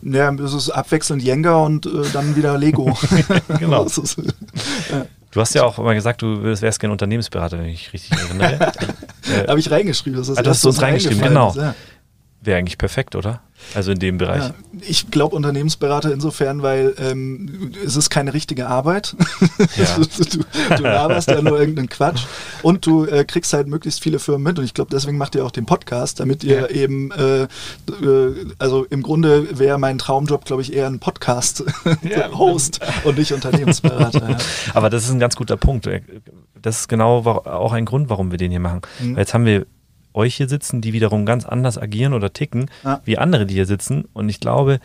Ja, 0.02 0.34
es 0.34 0.54
ist 0.54 0.70
abwechselnd 0.70 1.24
Jenga 1.24 1.56
und 1.56 1.86
äh, 1.86 1.90
dann 2.14 2.36
wieder 2.36 2.58
Lego. 2.58 2.98
genau. 3.60 3.86
ist, 3.86 4.18
ja. 4.18 5.06
Du 5.32 5.40
hast 5.40 5.54
ja 5.56 5.64
auch 5.64 5.78
mal 5.78 5.96
gesagt, 5.96 6.22
du 6.22 6.44
wärst 6.44 6.80
gerne 6.80 6.92
Unternehmensberater, 6.92 7.58
wenn 7.58 7.68
ich 7.68 7.94
richtig 7.94 8.12
erinnere. 8.18 8.54
äh, 9.34 9.48
Habe 9.48 9.60
ich 9.60 9.72
reingeschrieben. 9.72 10.20
Das 10.20 10.28
ist 10.28 10.38
ah, 10.38 10.42
du 10.42 10.50
hast 10.50 10.66
uns 10.66 10.82
reingeschrieben, 10.82 11.22
genau. 11.22 11.50
Ist, 11.52 11.56
ja. 11.56 11.76
Wäre 12.42 12.58
eigentlich 12.58 12.78
perfekt, 12.78 13.16
oder? 13.16 13.42
Also 13.76 13.92
in 13.92 14.00
dem 14.00 14.18
Bereich. 14.18 14.44
Ja, 14.44 14.54
ich 14.82 15.12
glaube 15.12 15.36
Unternehmensberater 15.36 16.12
insofern, 16.12 16.62
weil 16.64 16.96
ähm, 16.98 17.72
es 17.86 17.96
ist 17.96 18.10
keine 18.10 18.34
richtige 18.34 18.68
Arbeit. 18.68 19.16
Ja. 19.76 19.96
du, 19.96 20.76
du 20.76 20.84
laberst 20.84 21.30
ja 21.30 21.42
nur 21.42 21.60
irgendeinen 21.60 21.88
Quatsch 21.88 22.24
und 22.62 22.86
du 22.86 23.06
äh, 23.06 23.24
kriegst 23.24 23.54
halt 23.54 23.68
möglichst 23.68 24.02
viele 24.02 24.20
Firmen 24.20 24.44
mit 24.44 24.60
und 24.60 24.66
ich 24.66 24.74
glaube, 24.74 24.90
deswegen 24.92 25.18
macht 25.18 25.36
ihr 25.36 25.46
auch 25.46 25.52
den 25.52 25.66
Podcast, 25.66 26.20
damit 26.20 26.44
ihr 26.44 26.62
ja. 26.62 26.68
eben, 26.68 27.12
äh, 27.12 27.44
äh, 27.44 27.48
also 28.58 28.86
im 28.86 29.02
Grunde 29.02 29.58
wäre 29.58 29.78
mein 29.78 29.98
Traumjob, 29.98 30.46
glaube 30.46 30.62
ich, 30.62 30.74
eher 30.74 30.88
ein 30.88 31.00
Podcast-Host 31.00 32.80
und 33.04 33.18
nicht 33.18 33.34
Unternehmensberater. 33.34 34.38
Aber 34.74 34.90
das 34.90 35.06
ist 35.06 35.12
ein 35.12 35.20
ganz 35.20 35.36
guter 35.36 35.58
Punkt. 35.58 35.88
Das 36.60 36.82
ist 36.82 36.88
genau 36.88 37.20
auch 37.20 37.74
ein 37.74 37.86
Grund, 37.86 38.10
warum 38.10 38.32
wir 38.32 38.38
den 38.38 38.52
hier 38.52 38.60
machen. 38.60 38.82
Mhm. 39.00 39.18
Jetzt 39.18 39.34
haben 39.34 39.46
wir 39.46 39.66
euch 40.14 40.36
hier 40.36 40.50
sitzen, 40.50 40.82
die 40.82 40.94
wiederum 40.94 41.26
ganz 41.26 41.46
anders 41.46 41.78
agieren 41.78 42.14
oder 42.14 42.34
ticken, 42.34 42.70
ja. 42.84 43.02
wie 43.06 43.18
andere, 43.18 43.46
die 43.46 43.56
hier 43.56 43.66
sitzen. 43.66 44.06
Und 44.14 44.30
ich 44.30 44.40
glaube, 44.40 44.80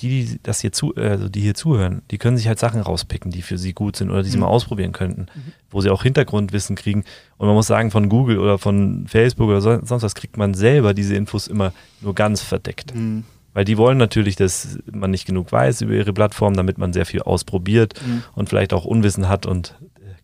die, 0.00 0.24
die 0.24 0.40
das 0.42 0.60
hier 0.60 0.72
zu, 0.72 0.94
also 0.94 1.28
die 1.28 1.40
hier 1.40 1.54
zuhören, 1.54 2.02
die 2.10 2.18
können 2.18 2.36
sich 2.36 2.48
halt 2.48 2.58
Sachen 2.58 2.80
rauspicken, 2.80 3.30
die 3.30 3.42
für 3.42 3.58
sie 3.58 3.72
gut 3.72 3.96
sind 3.96 4.10
oder 4.10 4.22
die 4.22 4.30
sie 4.30 4.36
mhm. 4.36 4.42
mal 4.42 4.48
ausprobieren 4.48 4.92
könnten, 4.92 5.22
mhm. 5.22 5.52
wo 5.70 5.80
sie 5.80 5.90
auch 5.90 6.02
Hintergrundwissen 6.02 6.76
kriegen. 6.76 7.04
Und 7.36 7.46
man 7.46 7.54
muss 7.54 7.66
sagen, 7.66 7.90
von 7.90 8.08
Google 8.08 8.38
oder 8.38 8.58
von 8.58 9.06
Facebook 9.08 9.48
oder 9.48 9.60
sonst 9.60 9.90
was 9.90 10.14
kriegt 10.14 10.36
man 10.36 10.54
selber 10.54 10.94
diese 10.94 11.14
Infos 11.14 11.46
immer 11.46 11.72
nur 12.00 12.14
ganz 12.14 12.42
verdeckt. 12.42 12.94
Mhm. 12.94 13.24
Weil 13.54 13.64
die 13.64 13.76
wollen 13.76 13.98
natürlich, 13.98 14.36
dass 14.36 14.78
man 14.92 15.10
nicht 15.10 15.26
genug 15.26 15.50
weiß 15.50 15.80
über 15.80 15.94
ihre 15.94 16.12
Plattform, 16.12 16.54
damit 16.54 16.78
man 16.78 16.92
sehr 16.92 17.06
viel 17.06 17.22
ausprobiert 17.22 17.94
mhm. 18.06 18.22
und 18.34 18.48
vielleicht 18.48 18.72
auch 18.72 18.84
Unwissen 18.84 19.28
hat 19.28 19.46
und 19.46 19.74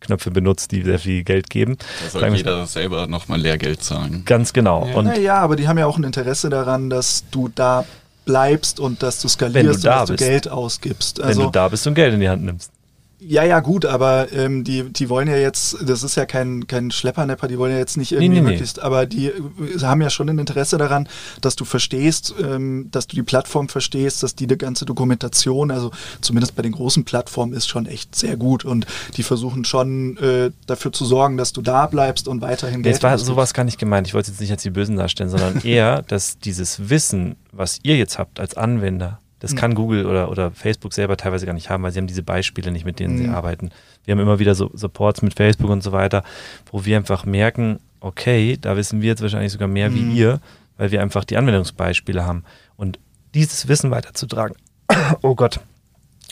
Knöpfe 0.05 0.31
benutzt, 0.31 0.71
die 0.71 0.83
sehr 0.83 0.99
viel 0.99 1.23
Geld 1.23 1.49
geben. 1.49 1.77
Da 1.77 2.09
soll 2.09 2.21
Sagen 2.21 2.35
jeder 2.35 2.65
selber 2.67 3.07
nochmal 3.07 3.39
Lehrgeld 3.39 3.83
zahlen. 3.83 4.23
Ganz 4.25 4.53
genau. 4.53 4.87
Ja. 4.87 4.95
Und 4.95 5.05
naja, 5.05 5.37
aber 5.37 5.55
die 5.55 5.67
haben 5.67 5.77
ja 5.77 5.85
auch 5.85 5.97
ein 5.97 6.03
Interesse 6.03 6.49
daran, 6.49 6.89
dass 6.89 7.25
du 7.31 7.49
da 7.53 7.85
bleibst 8.25 8.79
und 8.79 9.03
dass 9.03 9.21
du 9.21 9.27
skalierst 9.27 9.85
du 9.85 9.89
und 9.89 9.95
dass 9.95 10.09
bist. 10.09 10.21
du 10.21 10.25
Geld 10.25 10.47
ausgibst. 10.49 11.21
Also, 11.21 11.39
wenn 11.39 11.45
du 11.47 11.51
da 11.51 11.67
bist 11.67 11.85
und 11.87 11.93
Geld 11.93 12.13
in 12.13 12.19
die 12.19 12.29
Hand 12.29 12.43
nimmst. 12.43 12.71
Ja, 13.19 13.43
ja, 13.43 13.61
gut, 13.61 13.85
aber 13.85 14.31
ähm, 14.33 14.65
die, 14.65 14.83
die 14.83 15.09
wollen 15.09 15.29
ja 15.29 15.37
jetzt, 15.37 15.77
das 15.81 16.03
ist 16.03 16.15
ja 16.15 16.25
kein, 16.25 16.67
kein 16.67 16.91
Schleppernepper, 16.91 17.47
die 17.47 17.57
wollen 17.57 17.71
ja 17.71 17.77
jetzt 17.77 17.95
nicht 17.95 18.11
irgendwie 18.11 18.29
nee, 18.29 18.41
nee, 18.41 18.49
möglichst, 18.51 18.77
nee. 18.77 18.83
aber 18.83 19.05
die 19.05 19.27
äh, 19.27 19.79
haben 19.81 20.01
ja 20.01 20.09
schon 20.09 20.29
ein 20.29 20.37
Interesse 20.37 20.77
daran, 20.77 21.07
dass 21.39 21.55
du 21.55 21.63
verstehst, 21.63 22.35
ähm, 22.43 22.89
dass 22.91 23.07
du 23.07 23.15
die 23.15 23.23
Plattform 23.23 23.69
verstehst, 23.69 24.21
dass 24.21 24.35
die, 24.35 24.47
die 24.47 24.57
ganze 24.57 24.83
Dokumentation, 24.83 25.71
also 25.71 25.91
zumindest 26.19 26.55
bei 26.55 26.61
den 26.61 26.73
großen 26.73 27.05
Plattformen, 27.05 27.53
ist 27.53 27.67
schon 27.67 27.85
echt 27.85 28.15
sehr 28.15 28.35
gut 28.35 28.65
und 28.65 28.85
die 29.15 29.23
versuchen 29.23 29.63
schon 29.63 30.17
äh, 30.17 30.51
dafür 30.67 30.91
zu 30.91 31.05
sorgen, 31.05 31.37
dass 31.37 31.53
du 31.53 31.61
da 31.61 31.87
bleibst 31.87 32.27
und 32.27 32.41
weiterhin 32.41 32.83
Geld 32.83 32.95
Jetzt 32.95 33.03
war 33.03 33.17
sowas 33.17 33.53
gar 33.53 33.63
nicht 33.63 33.79
gemeint, 33.79 34.07
ich 34.07 34.13
wollte 34.13 34.29
jetzt 34.29 34.41
nicht 34.41 34.51
als 34.51 34.63
die 34.63 34.71
Bösen 34.71 34.97
darstellen, 34.97 35.29
sondern 35.29 35.61
eher, 35.63 36.01
dass 36.01 36.37
dieses 36.37 36.89
Wissen, 36.89 37.37
was 37.53 37.79
ihr 37.83 37.95
jetzt 37.95 38.19
habt 38.19 38.41
als 38.41 38.57
Anwender, 38.57 39.19
das 39.39 39.53
mhm. 39.53 39.57
kann 39.57 39.75
Google 39.75 40.05
oder, 40.05 40.29
oder 40.29 40.51
Facebook 40.51 40.93
selber 40.93 41.17
teilweise 41.17 41.45
gar 41.45 41.53
nicht 41.53 41.69
haben, 41.69 41.83
weil 41.83 41.91
sie 41.91 41.99
haben 41.99 42.07
diese 42.07 42.23
Beispiele 42.23 42.71
nicht, 42.71 42.85
mit 42.85 42.99
denen 42.99 43.15
mhm. 43.15 43.17
sie 43.17 43.27
arbeiten. 43.29 43.71
Wir 44.05 44.13
haben 44.13 44.19
immer 44.19 44.39
wieder 44.39 44.55
so 44.55 44.71
Supports 44.73 45.21
mit 45.21 45.33
Facebook 45.33 45.69
und 45.69 45.83
so 45.83 45.91
weiter, 45.91 46.23
wo 46.71 46.85
wir 46.85 46.97
einfach 46.97 47.25
merken, 47.25 47.79
okay, 47.99 48.57
da 48.59 48.77
wissen 48.77 49.01
wir 49.01 49.09
jetzt 49.09 49.21
wahrscheinlich 49.21 49.51
sogar 49.51 49.67
mehr 49.67 49.89
mhm. 49.89 49.95
wie 49.95 50.17
ihr, 50.17 50.39
weil 50.77 50.91
wir 50.91 51.01
einfach 51.01 51.23
die 51.23 51.37
Anwendungsbeispiele 51.37 52.25
haben. 52.25 52.43
Und 52.77 52.99
dieses 53.33 53.67
Wissen 53.67 53.91
weiterzutragen, 53.91 54.55
oh 55.21 55.35
Gott, 55.35 55.59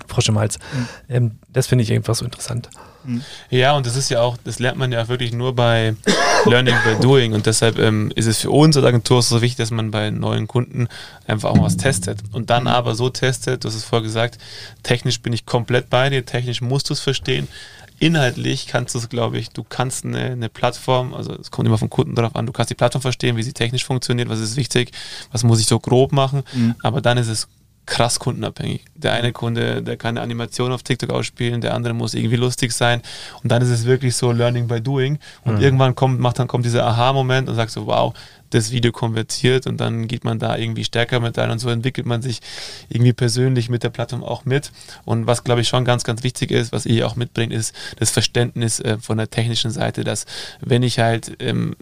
Frosch 0.07 0.29
im 0.29 0.37
Hals, 0.37 0.59
mhm. 0.59 0.87
ähm, 1.09 1.31
das 1.51 1.67
finde 1.67 1.83
ich 1.83 1.91
einfach 1.91 2.15
so 2.15 2.25
interessant. 2.25 2.69
Mhm. 3.05 3.23
Ja, 3.49 3.75
und 3.75 3.85
das 3.85 3.95
ist 3.95 4.09
ja 4.09 4.21
auch, 4.21 4.37
das 4.43 4.59
lernt 4.59 4.77
man 4.77 4.91
ja 4.91 5.07
wirklich 5.07 5.33
nur 5.33 5.55
bei 5.55 5.95
Learning 6.45 6.75
by 6.83 7.01
Doing. 7.01 7.33
Und 7.33 7.45
deshalb 7.45 7.79
ähm, 7.79 8.11
ist 8.15 8.25
es 8.25 8.39
für 8.39 8.51
uns 8.51 8.77
als 8.77 8.85
Agentur 8.85 9.21
so 9.21 9.41
wichtig, 9.41 9.57
dass 9.57 9.71
man 9.71 9.91
bei 9.91 10.09
neuen 10.09 10.47
Kunden 10.47 10.87
einfach 11.27 11.49
auch 11.49 11.61
was 11.61 11.77
testet. 11.77 12.19
Und 12.31 12.49
dann 12.49 12.67
aber 12.67 12.95
so 12.95 13.09
testet, 13.09 13.63
du 13.63 13.67
hast 13.67 13.75
es 13.75 13.83
vorher 13.83 14.03
gesagt, 14.03 14.37
technisch 14.83 15.21
bin 15.21 15.33
ich 15.33 15.45
komplett 15.45 15.89
bei 15.89 16.09
dir, 16.09 16.25
technisch 16.25 16.61
musst 16.61 16.89
du 16.89 16.93
es 16.93 16.99
verstehen. 16.99 17.47
Inhaltlich 17.99 18.67
kannst 18.67 18.95
du 18.95 18.99
es, 18.99 19.07
glaube 19.07 19.37
ich, 19.37 19.51
du 19.51 19.63
kannst 19.63 20.03
eine, 20.03 20.31
eine 20.31 20.49
Plattform, 20.49 21.13
also 21.13 21.33
es 21.39 21.51
kommt 21.51 21.67
immer 21.67 21.77
vom 21.77 21.89
Kunden 21.89 22.15
darauf 22.15 22.35
an, 22.35 22.45
du 22.45 22.51
kannst 22.51 22.69
die 22.69 22.75
Plattform 22.75 23.01
verstehen, 23.01 23.37
wie 23.37 23.43
sie 23.43 23.53
technisch 23.53 23.85
funktioniert, 23.85 24.27
was 24.27 24.39
ist 24.39 24.57
wichtig, 24.57 24.91
was 25.31 25.43
muss 25.43 25.61
ich 25.61 25.67
so 25.67 25.79
grob 25.79 26.11
machen, 26.11 26.43
mhm. 26.53 26.75
aber 26.81 26.99
dann 26.99 27.17
ist 27.17 27.29
es 27.29 27.47
krass 27.85 28.19
kundenabhängig. 28.19 28.85
Der 28.95 29.13
eine 29.13 29.33
Kunde, 29.33 29.81
der 29.81 29.97
kann 29.97 30.17
eine 30.17 30.21
Animation 30.21 30.71
auf 30.71 30.83
TikTok 30.83 31.09
ausspielen, 31.09 31.61
der 31.61 31.73
andere 31.73 31.93
muss 31.93 32.13
irgendwie 32.13 32.37
lustig 32.37 32.71
sein. 32.71 33.01
Und 33.43 33.51
dann 33.51 33.61
ist 33.61 33.69
es 33.69 33.85
wirklich 33.85 34.15
so 34.15 34.31
Learning 34.31 34.67
by 34.67 34.81
Doing. 34.81 35.19
Und 35.43 35.55
mhm. 35.55 35.61
irgendwann 35.61 35.95
kommt, 35.95 36.19
macht 36.19 36.39
dann 36.39 36.47
kommt 36.47 36.65
dieser 36.65 36.85
Aha-Moment 36.85 37.49
und 37.49 37.55
sagt 37.55 37.71
so, 37.71 37.85
wow, 37.87 38.13
das 38.53 38.71
Video 38.71 38.91
konvertiert 38.91 39.67
und 39.67 39.77
dann 39.77 40.07
geht 40.07 40.23
man 40.23 40.39
da 40.39 40.57
irgendwie 40.57 40.83
stärker 40.83 41.19
mit 41.19 41.37
ein 41.39 41.49
und 41.49 41.59
so 41.59 41.69
entwickelt 41.69 42.05
man 42.05 42.21
sich 42.21 42.39
irgendwie 42.87 43.13
persönlich 43.13 43.69
mit 43.69 43.83
der 43.83 43.89
Plattform 43.89 44.23
auch 44.23 44.45
mit. 44.45 44.71
Und 45.05 45.27
was 45.27 45.43
glaube 45.43 45.61
ich 45.61 45.67
schon 45.67 45.85
ganz, 45.85 46.03
ganz 46.03 46.23
wichtig 46.23 46.51
ist, 46.51 46.71
was 46.71 46.85
ihr 46.85 47.07
auch 47.07 47.15
mitbringt, 47.15 47.51
ist 47.51 47.73
das 47.97 48.11
Verständnis 48.11 48.79
äh, 48.79 48.97
von 48.99 49.17
der 49.17 49.29
technischen 49.29 49.71
Seite, 49.71 50.03
dass 50.03 50.25
wenn 50.61 50.83
ich 50.83 50.99
halt 50.99 51.35
ähm, 51.39 51.75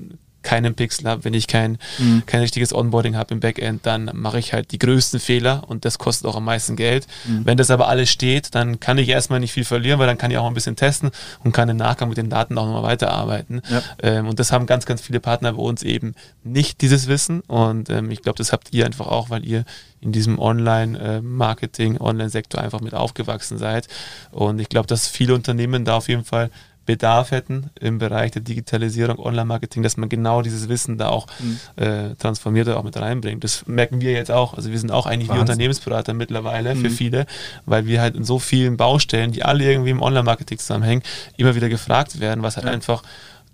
keinen 0.43 0.75
Pixel 0.75 1.07
habe, 1.07 1.23
wenn 1.23 1.33
ich 1.33 1.47
kein, 1.47 1.77
mhm. 1.97 2.23
kein 2.25 2.41
richtiges 2.41 2.73
Onboarding 2.73 3.15
habe 3.15 3.33
im 3.33 3.39
Backend, 3.39 3.85
dann 3.85 4.11
mache 4.13 4.39
ich 4.39 4.53
halt 4.53 4.71
die 4.71 4.79
größten 4.79 5.19
Fehler 5.19 5.63
und 5.67 5.85
das 5.85 5.97
kostet 5.97 6.27
auch 6.27 6.35
am 6.35 6.45
meisten 6.45 6.75
Geld. 6.75 7.07
Mhm. 7.25 7.45
Wenn 7.45 7.57
das 7.57 7.71
aber 7.71 7.87
alles 7.87 8.09
steht, 8.09 8.55
dann 8.55 8.79
kann 8.79 8.97
ich 8.97 9.09
erstmal 9.09 9.39
nicht 9.39 9.53
viel 9.53 9.65
verlieren, 9.65 9.99
weil 9.99 10.07
dann 10.07 10.17
kann 10.17 10.31
ich 10.31 10.37
auch 10.37 10.47
ein 10.47 10.53
bisschen 10.53 10.75
testen 10.75 11.11
und 11.43 11.51
kann 11.51 11.69
im 11.69 11.77
Nachgang 11.77 12.09
mit 12.09 12.17
den 12.17 12.29
Daten 12.29 12.57
auch 12.57 12.65
nochmal 12.65 12.83
weiterarbeiten. 12.83 13.61
Ja. 13.69 13.83
Ähm, 14.01 14.27
und 14.27 14.39
das 14.39 14.51
haben 14.51 14.65
ganz, 14.65 14.85
ganz 14.85 15.01
viele 15.01 15.19
Partner 15.19 15.53
bei 15.53 15.61
uns 15.61 15.83
eben 15.83 16.15
nicht 16.43 16.81
dieses 16.81 17.07
Wissen 17.07 17.41
und 17.41 17.89
ähm, 17.89 18.11
ich 18.11 18.21
glaube, 18.21 18.37
das 18.37 18.51
habt 18.51 18.73
ihr 18.73 18.85
einfach 18.85 19.07
auch, 19.07 19.29
weil 19.29 19.45
ihr 19.45 19.65
in 20.01 20.11
diesem 20.11 20.39
Online-Marketing, 20.39 21.95
äh, 21.95 21.99
Online-Sektor 21.99 22.59
einfach 22.59 22.81
mit 22.81 22.95
aufgewachsen 22.95 23.57
seid. 23.59 23.87
Und 24.31 24.59
ich 24.59 24.67
glaube, 24.67 24.87
dass 24.87 25.07
viele 25.07 25.35
Unternehmen 25.35 25.85
da 25.85 25.95
auf 25.95 26.09
jeden 26.09 26.25
Fall 26.25 26.49
Bedarf 26.85 27.31
hätten 27.31 27.69
im 27.79 27.99
Bereich 27.99 28.31
der 28.31 28.41
Digitalisierung, 28.41 29.19
Online-Marketing, 29.19 29.83
dass 29.83 29.97
man 29.97 30.09
genau 30.09 30.41
dieses 30.41 30.67
Wissen 30.67 30.97
da 30.97 31.09
auch 31.09 31.27
mhm. 31.39 31.59
äh, 31.83 32.15
transformiert 32.15 32.67
oder 32.67 32.77
auch 32.77 32.83
mit 32.83 32.97
reinbringt. 32.97 33.43
Das 33.43 33.67
merken 33.67 34.01
wir 34.01 34.11
jetzt 34.11 34.31
auch. 34.31 34.55
Also 34.55 34.71
wir 34.71 34.79
sind 34.79 34.91
auch 34.91 35.05
eigentlich 35.05 35.29
Wahnsinn. 35.29 35.37
wie 35.37 35.51
Unternehmensberater 35.51 36.13
mittlerweile 36.13 36.73
mhm. 36.73 36.81
für 36.81 36.89
viele, 36.89 37.25
weil 37.65 37.85
wir 37.85 38.01
halt 38.01 38.15
in 38.15 38.23
so 38.23 38.39
vielen 38.39 38.77
Baustellen, 38.77 39.31
die 39.31 39.43
alle 39.43 39.63
irgendwie 39.63 39.91
im 39.91 40.01
Online-Marketing 40.01 40.57
zusammenhängen, 40.57 41.03
immer 41.37 41.55
wieder 41.55 41.69
gefragt 41.69 42.19
werden, 42.19 42.41
was 42.41 42.57
halt 42.57 42.65
ja. 42.65 42.71
einfach 42.71 43.03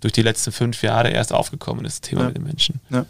durch 0.00 0.12
die 0.12 0.22
letzten 0.22 0.52
fünf 0.52 0.82
Jahre 0.82 1.10
erst 1.10 1.32
aufgekommen 1.32 1.84
ist, 1.84 2.02
das 2.02 2.08
Thema 2.08 2.22
ja. 2.22 2.26
mit 2.28 2.36
den 2.36 2.44
Menschen. 2.44 2.80
Ja. 2.88 3.04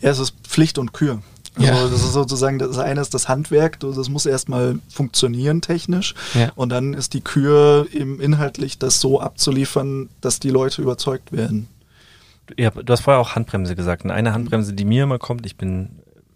ja, 0.00 0.10
es 0.10 0.18
ist 0.18 0.34
Pflicht 0.44 0.78
und 0.78 0.92
Kür. 0.92 1.22
Ja. 1.58 1.72
Also 1.72 1.88
das 1.88 2.02
ist 2.02 2.12
sozusagen, 2.12 2.58
das 2.58 2.78
eine 2.78 3.00
ist 3.00 3.14
das 3.14 3.28
Handwerk, 3.28 3.80
das 3.80 4.08
muss 4.08 4.26
erstmal 4.26 4.78
funktionieren 4.88 5.60
technisch. 5.60 6.14
Ja. 6.34 6.52
Und 6.54 6.70
dann 6.70 6.94
ist 6.94 7.14
die 7.14 7.20
Kür 7.20 7.86
eben 7.92 8.20
inhaltlich, 8.20 8.78
das 8.78 9.00
so 9.00 9.20
abzuliefern, 9.20 10.08
dass 10.20 10.40
die 10.40 10.50
Leute 10.50 10.82
überzeugt 10.82 11.32
werden. 11.32 11.68
Ja, 12.56 12.70
du 12.70 12.92
hast 12.92 13.00
vorher 13.00 13.20
auch 13.20 13.34
Handbremse 13.34 13.76
gesagt. 13.76 14.04
Und 14.04 14.10
eine 14.10 14.32
Handbremse, 14.32 14.72
die 14.72 14.84
mir 14.84 15.04
immer 15.04 15.18
kommt, 15.18 15.44
ich 15.44 15.56
bin, 15.56 15.90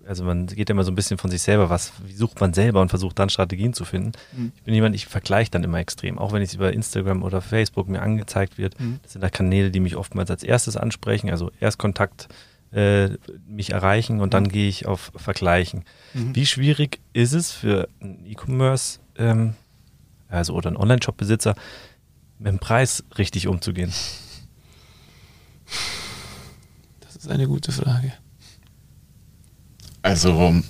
also 0.06 0.24
man 0.24 0.46
geht 0.46 0.68
immer 0.68 0.84
so 0.84 0.92
ein 0.92 0.94
bisschen 0.94 1.16
von 1.16 1.30
sich 1.30 1.42
selber, 1.42 1.70
was, 1.70 1.92
wie 2.04 2.12
sucht 2.12 2.40
man 2.40 2.52
selber 2.52 2.80
und 2.80 2.90
versucht 2.90 3.18
dann 3.18 3.30
Strategien 3.30 3.72
zu 3.72 3.84
finden. 3.84 4.12
Mhm. 4.36 4.52
Ich 4.56 4.62
bin 4.62 4.74
jemand, 4.74 4.94
ich 4.94 5.06
vergleiche 5.06 5.50
dann 5.50 5.64
immer 5.64 5.78
extrem, 5.78 6.18
auch 6.18 6.32
wenn 6.32 6.42
es 6.42 6.54
über 6.54 6.72
Instagram 6.72 7.22
oder 7.22 7.40
Facebook 7.40 7.88
mir 7.88 8.02
angezeigt 8.02 8.58
wird. 8.58 8.78
Mhm. 8.78 9.00
Das 9.02 9.12
sind 9.12 9.22
da 9.22 9.30
Kanäle, 9.30 9.70
die 9.70 9.80
mich 9.80 9.96
oftmals 9.96 10.30
als 10.30 10.42
erstes 10.42 10.76
ansprechen, 10.76 11.30
also 11.30 11.50
Erstkontakt 11.60 12.28
äh, 12.72 13.10
mich 13.46 13.70
erreichen 13.70 14.20
und 14.20 14.34
dann 14.34 14.44
mhm. 14.44 14.48
gehe 14.48 14.68
ich 14.68 14.86
auf 14.86 15.12
Vergleichen. 15.16 15.84
Mhm. 16.14 16.34
Wie 16.34 16.46
schwierig 16.46 17.00
ist 17.12 17.32
es 17.32 17.52
für 17.52 17.88
einen 18.00 18.24
E-Commerce, 18.26 19.00
ähm, 19.16 19.54
also 20.28 20.54
oder 20.54 20.68
einen 20.68 20.76
Online-Shop-Besitzer, 20.76 21.54
mit 22.38 22.48
dem 22.48 22.58
Preis 22.58 23.04
richtig 23.18 23.46
umzugehen? 23.46 23.92
Das 27.00 27.16
ist 27.16 27.28
eine 27.28 27.46
gute 27.46 27.72
Frage. 27.72 28.12
Also 30.02 30.62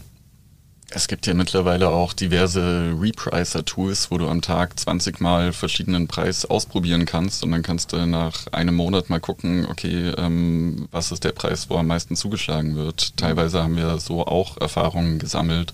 es 0.95 1.09
gibt 1.09 1.27
ja 1.27 1.35
mittlerweile 1.35 1.89
auch 1.89 2.13
diverse 2.13 2.95
Repricer-Tools, 2.99 4.11
wo 4.11 4.19
du 4.19 4.29
am 4.29 4.43
Tag 4.43 4.79
20 4.79 5.21
Mal 5.21 5.53
verschiedenen 5.53 6.07
Preis 6.07 6.45
ausprobieren 6.45 7.05
kannst 7.07 7.43
und 7.43 7.51
dann 7.51 7.63
kannst 7.63 7.93
du 7.93 8.07
nach 8.07 8.47
einem 8.53 8.75
Monat 8.75 9.09
mal 9.09 9.21
gucken, 9.21 9.67
okay, 9.71 10.13
ähm, 10.17 10.89
was 10.91 11.13
ist 11.13 11.25
der 11.25 11.33
Preis, 11.33 11.71
wo 11.71 11.77
am 11.77 11.87
meisten 11.87 12.17
zugeschlagen 12.17 12.77
wird. 12.77 13.17
Teilweise 13.17 13.63
haben 13.63 13.77
wir 13.77 13.99
so 13.99 14.27
auch 14.27 14.59
Erfahrungen 14.61 15.19
gesammelt, 15.19 15.73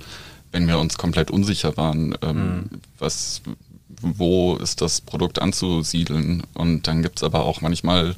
wenn 0.53 0.69
wir 0.69 0.79
uns 0.79 0.99
komplett 0.99 1.31
unsicher 1.31 1.77
waren, 1.77 2.14
ähm, 2.23 2.37
mhm. 2.37 2.71
was, 2.99 3.43
wo 4.01 4.57
ist 4.57 4.81
das 4.81 5.01
Produkt 5.01 5.41
anzusiedeln. 5.41 6.43
Und 6.55 6.87
dann 6.87 7.03
gibt 7.03 7.19
es 7.19 7.23
aber 7.25 7.45
auch 7.45 7.61
manchmal 7.61 8.14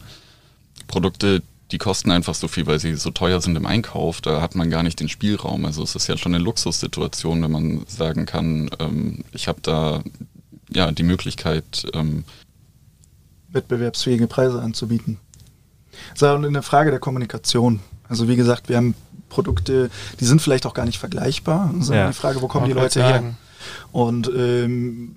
Produkte, 0.87 1.43
die 1.73 1.79
kosten 1.79 2.11
einfach 2.11 2.35
so 2.35 2.49
viel, 2.49 2.66
weil 2.66 2.81
sie 2.81 2.95
so 2.97 3.11
teuer 3.11 3.41
sind 3.41 3.57
im 3.57 3.66
Einkauf. 3.66 4.21
Da 4.21 4.41
hat 4.41 4.55
man 4.55 4.71
gar 4.71 4.83
nicht 4.83 5.01
den 5.01 5.09
Spielraum. 5.09 5.64
Also 5.64 5.83
es 5.83 5.95
ist 5.95 6.07
ja 6.07 6.16
schon 6.16 6.35
eine 6.35 6.43
Luxussituation, 6.43 7.43
wenn 7.43 7.51
man 7.51 7.85
sagen 7.87 8.27
kann, 8.27 8.71
ähm, 8.79 9.25
ich 9.33 9.49
habe 9.49 9.61
da 9.62 10.03
ja 10.73 10.91
die 10.93 11.03
Möglichkeit, 11.03 11.87
ähm, 11.95 12.25
wettbewerbsfähige 13.53 14.27
Preise 14.27 14.61
anzubieten. 14.61 15.18
Das 16.14 16.23
ist 16.23 16.45
eine 16.47 16.62
Frage 16.62 16.91
der 16.91 17.01
Kommunikation. 17.01 17.81
Also 18.09 18.29
wie 18.29 18.37
gesagt, 18.37 18.68
wir 18.68 18.77
haben 18.77 18.95
Produkte, 19.29 19.91
die 20.18 20.25
sind 20.25 20.43
vielleicht 20.43 20.66
auch 20.66 20.75
gar 20.75 20.85
nicht 20.85 20.99
vergleichbar. 20.99 21.73
Das 21.75 21.85
ist 21.85 21.95
ja. 21.95 22.09
die 22.09 22.14
Frage, 22.14 22.43
wo 22.43 22.49
kommen 22.49 22.66
die 22.66 22.73
Leute 22.73 23.03
her? 23.03 23.35
Und 23.93 24.31
ähm, 24.35 25.16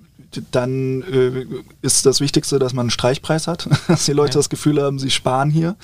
dann 0.50 1.02
äh, 1.02 1.46
ist 1.82 2.06
das 2.06 2.20
Wichtigste, 2.20 2.58
dass 2.58 2.72
man 2.72 2.84
einen 2.84 2.90
Streichpreis 2.90 3.46
hat, 3.46 3.68
dass 3.88 4.06
die 4.06 4.12
Leute 4.12 4.34
ja. 4.34 4.38
das 4.38 4.48
Gefühl 4.48 4.82
haben, 4.82 4.98
sie 4.98 5.10
sparen 5.10 5.50
hier. 5.50 5.76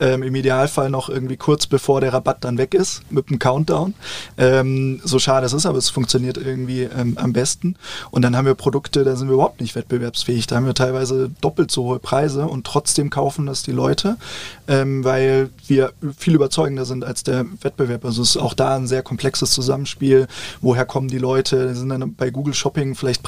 Ähm, 0.00 0.22
Im 0.22 0.34
Idealfall 0.34 0.90
noch 0.90 1.08
irgendwie 1.08 1.36
kurz 1.36 1.66
bevor 1.66 2.00
der 2.00 2.12
Rabatt 2.12 2.44
dann 2.44 2.58
weg 2.58 2.74
ist, 2.74 3.02
mit 3.10 3.28
einem 3.28 3.38
Countdown. 3.38 3.94
Ähm, 4.36 5.00
so 5.04 5.18
schade 5.18 5.46
es 5.46 5.52
ist, 5.52 5.66
aber 5.66 5.78
es 5.78 5.90
funktioniert 5.90 6.36
irgendwie 6.36 6.82
ähm, 6.82 7.16
am 7.18 7.32
besten. 7.32 7.76
Und 8.10 8.22
dann 8.22 8.36
haben 8.36 8.46
wir 8.46 8.54
Produkte, 8.54 9.04
da 9.04 9.16
sind 9.16 9.28
wir 9.28 9.34
überhaupt 9.34 9.60
nicht 9.60 9.74
wettbewerbsfähig. 9.74 10.46
Da 10.46 10.56
haben 10.56 10.66
wir 10.66 10.74
teilweise 10.74 11.30
doppelt 11.40 11.70
so 11.70 11.84
hohe 11.84 11.98
Preise 11.98 12.46
und 12.46 12.66
trotzdem 12.66 13.10
kaufen 13.10 13.46
das 13.46 13.62
die 13.62 13.72
Leute, 13.72 14.16
ähm, 14.66 15.04
weil 15.04 15.50
wir 15.66 15.92
viel 16.16 16.34
überzeugender 16.34 16.84
sind 16.84 17.04
als 17.04 17.22
der 17.22 17.46
Wettbewerb. 17.62 18.04
Also 18.04 18.22
es 18.22 18.30
ist 18.30 18.36
auch 18.36 18.54
da 18.54 18.76
ein 18.76 18.86
sehr 18.86 19.02
komplexes 19.02 19.50
Zusammenspiel. 19.50 20.26
Woher 20.60 20.84
kommen 20.84 21.08
die 21.08 21.18
Leute? 21.18 21.68
Die 21.68 21.74
sind 21.74 21.88
dann 21.88 22.14
bei 22.14 22.30
Google 22.30 22.54
Shopping 22.54 22.94
vielleicht 22.94 23.22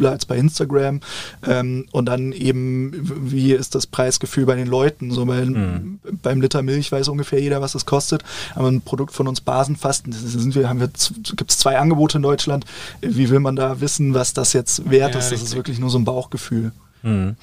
preissensibler 0.00 0.10
als 0.10 0.26
bei 0.26 0.36
Instagram. 0.36 1.00
Ähm, 1.46 1.86
und 1.92 2.06
dann 2.06 2.32
eben, 2.32 2.92
wie 3.30 3.52
ist 3.52 3.74
das 3.74 3.86
Preisgefühl 3.86 4.46
bei 4.46 4.56
den 4.56 4.66
Leuten? 4.66 5.10
So 5.10 5.26
bei, 5.26 5.44
mhm. 5.44 6.00
Beim 6.22 6.40
Liter 6.40 6.62
Milch 6.62 6.90
weiß 6.90 7.08
ungefähr 7.08 7.40
jeder, 7.40 7.60
was 7.60 7.74
es 7.74 7.86
kostet. 7.86 8.22
Aber 8.54 8.68
ein 8.68 8.80
Produkt 8.80 9.12
von 9.12 9.28
uns 9.28 9.40
Basenfasten, 9.40 10.12
sind 10.12 10.54
wir, 10.54 10.68
haben 10.68 10.80
wir, 10.80 10.90
gibt 11.36 11.50
es 11.50 11.58
zwei 11.58 11.78
Angebote 11.78 12.18
in 12.18 12.22
Deutschland. 12.22 12.64
Wie 13.00 13.30
will 13.30 13.40
man 13.40 13.56
da 13.56 13.80
wissen, 13.80 14.14
was 14.14 14.32
das 14.32 14.52
jetzt 14.52 14.90
wert 14.90 15.14
ja, 15.14 15.18
ist? 15.18 15.26
Das 15.26 15.32
richtig. 15.32 15.48
ist 15.48 15.56
wirklich 15.56 15.78
nur 15.78 15.90
so 15.90 15.98
ein 15.98 16.04
Bauchgefühl. 16.04 16.72
Mhm. 17.02 17.36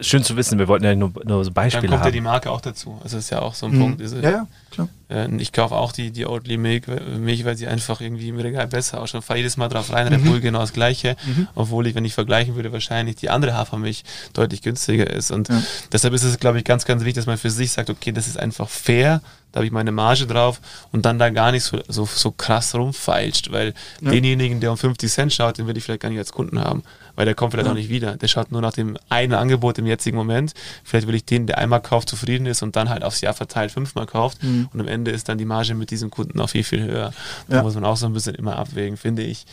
Schön 0.00 0.24
zu 0.24 0.36
wissen, 0.36 0.58
wir 0.58 0.68
wollten 0.68 0.84
ja 0.84 0.94
nur, 0.94 1.12
nur 1.24 1.44
so 1.44 1.50
Beispiele 1.50 1.82
haben. 1.82 1.82
Dann 1.82 1.90
kommt 1.90 2.00
haben. 2.00 2.08
ja 2.08 2.12
die 2.12 2.20
Marke 2.20 2.50
auch 2.50 2.60
dazu. 2.60 2.98
Also 3.02 3.18
ist 3.18 3.30
ja 3.30 3.40
auch 3.40 3.54
so 3.54 3.66
ein 3.66 3.72
mhm. 3.72 3.80
Punkt. 3.80 4.00
Diese, 4.00 4.20
ja, 4.20 4.30
ja, 4.30 4.46
klar. 4.70 4.88
Äh, 5.08 5.34
ich 5.36 5.52
kaufe 5.52 5.74
auch 5.76 5.92
die, 5.92 6.10
die 6.10 6.26
Oatly 6.26 6.56
Milch, 6.56 6.84
Milch, 7.18 7.44
weil 7.44 7.56
sie 7.56 7.68
einfach 7.68 8.00
irgendwie 8.00 8.28
im 8.28 8.38
Regal 8.38 8.66
besser 8.66 9.00
ausschaut. 9.00 9.24
Fahre 9.24 9.38
jedes 9.38 9.56
Mal 9.56 9.68
drauf 9.68 9.92
rein, 9.92 10.08
Red 10.08 10.22
mhm. 10.22 10.30
Bull 10.30 10.40
genau 10.40 10.60
das 10.60 10.72
gleiche. 10.72 11.16
Mhm. 11.24 11.48
Obwohl 11.54 11.86
ich, 11.86 11.94
wenn 11.94 12.04
ich 12.04 12.14
vergleichen 12.14 12.56
würde, 12.56 12.72
wahrscheinlich 12.72 13.16
die 13.16 13.30
andere 13.30 13.54
Hafermilch 13.54 14.02
deutlich 14.32 14.62
günstiger 14.62 15.08
ist. 15.08 15.30
Und 15.30 15.48
ja. 15.48 15.62
deshalb 15.92 16.14
ist 16.14 16.24
es, 16.24 16.38
glaube 16.38 16.58
ich, 16.58 16.64
ganz, 16.64 16.84
ganz 16.84 17.02
wichtig, 17.02 17.16
dass 17.16 17.26
man 17.26 17.38
für 17.38 17.50
sich 17.50 17.72
sagt, 17.72 17.90
okay, 17.90 18.12
das 18.12 18.26
ist 18.26 18.38
einfach 18.38 18.68
fair 18.68 19.20
da 19.56 19.60
habe 19.60 19.66
ich 19.68 19.72
meine 19.72 19.90
Marge 19.90 20.26
drauf 20.26 20.60
und 20.92 21.06
dann 21.06 21.18
da 21.18 21.30
gar 21.30 21.50
nicht 21.50 21.62
so, 21.62 21.78
so, 21.88 22.04
so 22.04 22.30
krass 22.30 22.74
rumfeilscht, 22.74 23.52
weil 23.52 23.72
ja. 24.02 24.10
denjenigen, 24.10 24.60
der 24.60 24.70
um 24.70 24.76
50 24.76 25.10
Cent 25.10 25.32
schaut, 25.32 25.56
den 25.56 25.66
will 25.66 25.74
ich 25.78 25.84
vielleicht 25.84 26.02
gar 26.02 26.10
nicht 26.10 26.18
als 26.18 26.32
Kunden 26.32 26.60
haben, 26.60 26.82
weil 27.16 27.24
der 27.24 27.34
kommt 27.34 27.52
vielleicht 27.52 27.66
ja. 27.66 27.72
auch 27.72 27.76
nicht 27.76 27.88
wieder. 27.88 28.16
Der 28.16 28.28
schaut 28.28 28.52
nur 28.52 28.60
nach 28.60 28.72
dem 28.72 28.96
einen 29.08 29.34
Angebot 29.34 29.78
im 29.78 29.86
jetzigen 29.86 30.16
Moment. 30.16 30.54
Vielleicht 30.84 31.08
will 31.08 31.14
ich 31.14 31.24
den, 31.24 31.46
der 31.46 31.58
einmal 31.58 31.80
kauft, 31.80 32.08
zufrieden 32.08 32.46
ist 32.46 32.62
und 32.62 32.76
dann 32.76 32.88
halt 32.88 33.02
aufs 33.02 33.20
Jahr 33.20 33.34
verteilt 33.34 33.72
fünfmal 33.72 34.06
kauft 34.06 34.42
mhm. 34.42 34.68
und 34.72 34.80
am 34.80 34.88
Ende 34.88 35.10
ist 35.10 35.28
dann 35.28 35.38
die 35.38 35.44
Marge 35.44 35.74
mit 35.74 35.90
diesem 35.90 36.10
Kunden 36.10 36.40
auch 36.40 36.50
viel, 36.50 36.64
viel 36.64 36.82
höher. 36.82 37.12
Da 37.48 37.56
ja. 37.56 37.62
muss 37.62 37.74
man 37.74 37.84
auch 37.84 37.96
so 37.96 38.06
ein 38.06 38.12
bisschen 38.12 38.34
immer 38.34 38.56
abwägen, 38.56 38.96
finde 38.96 39.22
ich. 39.22 39.46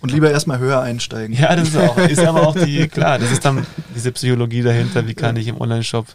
Und 0.00 0.12
lieber 0.12 0.30
erstmal 0.30 0.60
höher 0.60 0.80
einsteigen. 0.80 1.36
Ja, 1.36 1.56
das 1.56 1.70
ist 1.70 1.76
auch, 1.76 1.98
ist 1.98 2.20
aber 2.20 2.46
auch 2.46 2.54
die, 2.54 2.86
klar, 2.92 3.18
das 3.18 3.32
ist 3.32 3.44
dann 3.44 3.66
diese 3.96 4.12
Psychologie 4.12 4.62
dahinter, 4.62 5.08
wie 5.08 5.14
kann 5.14 5.34
ich 5.36 5.48
im 5.48 5.60
Online-Shop 5.60 6.06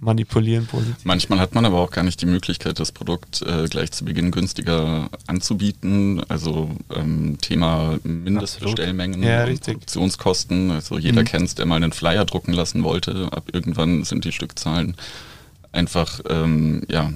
manipulieren 0.00 0.66
positiv. 0.66 1.04
Manchmal 1.04 1.38
hat 1.38 1.54
man 1.54 1.64
aber 1.64 1.78
auch 1.78 1.90
gar 1.90 2.02
nicht 2.02 2.20
die 2.22 2.26
Möglichkeit, 2.26 2.80
das 2.80 2.90
Produkt 2.90 3.42
äh, 3.42 3.68
gleich 3.68 3.92
zu 3.92 4.04
Beginn 4.04 4.30
günstiger 4.30 5.10
anzubieten. 5.26 6.22
Also 6.28 6.70
ähm, 6.94 7.38
Thema 7.40 7.98
Mindestbestellmengen, 8.02 9.22
ja, 9.22 9.44
Produktionskosten. 9.44 10.70
Also 10.70 10.98
jeder 10.98 11.20
mhm. 11.20 11.26
kennt 11.26 11.58
der 11.58 11.66
mal 11.66 11.76
einen 11.76 11.92
Flyer 11.92 12.24
drucken 12.24 12.52
lassen 12.52 12.82
wollte. 12.82 13.28
Ab 13.32 13.44
irgendwann 13.52 14.04
sind 14.04 14.24
die 14.24 14.32
Stückzahlen 14.32 14.96
einfach, 15.72 16.20
ähm, 16.28 16.82
ja, 16.88 17.12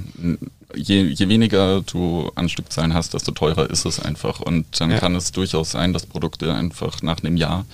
je, 0.75 1.03
je 1.03 1.29
weniger 1.29 1.81
du 1.83 2.31
an 2.35 2.49
Stückzahlen 2.49 2.95
hast, 2.95 3.15
desto 3.15 3.33
teurer 3.33 3.69
ist 3.71 3.87
es 3.87 3.99
einfach. 3.99 4.41
Und 4.41 4.81
dann 4.81 4.91
ja. 4.91 4.99
kann 4.99 5.15
es 5.15 5.33
durchaus 5.33 5.71
sein, 5.71 5.93
dass 5.93 6.07
Produkte 6.07 6.55
einfach 6.55 7.03
nach 7.03 7.23
einem 7.23 7.37
Jahr 7.37 7.65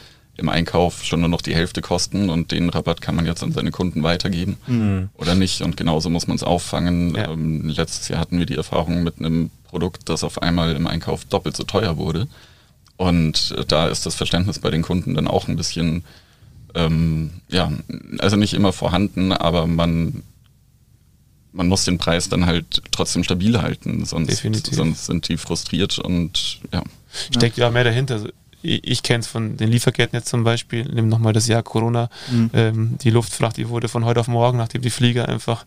im 0.41 0.49
Einkauf 0.49 1.05
schon 1.05 1.21
nur 1.21 1.29
noch 1.29 1.43
die 1.43 1.55
Hälfte 1.55 1.83
kosten 1.83 2.31
und 2.31 2.51
den 2.51 2.71
Rabatt 2.71 3.01
kann 3.01 3.15
man 3.15 3.27
jetzt 3.27 3.43
an 3.43 3.53
seine 3.53 3.71
Kunden 3.71 4.03
weitergeben 4.03 4.57
mhm. 4.67 5.11
oder 5.15 5.35
nicht. 5.35 5.61
Und 5.61 5.77
genauso 5.77 6.09
muss 6.09 6.27
man 6.27 6.37
es 6.37 6.43
auffangen. 6.43 7.15
Ja. 7.15 7.31
Ähm, 7.31 7.69
letztes 7.69 8.09
Jahr 8.09 8.19
hatten 8.21 8.39
wir 8.39 8.47
die 8.47 8.57
Erfahrung 8.57 9.03
mit 9.03 9.19
einem 9.19 9.51
Produkt, 9.69 10.09
das 10.09 10.25
auf 10.25 10.43
einmal 10.43 10.75
im 10.75 10.87
Einkauf 10.87 11.27
doppelt 11.27 11.57
so 11.57 11.65
teuer 11.65 11.99
wurde. 11.99 12.27
Und 12.97 13.55
äh, 13.57 13.65
da 13.67 13.89
ist 13.89 14.07
das 14.07 14.15
Verständnis 14.15 14.59
bei 14.59 14.71
den 14.71 14.83
Kunden 14.83 15.15
dann 15.15 15.29
auch 15.29 15.47
ein 15.47 15.57
bisschen, 15.57 16.05
ähm, 16.75 17.31
ja, 17.49 17.71
also 18.19 18.37
nicht 18.37 18.55
immer 18.55 18.73
vorhanden, 18.73 19.33
aber 19.33 19.67
man, 19.67 20.23
man 21.53 21.69
muss 21.69 21.85
den 21.85 21.99
Preis 21.99 22.31
dann 22.31 22.47
halt 22.47 22.83
trotzdem 22.93 23.25
stabil 23.25 23.61
halten, 23.61 24.07
sonst, 24.07 24.43
sonst 24.73 25.07
sind 25.07 25.29
die 25.29 25.37
frustriert 25.37 25.99
und 25.99 26.61
ja. 26.73 26.83
Steckt 27.31 27.59
ja 27.59 27.71
mehr 27.71 27.85
dahinter 27.85 28.31
ich 28.63 29.03
kenne 29.03 29.21
es 29.21 29.27
von 29.27 29.57
den 29.57 29.69
Lieferketten 29.69 30.17
jetzt 30.17 30.29
zum 30.29 30.45
Beispiel, 30.45 30.85
nimm 30.85 31.09
nochmal 31.09 31.33
das 31.33 31.47
Jahr 31.47 31.63
Corona, 31.63 32.09
mhm. 32.31 32.51
ähm, 32.53 32.99
die 33.01 33.11
Luftfracht, 33.11 33.57
die 33.57 33.69
wurde 33.69 33.89
von 33.89 34.05
heute 34.05 34.21
auf 34.21 34.29
morgen, 34.29 34.59
nachdem 34.59 34.83
die 34.83 34.91
Flieger 34.91 35.29
einfach 35.29 35.65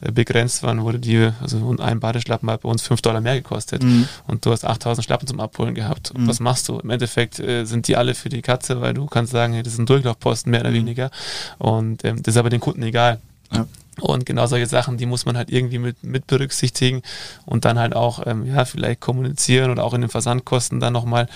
äh, 0.00 0.12
begrenzt 0.12 0.62
waren, 0.62 0.82
wurde 0.82 0.98
die, 0.98 1.30
also 1.40 1.76
ein 1.78 2.00
Badeschlappen 2.00 2.50
hat 2.50 2.62
bei 2.62 2.68
uns 2.68 2.82
5 2.82 3.02
Dollar 3.02 3.20
mehr 3.20 3.34
gekostet 3.34 3.82
mhm. 3.82 4.08
und 4.26 4.44
du 4.46 4.52
hast 4.52 4.64
8000 4.64 5.04
Schlappen 5.04 5.26
zum 5.26 5.40
Abholen 5.40 5.74
gehabt. 5.74 6.16
Mhm. 6.16 6.28
Was 6.28 6.40
machst 6.40 6.68
du? 6.68 6.78
Im 6.78 6.90
Endeffekt 6.90 7.38
äh, 7.40 7.64
sind 7.64 7.88
die 7.88 7.96
alle 7.96 8.14
für 8.14 8.28
die 8.28 8.42
Katze, 8.42 8.80
weil 8.80 8.94
du 8.94 9.06
kannst 9.06 9.32
sagen, 9.32 9.52
hey, 9.52 9.62
das 9.62 9.74
ist 9.74 9.78
ein 9.78 9.86
Durchlaufposten, 9.86 10.50
mehr 10.50 10.60
oder 10.60 10.70
mhm. 10.70 10.74
weniger 10.74 11.10
und 11.58 12.04
ähm, 12.04 12.22
das 12.22 12.34
ist 12.34 12.38
aber 12.38 12.50
den 12.50 12.60
Kunden 12.60 12.82
egal. 12.82 13.20
Ja. 13.52 13.66
Und 14.00 14.26
genau 14.26 14.46
solche 14.46 14.66
Sachen, 14.66 14.98
die 14.98 15.06
muss 15.06 15.24
man 15.24 15.36
halt 15.36 15.50
irgendwie 15.50 15.78
mit, 15.78 16.04
mit 16.04 16.26
berücksichtigen 16.26 17.02
und 17.46 17.64
dann 17.64 17.78
halt 17.78 17.96
auch, 17.96 18.26
ähm, 18.26 18.44
ja, 18.44 18.64
vielleicht 18.66 19.00
kommunizieren 19.00 19.70
oder 19.70 19.84
auch 19.84 19.94
in 19.94 20.02
den 20.02 20.10
Versandkosten 20.10 20.80
dann 20.80 20.92
nochmal 20.92 21.28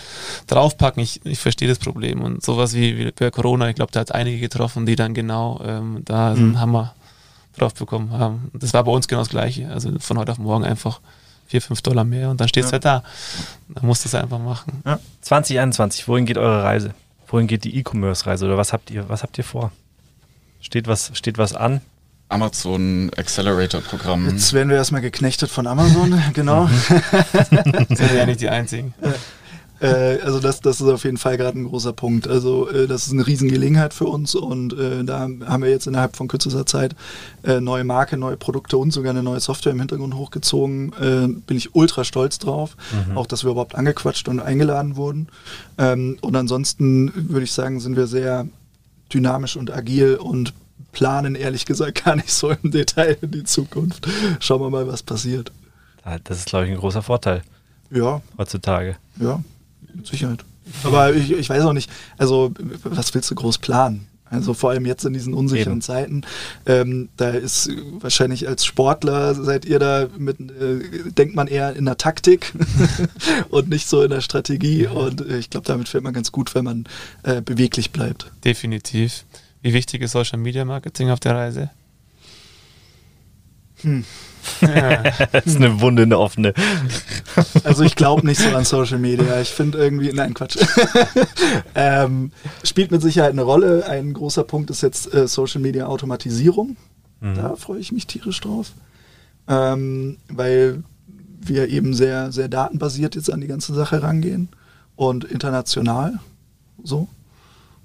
draufpacken. 0.47 1.03
Ich, 1.03 1.25
ich 1.25 1.39
verstehe 1.39 1.69
das 1.69 1.79
Problem. 1.79 2.21
Und 2.21 2.45
sowas 2.45 2.75
wie, 2.75 2.99
wie 2.99 3.11
bei 3.13 3.31
Corona, 3.31 3.69
ich 3.71 3.77
glaube, 3.77 3.93
da 3.93 4.01
hat 4.01 4.15
einige 4.15 4.39
getroffen, 4.39 4.85
die 4.85 4.97
dann 4.97 5.15
genau 5.15 5.61
ähm, 5.65 6.03
da 6.05 6.35
mhm. 6.35 6.37
einen 6.37 6.61
Hammer 6.61 6.95
drauf 7.57 7.75
bekommen 7.75 8.13
haben. 8.13 8.51
Das 8.53 8.75
war 8.75 8.85
bei 8.85 8.93
uns 8.93 9.09
genau 9.09 9.23
das 9.23 9.31
Gleiche. 9.31 9.69
Also 9.71 9.99
von 9.99 10.19
heute 10.19 10.33
auf 10.33 10.39
morgen 10.39 10.65
einfach 10.65 11.01
4, 11.47 11.63
5 11.63 11.83
Dollar 11.83 12.05
mehr 12.05 12.31
und 12.31 12.41
dann 12.41 12.49
steht 12.49 12.65
es 12.65 12.71
ja. 12.71 12.75
halt 12.75 12.85
da. 12.85 13.03
Man 13.69 13.87
muss 13.87 14.03
das 14.03 14.15
einfach 14.15 14.39
machen. 14.39 14.83
Ja. 14.85 15.01
2021, 15.23 16.07
wohin 16.07 16.27
geht 16.27 16.39
eure 16.39 16.63
Reise? 16.63 16.95
Wohin 17.27 17.47
geht 17.47 17.65
die 17.65 17.77
E-Commerce-Reise 17.77 18.45
oder 18.47 18.57
was 18.57 18.73
habt 18.73 18.91
ihr, 18.91 19.09
was 19.09 19.23
habt 19.23 19.39
ihr 19.39 19.45
vor? 19.45 19.73
Steht 20.61 20.87
was, 20.87 21.11
steht 21.15 21.39
was 21.39 21.55
an? 21.55 21.81
Amazon 22.31 23.11
Accelerator 23.17 23.81
Programm. 23.81 24.29
Jetzt 24.29 24.53
werden 24.53 24.69
wir 24.69 24.77
erstmal 24.77 25.03
geknechtet 25.03 25.51
von 25.51 25.67
Amazon, 25.67 26.21
genau. 26.35 26.67
sind 26.89 28.11
wir 28.11 28.17
ja 28.17 28.27
nicht 28.27 28.41
die 28.41 28.49
Einzigen. 28.49 28.95
Äh, 29.81 30.21
also 30.23 30.41
das, 30.41 30.61
das 30.61 30.81
ist 30.81 30.89
auf 30.89 31.05
jeden 31.05 31.17
Fall 31.17 31.37
gerade 31.37 31.59
ein 31.59 31.65
großer 31.65 31.93
Punkt. 31.93 32.29
Also 32.29 32.69
äh, 32.69 32.87
das 32.87 33.07
ist 33.07 33.13
eine 33.13 33.27
Riesengelegenheit 33.27 33.95
für 33.95 34.05
uns 34.05 34.35
und 34.35 34.75
äh, 34.75 35.05
da 35.05 35.21
haben 35.21 35.63
wir 35.63 35.71
jetzt 35.71 35.87
innerhalb 35.87 36.17
von 36.17 36.29
kürzester 36.29 36.67
Zeit 36.67 36.95
äh, 37.43 37.61
neue 37.61 37.85
Marke, 37.85 38.17
neue 38.17 38.37
Produkte 38.37 38.77
und 38.77 38.93
sogar 38.93 39.11
eine 39.11 39.23
neue 39.23 39.41
Software 39.41 39.73
im 39.73 39.81
Hintergrund 39.81 40.15
hochgezogen. 40.15 40.93
Äh, 41.01 41.29
bin 41.47 41.57
ich 41.57 41.75
ultra 41.75 42.05
stolz 42.05 42.39
drauf, 42.39 42.77
mhm. 43.09 43.17
auch 43.17 43.27
dass 43.27 43.45
wir 43.45 43.51
überhaupt 43.51 43.75
angequatscht 43.75 44.29
und 44.29 44.41
eingeladen 44.41 44.97
wurden. 44.97 45.29
Ähm, 45.79 46.19
und 46.21 46.37
ansonsten 46.37 47.13
würde 47.15 47.45
ich 47.45 47.53
sagen, 47.53 47.81
sind 47.81 47.97
wir 47.97 48.07
sehr 48.07 48.47
dynamisch 49.13 49.57
und 49.57 49.73
agil 49.73 50.17
und 50.17 50.53
planen 50.93 51.35
ehrlich 51.35 51.67
gesagt 51.67 52.05
gar 52.05 52.17
nicht 52.17 52.33
so 52.33 52.51
im 52.51 52.71
Detail 52.71 53.19
in 53.21 53.31
die 53.31 53.45
Zukunft. 53.45 54.07
Schauen 54.41 54.61
wir 54.61 54.71
mal, 54.71 54.87
was 54.87 55.03
passiert. 55.03 55.53
Das 56.25 56.39
ist, 56.39 56.47
glaube 56.47 56.67
ich, 56.67 56.73
ein 56.73 56.79
großer 56.79 57.03
Vorteil. 57.03 57.43
Ja. 57.91 58.23
Heutzutage. 58.39 58.97
Ja, 59.19 59.43
mit 59.95 60.07
Sicherheit. 60.07 60.45
Aber 60.85 61.15
ich, 61.15 61.33
ich 61.33 61.49
weiß 61.49 61.65
auch 61.65 61.73
nicht, 61.73 61.91
also 62.17 62.53
was 62.85 63.13
willst 63.15 63.31
du 63.31 63.35
groß 63.35 63.59
planen? 63.59 64.07
Also 64.31 64.55
vor 64.55 64.71
allem 64.71 64.87
jetzt 64.87 65.05
in 65.05 65.13
diesen 65.13 65.35
unsicheren 65.35 65.75
Eben. 65.75 65.83
Zeiten. 65.83 66.23
Ähm, 66.65 67.09
da 67.17 67.31
ist 67.31 67.69
wahrscheinlich 67.99 68.47
als 68.47 68.65
Sportler 68.65 69.35
seid 69.35 69.65
ihr 69.65 69.81
da 69.81 70.07
mit, 70.17 70.39
äh, 70.41 71.11
denkt 71.11 71.35
man 71.35 71.49
eher 71.49 71.75
in 71.75 71.85
der 71.85 71.97
Taktik 71.97 72.53
und 73.51 73.69
nicht 73.69 73.89
so 73.89 74.03
in 74.03 74.11
der 74.11 74.21
Strategie. 74.21 74.87
Und 74.87 75.21
äh, 75.21 75.39
ich 75.39 75.51
glaube, 75.51 75.67
damit 75.67 75.89
fällt 75.89 76.05
man 76.05 76.13
ganz 76.13 76.31
gut, 76.31 76.55
wenn 76.55 76.65
man 76.65 76.85
äh, 77.25 77.43
beweglich 77.43 77.91
bleibt. 77.91 78.31
Definitiv. 78.45 79.25
Wie 79.63 79.73
wichtig 79.73 80.03
ist 80.03 80.13
Social 80.13 80.39
Media 80.39 80.65
Marketing 80.65 81.11
auf 81.11 81.21
der 81.21 81.35
Reise? 81.35 81.71
Hm. 83.83 84.05
das 85.33 85.47
ist 85.47 85.57
eine 85.57 85.81
Wunde, 85.81 86.03
eine 86.03 86.19
offene. 86.19 86.55
Also 87.65 87.85
ich 87.85 87.95
glaube 87.95 88.27
nicht 88.27 88.41
so 88.41 88.55
an 88.55 88.65
Social 88.65 88.99
Media. 88.99 89.41
Ich 89.41 89.51
finde 89.51 89.79
irgendwie, 89.79 90.13
nein, 90.13 90.35
Quatsch. 90.35 90.57
ähm, 91.75 92.33
spielt 92.65 92.91
mit 92.91 93.03
Sicherheit 93.03 93.33
eine 93.33 93.43
Rolle. 93.43 93.87
Ein 93.87 94.13
großer 94.13 94.45
Punkt 94.45 94.71
ist 94.71 94.83
jetzt 94.83 95.13
äh, 95.15 95.29
Social 95.29 95.61
Media 95.61 95.87
Automatisierung. 95.87 96.77
Mhm. 97.21 97.35
Da 97.35 97.57
freue 97.57 97.79
ich 97.79 97.93
mich 97.93 98.07
tierisch 98.07 98.41
drauf. 98.41 98.73
Ähm, 99.49 100.19
weil 100.29 100.83
wir 101.41 101.69
eben 101.69 101.95
sehr, 101.95 102.33
sehr 102.33 102.49
datenbasiert 102.49 103.15
jetzt 103.15 103.33
an 103.33 103.41
die 103.41 103.47
ganze 103.47 103.75
Sache 103.75 104.03
rangehen 104.03 104.49
und 104.97 105.25
international 105.25 106.19
so. 106.83 107.09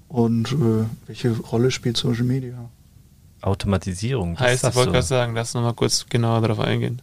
Und 0.08 0.52
äh, 0.52 0.84
welche 1.06 1.36
Rolle 1.36 1.70
spielt 1.70 1.96
Social 1.96 2.24
Media? 2.24 2.68
Automatisierung. 3.42 4.38
Heißt, 4.38 4.64
ich 4.64 4.74
wollte 4.74 4.92
gerade 4.92 5.06
sagen, 5.06 5.34
lass 5.34 5.54
nochmal 5.54 5.74
kurz 5.74 6.06
genauer 6.08 6.40
darauf 6.40 6.60
eingehen. 6.60 7.02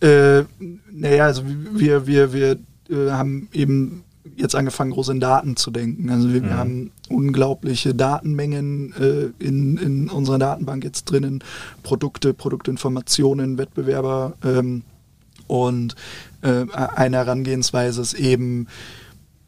Äh, 0.00 0.42
naja, 0.90 1.24
also 1.24 1.42
wir, 1.46 2.06
wir, 2.06 2.32
wir 2.32 2.58
äh, 2.90 3.10
haben 3.10 3.48
eben 3.52 4.04
jetzt 4.36 4.54
angefangen, 4.54 4.90
groß 4.90 5.10
in 5.10 5.20
Daten 5.20 5.56
zu 5.56 5.70
denken. 5.70 6.10
Also 6.10 6.32
wir, 6.32 6.42
mhm. 6.42 6.46
wir 6.46 6.56
haben 6.56 6.90
unglaubliche 7.08 7.94
Datenmengen 7.94 8.92
äh, 8.98 9.44
in, 9.44 9.76
in 9.76 10.10
unserer 10.10 10.38
Datenbank 10.38 10.84
jetzt 10.84 11.04
drinnen, 11.04 11.42
Produkte, 11.82 12.34
Produktinformationen, 12.34 13.58
Wettbewerber 13.58 14.34
ähm, 14.44 14.82
und 15.46 15.94
äh, 16.42 16.66
eine 16.72 17.18
Herangehensweise 17.18 18.02
ist 18.02 18.14
eben 18.14 18.66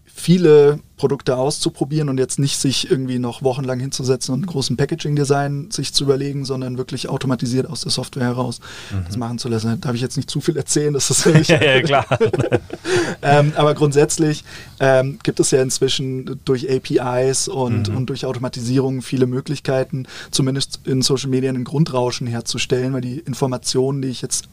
viele 0.07 0.81
Produkte 0.99 1.36
auszuprobieren 1.36 2.11
und 2.11 2.18
jetzt 2.18 2.38
nicht 2.38 2.59
sich 2.59 2.90
irgendwie 2.90 3.18
noch 3.18 3.42
wochenlang 3.42 3.80
hinzusetzen 3.80 4.34
und 4.34 4.40
einen 4.40 4.46
großen 4.46 4.76
Packaging-Design 4.76 5.70
sich 5.70 5.94
zu 5.94 6.05
überlegen, 6.05 6.44
sondern 6.44 6.76
wirklich 6.76 7.09
automatisiert 7.09 7.66
aus 7.68 7.80
der 7.80 7.90
Software 7.90 8.24
heraus 8.24 8.61
mhm. 8.90 9.05
das 9.07 9.16
machen 9.16 9.38
zu 9.38 9.49
lassen. 9.49 9.68
Da 9.68 9.76
darf 9.76 9.94
ich 9.94 10.03
jetzt 10.03 10.16
nicht 10.16 10.28
zu 10.28 10.40
viel 10.40 10.57
erzählen, 10.57 10.92
das 10.92 11.11
ist 11.11 11.24
ja, 11.49 11.62
ja, 11.62 11.80
klar. 11.80 12.07
ähm, 13.22 13.53
aber 13.57 13.74
grundsätzlich 13.74 14.44
ähm, 14.80 15.18
gibt 15.22 15.40
es 15.40 15.51
ja 15.51 15.62
inzwischen 15.62 16.40
durch 16.44 16.68
APIs 16.70 17.49
und, 17.49 17.88
mhm. 17.88 17.96
und 17.96 18.07
durch 18.07 18.26
Automatisierung 18.26 19.01
viele 19.01 19.26
Möglichkeiten, 19.26 20.07
zumindest 20.30 20.80
in 20.84 21.03
Social 21.03 21.30
Media 21.30 21.51
ein 21.51 21.64
Grundrauschen 21.64 22.26
herzustellen, 22.26 22.92
weil 22.92 23.01
die 23.01 23.18
Informationen, 23.18 24.03
die 24.03 24.09
ich 24.09 24.20
jetzt 24.20 24.49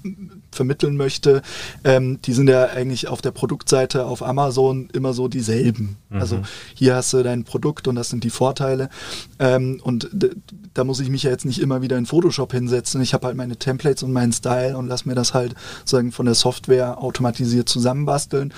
vermitteln 0.51 0.95
möchte, 0.95 1.41
ähm, 1.83 2.19
die 2.23 2.33
sind 2.33 2.49
ja 2.49 2.67
eigentlich 2.67 3.07
auf 3.07 3.21
der 3.21 3.31
Produktseite 3.31 4.05
auf 4.05 4.23
Amazon 4.23 4.89
immer 4.93 5.13
so 5.13 5.27
dieselben. 5.27 5.97
Mhm. 6.09 6.21
Also 6.21 6.34
also 6.38 6.47
hier 6.73 6.95
hast 6.95 7.13
du 7.13 7.23
dein 7.23 7.43
Produkt 7.43 7.88
und 7.88 7.95
das 7.95 8.09
sind 8.09 8.23
die 8.23 8.29
Vorteile. 8.29 8.89
Ähm, 9.39 9.79
und 9.83 10.09
da 10.73 10.83
muss 10.83 10.99
ich 10.99 11.09
mich 11.09 11.23
ja 11.23 11.31
jetzt 11.31 11.45
nicht 11.45 11.59
immer 11.59 11.81
wieder 11.81 11.97
in 11.97 12.05
Photoshop 12.05 12.51
hinsetzen. 12.51 13.01
Ich 13.01 13.13
habe 13.13 13.27
halt 13.27 13.38
meine 13.38 13.57
Templates 13.57 14.03
und 14.03 14.13
meinen 14.13 14.33
Style 14.33 14.77
und 14.77 14.88
lass 14.88 15.05
mir 15.05 15.15
das 15.15 15.33
halt 15.33 15.55
sozusagen 15.79 16.11
von 16.11 16.25
der 16.25 16.36
Software 16.36 17.01
automatisiert 17.01 17.69
zusammenbasteln. 17.69 18.53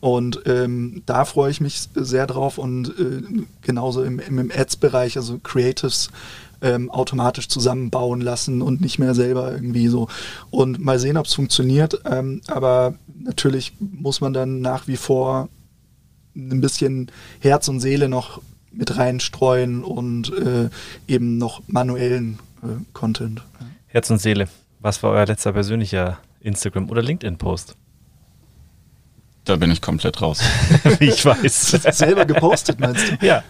Und 0.00 0.42
ähm, 0.46 1.02
da 1.06 1.24
freue 1.24 1.50
ich 1.50 1.60
mich 1.60 1.88
sehr 1.94 2.26
drauf 2.26 2.58
und 2.58 2.88
äh, 2.98 3.44
genauso 3.62 4.02
im, 4.02 4.18
im 4.18 4.50
Ads-Bereich, 4.54 5.16
also 5.16 5.38
Creatives 5.38 6.10
ähm, 6.62 6.90
automatisch 6.90 7.48
zusammenbauen 7.48 8.20
lassen 8.20 8.62
und 8.62 8.80
nicht 8.80 8.98
mehr 8.98 9.14
selber 9.14 9.52
irgendwie 9.52 9.88
so. 9.88 10.08
Und 10.50 10.78
mal 10.78 10.98
sehen, 10.98 11.16
ob 11.16 11.26
es 11.26 11.34
funktioniert. 11.34 12.00
Ähm, 12.04 12.40
aber 12.46 12.94
natürlich 13.22 13.74
muss 13.80 14.20
man 14.20 14.32
dann 14.32 14.60
nach 14.60 14.86
wie 14.86 14.96
vor 14.96 15.48
ein 16.34 16.60
bisschen 16.60 17.10
Herz 17.40 17.68
und 17.68 17.80
Seele 17.80 18.08
noch 18.08 18.40
mit 18.72 18.96
reinstreuen 18.96 19.84
und 19.84 20.32
äh, 20.32 20.68
eben 21.06 21.38
noch 21.38 21.62
manuellen 21.66 22.38
äh, 22.62 22.66
Content. 22.92 23.42
Herz 23.86 24.10
und 24.10 24.18
Seele. 24.18 24.48
Was 24.80 25.02
war 25.02 25.12
euer 25.12 25.26
letzter 25.26 25.52
persönlicher 25.52 26.18
Instagram- 26.40 26.90
oder 26.90 27.02
LinkedIn-Post? 27.02 27.76
Da 29.44 29.56
bin 29.56 29.70
ich 29.70 29.80
komplett 29.80 30.22
raus. 30.22 30.40
ich 31.00 31.24
weiß. 31.24 31.70
Selber 31.92 32.24
gepostet, 32.24 32.80
meinst 32.80 33.10
du? 33.10 33.26
Ja. 33.26 33.42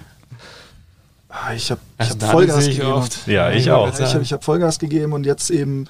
Ah, 1.28 1.54
ich 1.54 1.70
habe 1.70 1.80
also 1.96 2.14
hab 2.14 2.30
Vollgas 2.30 2.66
gegeben. 2.66 2.86
Oft. 2.86 3.26
Ja, 3.26 3.50
ich 3.50 3.70
auch. 3.70 3.98
Ich 3.98 4.14
habe 4.14 4.24
hab 4.24 4.44
Vollgas 4.44 4.78
gegeben 4.78 5.14
und 5.14 5.24
jetzt 5.24 5.50
eben 5.50 5.86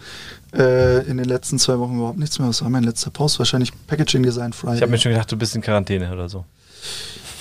äh, 0.55 1.05
in 1.07 1.17
den 1.17 1.27
letzten 1.27 1.59
zwei 1.59 1.79
Wochen 1.81 1.97
überhaupt 1.97 2.19
nichts 2.19 2.39
mehr. 2.39 2.49
Was 2.49 2.63
war 2.63 2.71
mein 2.71 2.85
letzter 2.85 3.11
Post? 3.11 3.41
Wahrscheinlich 3.41 3.73
Packaging 3.89 4.23
Design 4.23 4.53
Friday. 4.53 4.77
Ich 4.77 4.83
habe 4.83 4.93
mir 4.93 4.99
schon 4.99 5.11
gedacht, 5.13 5.33
du 5.33 5.37
bist 5.37 5.57
in 5.57 5.63
Quarantäne 5.63 6.13
oder 6.13 6.29
so. 6.29 6.45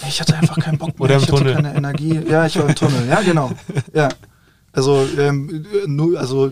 Ich 0.07 0.19
hatte 0.19 0.35
einfach 0.35 0.59
keinen 0.59 0.77
Bock 0.77 0.97
mehr. 0.97 1.01
Oder 1.01 1.15
im 1.15 1.21
ich 1.21 1.27
Tunnel. 1.27 1.53
hatte 1.53 1.63
keine 1.63 1.77
Energie. 1.77 2.19
Ja, 2.29 2.45
ich 2.45 2.57
war 2.57 2.67
im 2.67 2.75
Tunnel. 2.75 3.07
Ja, 3.07 3.21
genau. 3.21 3.51
Ja. 3.93 4.09
Also, 4.73 5.05
ähm, 5.17 5.65
nur, 5.85 6.19
also 6.19 6.51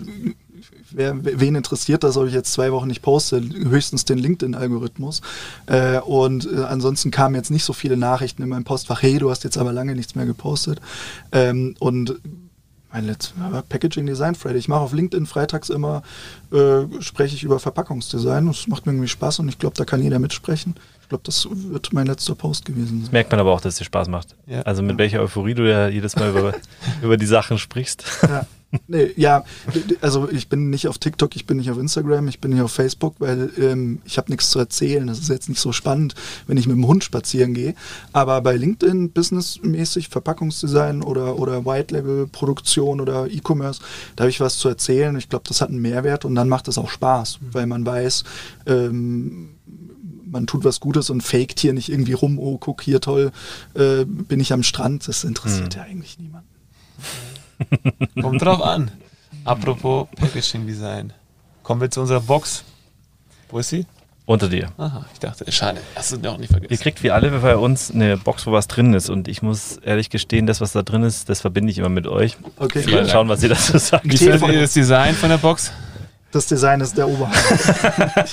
wer, 0.92 1.16
wen 1.24 1.56
interessiert 1.56 2.04
das, 2.04 2.18
ob 2.18 2.28
ich 2.28 2.34
jetzt 2.34 2.52
zwei 2.54 2.72
Wochen 2.72 2.88
nicht 2.88 3.02
poste? 3.02 3.42
Höchstens 3.42 4.06
den 4.06 4.18
LinkedIn-Algorithmus. 4.18 5.22
Äh, 5.68 6.00
und 6.00 6.48
äh, 6.52 6.64
ansonsten 6.64 7.12
kamen 7.12 7.36
jetzt 7.36 7.52
nicht 7.52 7.64
so 7.64 7.74
viele 7.74 7.98
Nachrichten 7.98 8.44
in 8.44 8.50
meinem 8.50 8.66
Postfach, 8.66 9.02
hey, 9.02 9.18
du 9.18 9.30
hast 9.30 9.44
jetzt 9.44 9.58
aber 9.58 9.72
lange 9.72 9.96
nichts 9.96 10.16
mehr 10.16 10.26
gepostet. 10.26 10.80
Ähm, 11.32 11.76
und 11.80 12.16
mein 12.92 13.06
letztes 13.06 13.34
Packaging 13.70 14.08
Design 14.08 14.34
Friday. 14.34 14.58
Ich 14.58 14.68
mache 14.68 14.80
auf 14.80 14.94
LinkedIn 14.94 15.28
freitags 15.28 15.70
immer, 15.70 16.02
äh, 16.52 16.82
spreche 17.02 17.36
ich 17.36 17.44
über 17.44 17.60
Verpackungsdesign. 17.60 18.48
Das 18.48 18.68
macht 18.68 18.86
mir 18.86 18.94
irgendwie 18.94 19.08
Spaß 19.08 19.40
und 19.40 19.50
ich 19.50 19.60
glaube, 19.60 19.76
da 19.76 19.86
kann 19.86 20.02
jeder 20.02 20.20
mitsprechen. 20.20 20.76
Ich 21.10 21.12
glaube, 21.12 21.24
das 21.26 21.47
wird 21.49 21.91
mein 21.91 22.05
letzter 22.05 22.36
Post 22.36 22.66
gewesen 22.66 22.97
sein. 22.97 23.01
Das 23.01 23.12
merkt 23.12 23.32
man 23.32 23.39
aber 23.39 23.51
auch, 23.51 23.62
dass 23.62 23.74
es 23.74 23.80
dir 23.80 23.86
Spaß 23.86 24.10
macht. 24.10 24.36
Ja. 24.45 24.62
Also 24.62 24.84
mit 24.84 24.91
ja. 24.91 24.97
welcher 24.99 25.22
Euphorie 25.22 25.55
du 25.55 25.68
ja 25.68 25.88
jedes 25.88 26.16
Mal 26.16 26.30
über, 26.30 26.53
über 27.01 27.18
die 27.18 27.26
Sachen 27.26 27.57
sprichst. 27.57 28.03
Ja. 28.22 28.45
Nee, 28.88 29.12
ja, 29.16 29.43
also 30.01 30.30
ich 30.30 30.49
bin 30.49 30.70
nicht 30.70 30.88
auf 30.88 30.99
TikTok, 30.99 31.36
ich 31.36 31.47
bin 31.47 31.57
nicht 31.57 31.72
auf 31.72 31.80
Instagram, 31.80 32.28
ich 32.28 32.39
bin 32.39 32.51
nicht 32.51 32.62
auf 32.62 32.72
Facebook, 32.72 33.16
weil 33.18 33.49
ähm, 33.57 34.03
ich 34.05 34.20
habe 34.20 34.30
nichts 34.30 34.51
zu 34.51 34.60
erzählen. 34.60 35.07
Das 35.07 35.18
ist 35.18 35.30
jetzt 35.30 35.49
nicht 35.49 35.60
so 35.60 35.72
spannend, 35.72 36.14
wenn 36.45 36.57
ich 36.57 36.68
mit 36.68 36.76
dem 36.76 36.86
Hund 36.86 37.03
spazieren 37.03 37.55
gehe. 37.55 37.74
Aber 38.14 38.39
bei 38.41 38.55
LinkedIn 38.55 39.10
businessmäßig, 39.10 40.10
Verpackungsdesign 40.10 41.01
oder, 41.01 41.39
oder 41.39 41.66
White-Label-Produktion 41.66 43.01
oder 43.01 43.26
E-Commerce, 43.26 43.82
da 44.16 44.26
habe 44.26 44.30
ich 44.30 44.41
was 44.41 44.60
zu 44.60 44.70
erzählen. 44.70 45.18
Ich 45.18 45.30
glaube, 45.30 45.45
das 45.47 45.62
hat 45.62 45.70
einen 45.70 45.82
Mehrwert 45.82 46.24
und 46.24 46.36
dann 46.36 46.49
macht 46.49 46.68
es 46.68 46.78
auch 46.78 46.91
Spaß, 46.91 47.39
weil 47.51 47.66
man 47.66 47.84
weiß, 47.84 48.24
ähm, 48.68 49.55
man 50.30 50.48
tut 50.48 50.64
was 50.64 50.80
Gutes 50.80 51.10
und 51.10 51.22
faked 51.22 51.60
hier 51.60 51.74
nicht 51.74 51.90
irgendwie 51.90 52.14
rum, 52.14 52.40
oh, 52.40 52.58
guck 52.58 52.82
hier 52.82 53.02
toll, 53.02 53.32
äh, 53.76 54.06
bin 54.06 54.40
ich 54.40 54.54
am 54.54 54.64
Strand. 54.64 55.08
Das 55.08 55.24
interessiert 55.24 55.74
hm. 55.74 55.82
ja 55.82 55.88
eigentlich 55.88 56.20
niemanden. 56.20 56.48
Kommt 58.22 58.42
drauf 58.42 58.62
an. 58.62 58.92
Apropos 59.46 60.08
Packaging 60.16 60.68
Design. 60.68 61.14
Kommen 61.64 61.82
wir 61.82 61.92
zu 61.92 62.02
unserer 62.02 62.22
Box. 62.22 62.64
Wo 63.50 63.60
ist 63.60 63.70
sie? 63.70 63.86
Unter 64.26 64.48
dir. 64.48 64.72
Aha, 64.78 65.08
ich 65.12 65.20
dachte, 65.20 65.52
schade, 65.52 65.82
hast 65.96 66.12
du 66.12 66.18
noch 66.18 66.38
nicht 66.38 66.52
vergessen. 66.52 66.72
Ihr 66.72 66.78
kriegt 66.78 67.02
wie 67.02 67.10
alle 67.10 67.32
bei 67.32 67.58
uns 67.58 67.90
eine 67.90 68.16
Box, 68.16 68.46
wo 68.46 68.52
was 68.52 68.68
drin 68.68 68.94
ist. 68.94 69.10
Und 69.10 69.28
ich 69.28 69.42
muss 69.42 69.78
ehrlich 69.78 70.12
gestehen, 70.12 70.46
das, 70.46 70.62
was 70.62 70.72
da 70.72 70.84
drin 70.84 71.02
ist, 71.02 71.30
das 71.30 71.42
verbinde 71.42 71.72
ich 71.72 71.80
immer 71.80 71.90
mit 71.90 72.06
euch. 72.06 72.38
Okay. 72.58 72.86
Mal 72.92 73.10
schauen, 73.10 73.28
was 73.28 73.42
ihr 73.42 73.50
dazu 73.50 73.76
sagt. 73.80 74.06
Wie 74.06 74.18
findet 74.18 74.44
ihr 74.44 74.62
das 74.62 74.74
Design 74.74 75.16
von 75.16 75.30
der 75.30 75.40
Box? 75.40 75.72
Das 76.32 76.46
Design 76.46 76.80
ist 76.82 76.96
der 76.96 77.08
Oberhammer. 77.08 77.34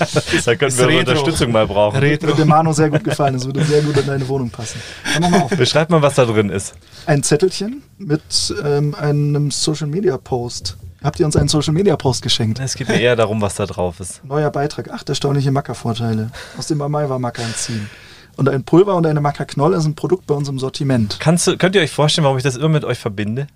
da 0.45 0.57
könnten 0.57 0.79
wir 0.79 0.99
Unterstützung 0.99 1.51
mal 1.51 1.67
brauchen. 1.67 1.99
Retro. 1.99 2.29
Würde 2.29 2.45
Manu 2.45 2.73
sehr 2.73 2.91
gut 2.91 3.03
gefallen. 3.03 3.35
Das 3.35 3.47
würde 3.47 3.65
sehr 3.65 3.81
gut 3.81 3.97
in 3.97 4.07
deine 4.07 4.29
Wohnung 4.29 4.51
passen. 4.51 4.81
Dann 5.19 5.31
mal 5.31 5.43
auf. 5.43 5.51
Beschreib 5.51 5.89
mal, 5.89 6.03
was 6.03 6.15
da 6.15 6.27
drin 6.27 6.51
ist. 6.51 6.75
Ein 7.07 7.23
Zettelchen 7.23 7.83
mit 7.97 8.55
ähm, 8.63 8.95
einem 8.95 9.51
Social 9.51 9.87
Media 9.87 10.19
Post. 10.19 10.77
Habt 11.03 11.21
ihr 11.21 11.27
uns 11.27 11.37
einen 11.37 11.49
Social 11.49 11.73
Media 11.73 11.97
Post 11.97 12.21
geschenkt? 12.23 12.61
Es 12.61 12.75
geht 12.75 12.89
mir 12.89 13.01
eher 13.01 13.17
darum, 13.17 13.41
was 13.41 13.55
da 13.55 13.65
drauf 13.65 14.01
ist. 14.01 14.23
Neuer 14.25 14.51
Beitrag. 14.51 14.91
Acht 14.91 15.09
erstaunliche 15.09 15.51
Mackervorteile 15.51 16.31
aus 16.59 16.67
dem 16.67 16.83
Amaiwa-Macker 16.83 17.43
entziehen. 17.43 17.89
Und 18.37 18.51
ein 18.51 18.65
Pulver 18.65 18.95
und 18.95 19.07
eine 19.07 19.23
Mackerknolle 19.23 19.79
ist 19.79 19.87
ein 19.87 19.95
Produkt 19.95 20.27
bei 20.27 20.35
uns 20.35 20.49
im 20.49 20.59
Sortiment. 20.59 21.17
Kannst 21.19 21.47
du, 21.47 21.57
könnt 21.57 21.75
ihr 21.75 21.81
euch 21.81 21.91
vorstellen, 21.91 22.25
warum 22.25 22.37
ich 22.37 22.43
das 22.43 22.57
immer 22.57 22.69
mit 22.69 22.85
euch 22.85 22.99
verbinde? 22.99 23.47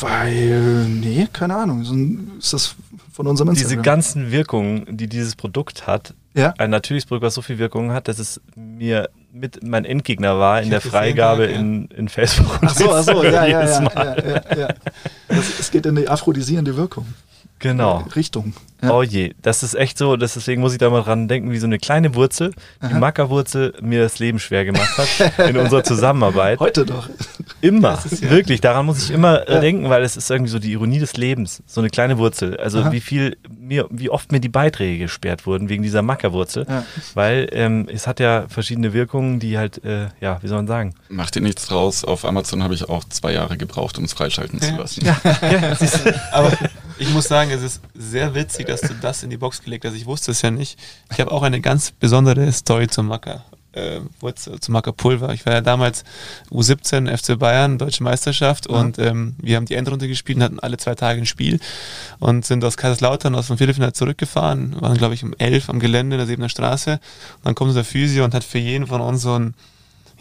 Weil, 0.00 0.86
nee, 0.88 1.28
keine 1.32 1.56
Ahnung. 1.56 2.36
Ist 2.38 2.52
das 2.52 2.74
von 3.12 3.26
unserem 3.26 3.50
Instagram? 3.50 3.70
Diese 3.70 3.82
ganzen 3.82 4.32
Wirkungen, 4.32 4.96
die 4.96 5.08
dieses 5.08 5.36
Produkt 5.36 5.86
hat, 5.86 6.14
ja? 6.34 6.52
ein 6.58 6.70
natürliches 6.70 7.06
Produkt, 7.06 7.26
was 7.26 7.34
so 7.34 7.42
viel 7.42 7.58
Wirkung 7.58 7.92
hat, 7.92 8.08
dass 8.08 8.18
es 8.18 8.40
mir 8.56 9.08
mit 9.32 9.62
mein 9.64 9.84
Endgegner 9.84 10.38
war 10.38 10.62
in 10.62 10.70
der 10.70 10.80
Freigabe 10.80 11.44
in, 11.46 11.86
in 11.86 12.08
Facebook. 12.08 12.58
Ach 12.62 12.74
so, 12.74 12.92
ach 12.92 13.02
so, 13.02 13.24
ja, 13.24 13.46
ja, 13.46 13.64
ja, 13.64 13.82
ja, 13.82 14.16
ja, 14.16 14.58
ja. 14.58 14.68
Das, 15.28 15.60
es 15.60 15.70
geht 15.70 15.86
in 15.86 15.96
die 15.96 16.08
aphrodisierende 16.08 16.76
Wirkung. 16.76 17.06
Genau. 17.58 18.04
Richtung. 18.14 18.52
Ja. 18.84 18.92
Oh 18.92 19.02
je, 19.02 19.34
das 19.42 19.62
ist 19.62 19.74
echt 19.74 19.98
so, 19.98 20.16
deswegen 20.16 20.60
muss 20.60 20.72
ich 20.72 20.78
da 20.78 20.90
mal 20.90 21.02
dran 21.02 21.28
denken, 21.28 21.50
wie 21.50 21.58
so 21.58 21.66
eine 21.66 21.78
kleine 21.78 22.14
Wurzel, 22.14 22.52
die 22.82 22.86
Aha. 22.86 22.98
Mackerwurzel 22.98 23.74
mir 23.80 24.02
das 24.02 24.18
Leben 24.18 24.38
schwer 24.38 24.64
gemacht 24.64 24.98
hat 24.98 25.38
in 25.48 25.56
unserer 25.56 25.84
Zusammenarbeit. 25.84 26.60
Heute 26.60 26.84
doch. 26.84 27.08
Immer, 27.60 27.98
ja 28.20 28.30
wirklich, 28.30 28.60
daran 28.60 28.86
muss 28.86 29.02
ich 29.04 29.10
immer 29.10 29.48
ja. 29.48 29.60
denken, 29.60 29.88
weil 29.88 30.02
es 30.02 30.16
ist 30.16 30.30
irgendwie 30.30 30.50
so 30.50 30.58
die 30.58 30.72
Ironie 30.72 30.98
des 30.98 31.16
Lebens, 31.16 31.62
so 31.66 31.80
eine 31.80 31.90
kleine 31.90 32.18
Wurzel. 32.18 32.56
Also 32.56 32.80
Aha. 32.80 32.92
wie 32.92 33.00
viel 33.00 33.36
mir, 33.48 33.86
wie 33.90 34.10
oft 34.10 34.32
mir 34.32 34.40
die 34.40 34.48
Beiträge 34.48 34.98
gesperrt 34.98 35.46
wurden 35.46 35.68
wegen 35.68 35.82
dieser 35.82 36.02
Mackerwurzel, 36.02 36.66
ja. 36.68 36.84
weil 37.14 37.48
ähm, 37.52 37.88
es 37.92 38.06
hat 38.06 38.20
ja 38.20 38.46
verschiedene 38.48 38.92
Wirkungen, 38.92 39.40
die 39.40 39.56
halt, 39.58 39.84
äh, 39.84 40.08
ja, 40.20 40.42
wie 40.42 40.48
soll 40.48 40.58
man 40.58 40.66
sagen? 40.66 40.94
Macht 41.08 41.34
dir 41.34 41.40
nichts 41.40 41.66
draus, 41.66 42.04
auf 42.04 42.24
Amazon 42.24 42.62
habe 42.62 42.74
ich 42.74 42.88
auch 42.88 43.04
zwei 43.04 43.32
Jahre 43.32 43.56
gebraucht, 43.56 43.98
um 43.98 44.04
es 44.04 44.12
freischalten 44.12 44.60
zu 44.60 44.76
lassen. 44.76 45.04
Ja, 45.04 45.16
ja, 45.24 45.76
aber 46.32 46.52
ich 46.98 47.10
muss 47.10 47.26
sagen, 47.26 47.50
es 47.50 47.62
ist 47.62 47.80
sehr 47.94 48.34
witzig, 48.34 48.66
dass 48.66 48.73
du 48.82 48.94
das 48.94 49.22
in 49.22 49.30
die 49.30 49.36
Box 49.36 49.62
gelegt 49.62 49.84
hast. 49.84 49.94
Ich 49.94 50.06
wusste 50.06 50.30
es 50.32 50.42
ja 50.42 50.50
nicht. 50.50 50.78
Ich 51.12 51.20
habe 51.20 51.32
auch 51.32 51.42
eine 51.42 51.60
ganz 51.60 51.90
besondere 51.90 52.50
Story 52.52 52.88
zum 52.88 53.06
Macker. 53.06 53.44
Äh, 53.72 54.00
zu 54.34 54.70
Macker 54.70 54.92
Pulver. 54.92 55.32
Ich 55.34 55.44
war 55.46 55.54
ja 55.54 55.60
damals 55.60 56.04
U17 56.50 57.16
FC 57.16 57.36
Bayern, 57.36 57.76
Deutsche 57.76 58.04
Meisterschaft 58.04 58.68
mhm. 58.68 58.76
und 58.76 58.98
ähm, 59.00 59.34
wir 59.38 59.56
haben 59.56 59.66
die 59.66 59.74
Endrunde 59.74 60.06
gespielt 60.06 60.36
und 60.36 60.44
hatten 60.44 60.60
alle 60.60 60.76
zwei 60.76 60.94
Tage 60.94 61.20
ein 61.20 61.26
Spiel 61.26 61.58
und 62.20 62.44
sind 62.44 62.64
aus 62.64 62.76
Kaiserslautern, 62.76 63.34
aus 63.34 63.48
dem 63.48 63.58
Viertelfinale 63.58 63.92
zurückgefahren, 63.92 64.80
waren 64.80 64.96
glaube 64.96 65.14
ich 65.14 65.24
um 65.24 65.34
elf 65.38 65.68
am 65.68 65.80
Gelände 65.80 66.14
in 66.14 66.18
der 66.18 66.28
Siebener 66.28 66.48
Straße 66.48 66.92
und 66.92 67.44
dann 67.44 67.56
kommt 67.56 67.74
der 67.74 67.84
Physio 67.84 68.24
und 68.24 68.32
hat 68.32 68.44
für 68.44 68.58
jeden 68.58 68.86
von 68.86 69.00
uns 69.00 69.22
so 69.22 69.36
ein 69.36 69.54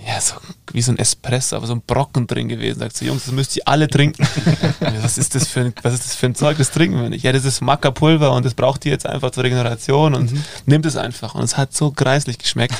ja, 0.05 0.19
so 0.19 0.35
wie 0.73 0.81
so 0.81 0.91
ein 0.91 0.97
Espresso, 0.97 1.55
aber 1.55 1.67
so 1.67 1.73
ein 1.73 1.81
Brocken 1.81 2.25
drin 2.27 2.49
gewesen. 2.49 2.79
Sagt 2.79 2.97
sie, 2.97 3.05
Jungs, 3.05 3.25
das 3.25 3.33
müsst 3.33 3.55
ihr 3.55 3.63
alle 3.67 3.87
trinken. 3.87 4.25
was 5.01 5.17
ist 5.17 5.35
das 5.35 5.47
für 5.47 5.61
ein, 5.61 5.73
was 5.83 5.93
ist 5.93 6.05
das 6.05 6.15
für 6.15 6.25
ein 6.25 6.35
Zeug, 6.35 6.57
das 6.57 6.71
trinken 6.71 6.99
wir 6.99 7.09
nicht? 7.09 7.23
Ja, 7.23 7.31
das 7.31 7.45
ist 7.45 7.61
Mackerpulver 7.61 8.31
und 8.33 8.43
das 8.43 8.53
braucht 8.55 8.85
ihr 8.85 8.91
jetzt 8.91 9.05
einfach 9.05 9.31
zur 9.31 9.43
Regeneration 9.43 10.15
und 10.15 10.31
mhm. 10.31 10.43
nimmt 10.65 10.85
es 10.85 10.97
einfach. 10.97 11.35
Und 11.35 11.43
es 11.43 11.57
hat 11.57 11.73
so 11.73 11.91
kreislich 11.91 12.39
geschmeckt. 12.39 12.75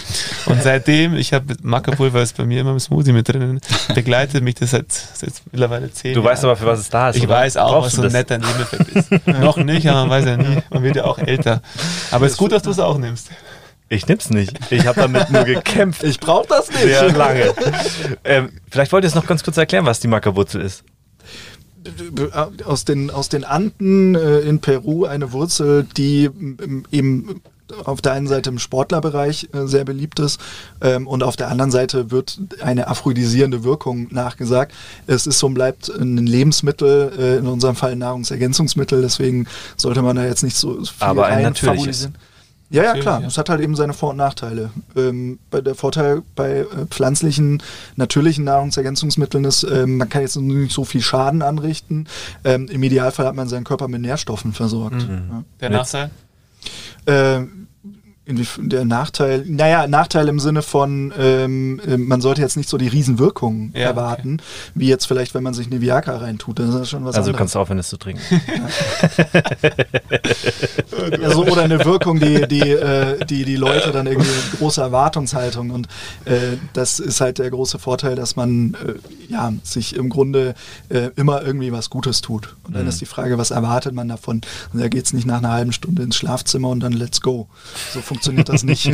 Und 0.48 0.64
seitdem, 0.64 1.16
ich 1.16 1.34
habe 1.34 1.56
Mackerpulver 1.62 2.22
ist 2.22 2.36
bei 2.36 2.46
mir 2.46 2.62
immer 2.62 2.72
im 2.72 2.80
Smoothie 2.80 3.14
mit 3.14 3.30
drinnen, 3.30 3.62
begleitet 3.94 4.44
mich 4.44 4.56
das 4.56 4.72
seit, 4.72 4.92
seit 4.92 5.34
mittlerweile 5.52 5.92
zehn 5.92 6.14
Du 6.16 6.22
Jahren. 6.22 6.32
weißt 6.32 6.44
aber, 6.46 6.56
für 6.56 6.66
was 6.66 6.80
es 6.80 6.90
da 6.90 7.10
ist. 7.10 7.18
Ich 7.18 7.24
oder? 7.24 7.36
weiß 7.36 7.58
auch, 7.58 7.72
Brauchst 7.74 7.86
was 7.86 7.94
so 7.94 8.02
ein 8.02 8.06
das? 8.06 8.14
netter 8.14 8.38
Nebeneffekt 8.40 8.90
ist. 8.90 9.28
Noch 9.40 9.58
nicht, 9.58 9.88
aber 9.88 10.02
man 10.02 10.10
weiß 10.10 10.26
ja 10.26 10.38
nie. 10.38 10.58
Man 10.72 10.84
wird 10.84 10.96
ja 10.96 11.06
auch 11.06 11.20
älter. 11.20 11.62
Aber 12.12 12.26
es 12.26 12.34
ist 12.34 12.38
gut, 12.38 12.52
dass 12.52 12.64
du 12.64 12.72
es 12.72 12.80
auch 12.80 12.98
nimmst. 12.98 13.30
Ich 13.90 14.08
nimm's 14.08 14.30
nicht. 14.30 14.58
Ich 14.72 14.88
habe 14.88 15.02
damit 15.02 15.30
nur 15.30 15.44
gekämpft. 15.44 16.04
Ich 16.04 16.20
brauche 16.20 16.48
das 16.48 16.70
nicht. 16.70 16.82
Sehr 16.82 17.12
lange. 17.12 17.54
ähm, 18.24 18.50
vielleicht 18.72 18.92
wollt 18.92 19.04
ihr 19.04 19.08
es 19.08 19.16
noch 19.16 19.28
ganz 19.28 19.44
kurz 19.44 19.58
erklären, 19.58 19.86
was 19.86 20.00
die 20.00 20.08
Mackerwurzel 20.08 20.62
ist. 20.62 20.84
aus 22.66 22.86
den, 22.86 23.12
aus 23.12 23.30
den 23.30 23.44
Anden 23.44 24.16
äh, 24.16 24.40
in 24.40 24.60
Peru 24.60 25.06
eine 25.06 25.32
Wurzel, 25.32 25.86
die 25.98 26.26
ähm, 26.26 26.86
eben 26.92 27.42
auf 27.86 28.02
der 28.02 28.12
einen 28.14 28.28
Seite 28.28 28.50
im 28.50 28.60
Sportlerbereich 28.60 29.50
äh, 29.54 29.66
sehr 29.68 29.86
beliebt 29.86 30.20
ist 30.20 30.40
ähm, 30.82 31.08
und 31.08 31.24
auf 31.24 31.36
der 31.36 31.50
anderen 31.50 31.72
Seite 31.72 32.12
wird 32.12 32.40
eine 32.62 32.88
aphrodisierende 32.88 33.64
Wirkung 33.64 34.08
nachgesagt. 34.12 34.74
Es 35.08 35.26
ist 35.28 35.42
und 35.44 35.54
bleibt 35.54 35.90
ein 35.90 36.18
Lebensmittel, 36.18 37.12
äh, 37.18 37.38
in 37.38 37.48
unserem 37.48 37.76
Fall 37.76 37.94
ein 37.94 38.00
Nahrungsergänzungsmittel, 38.00 39.02
deswegen 39.02 39.48
sollte 39.78 40.02
man 40.02 40.16
da 40.16 40.26
jetzt 40.26 40.44
nicht 40.44 40.56
so 40.56 40.76
viel 40.84 40.86
Aber 41.00 41.26
ein 41.28 41.44
natürliches. 41.44 41.78
favorisieren. 41.78 42.16
Ja, 42.74 42.84
ja, 42.84 42.94
klar. 42.94 43.22
ja. 43.22 43.28
Es 43.28 43.38
hat 43.38 43.50
halt 43.50 43.62
eben 43.62 43.76
seine 43.76 43.94
Vor- 43.94 44.10
und 44.12 44.18
Nachteile. 44.18 44.72
Ähm, 44.96 45.40
bei 45.52 45.62
der 45.62 45.76
Vorteil 45.76 46.24
bei 46.36 46.60
äh, 46.60 46.66
pflanzlichen, 46.90 47.62
natürlichen 47.96 48.44
Nahrungsergänzungsmitteln 48.46 49.46
ist, 49.46 49.64
ähm, 49.64 49.98
man 49.98 50.10
kann 50.10 50.22
jetzt 50.24 50.36
nicht 50.38 50.74
so 50.74 50.84
viel 50.84 51.02
Schaden 51.02 51.42
anrichten. 51.42 52.08
Ähm, 52.44 52.68
Im 52.70 52.82
Idealfall 52.84 53.28
hat 53.28 53.36
man 53.36 53.48
seinen 53.48 53.64
Körper 53.64 53.88
mit 53.88 54.02
Nährstoffen 54.02 54.54
versorgt. 54.54 55.08
Mhm. 55.08 55.46
Der 55.62 55.70
Jetzt- 55.70 55.78
Nachteil? 55.94 56.10
Ja. 57.08 57.36
Ähm, 57.38 57.63
der 58.26 58.86
Nachteil, 58.86 59.44
naja, 59.48 59.86
Nachteil 59.88 60.30
im 60.30 60.40
Sinne 60.40 60.62
von, 60.62 61.14
ähm, 61.20 61.82
äh, 61.86 61.98
man 61.98 62.22
sollte 62.22 62.42
jetzt 62.42 62.56
nicht 62.56 62.70
so 62.70 62.78
die 62.78 62.88
Riesenwirkung 62.88 63.72
Ja, 63.76 63.82
erwarten, 63.90 64.38
wie 64.76 64.88
jetzt 64.88 65.06
vielleicht, 65.08 65.34
wenn 65.34 65.44
man 65.44 65.54
sich 65.54 65.68
eine 65.68 65.82
Viagra 65.82 66.18
reintut. 66.18 66.60
Das 66.60 66.74
ist 66.74 66.90
schon 66.90 67.04
was 67.04 67.16
Also 67.16 67.28
anderes. 67.32 67.38
kannst 67.38 67.56
du 67.56 67.60
aufhören, 67.60 67.80
es 67.80 67.90
zu 67.90 67.98
trinken. 67.98 68.22
Ja, 71.22 71.32
so, 71.32 71.46
oder 71.46 71.64
eine 71.64 71.84
Wirkung, 71.86 72.20
die 72.20 72.48
die, 72.48 72.62
äh, 72.70 73.26
die 73.26 73.44
die 73.46 73.56
Leute 73.56 73.92
dann 73.92 74.08
irgendwie 74.08 74.30
große 74.58 74.80
Erwartungshaltung 74.82 75.72
und 75.72 75.88
äh, 76.26 76.58
das 76.74 77.00
ist 77.00 77.20
halt 77.20 77.40
der 77.40 77.50
große 77.50 77.80
Vorteil, 77.80 78.16
dass 78.16 78.36
man 78.36 78.76
äh, 78.76 78.94
ja 79.32 79.52
sich 79.64 79.96
im 79.96 80.10
Grunde 80.10 80.54
äh, 80.90 81.10
immer 81.16 81.42
irgendwie 81.44 81.72
was 81.72 81.90
Gutes 81.90 82.22
tut. 82.22 82.56
Und 82.64 82.76
dann 82.76 82.84
Mhm. 82.84 82.90
ist 82.90 83.02
die 83.02 83.06
Frage, 83.06 83.38
was 83.38 83.52
erwartet 83.52 83.94
man 83.94 84.08
davon? 84.08 84.42
Und 84.74 84.80
da 84.82 84.88
geht 84.88 85.06
es 85.06 85.14
nicht 85.14 85.26
nach 85.26 85.38
einer 85.40 85.52
halben 85.52 85.72
Stunde 85.74 86.04
ins 86.04 86.16
Schlafzimmer 86.16 86.70
und 86.70 86.80
dann 86.82 86.94
let's 86.94 87.22
go. 87.22 87.48
So 87.94 88.02
funktioniert 88.14 88.50
das 88.50 88.64
nicht. 88.64 88.92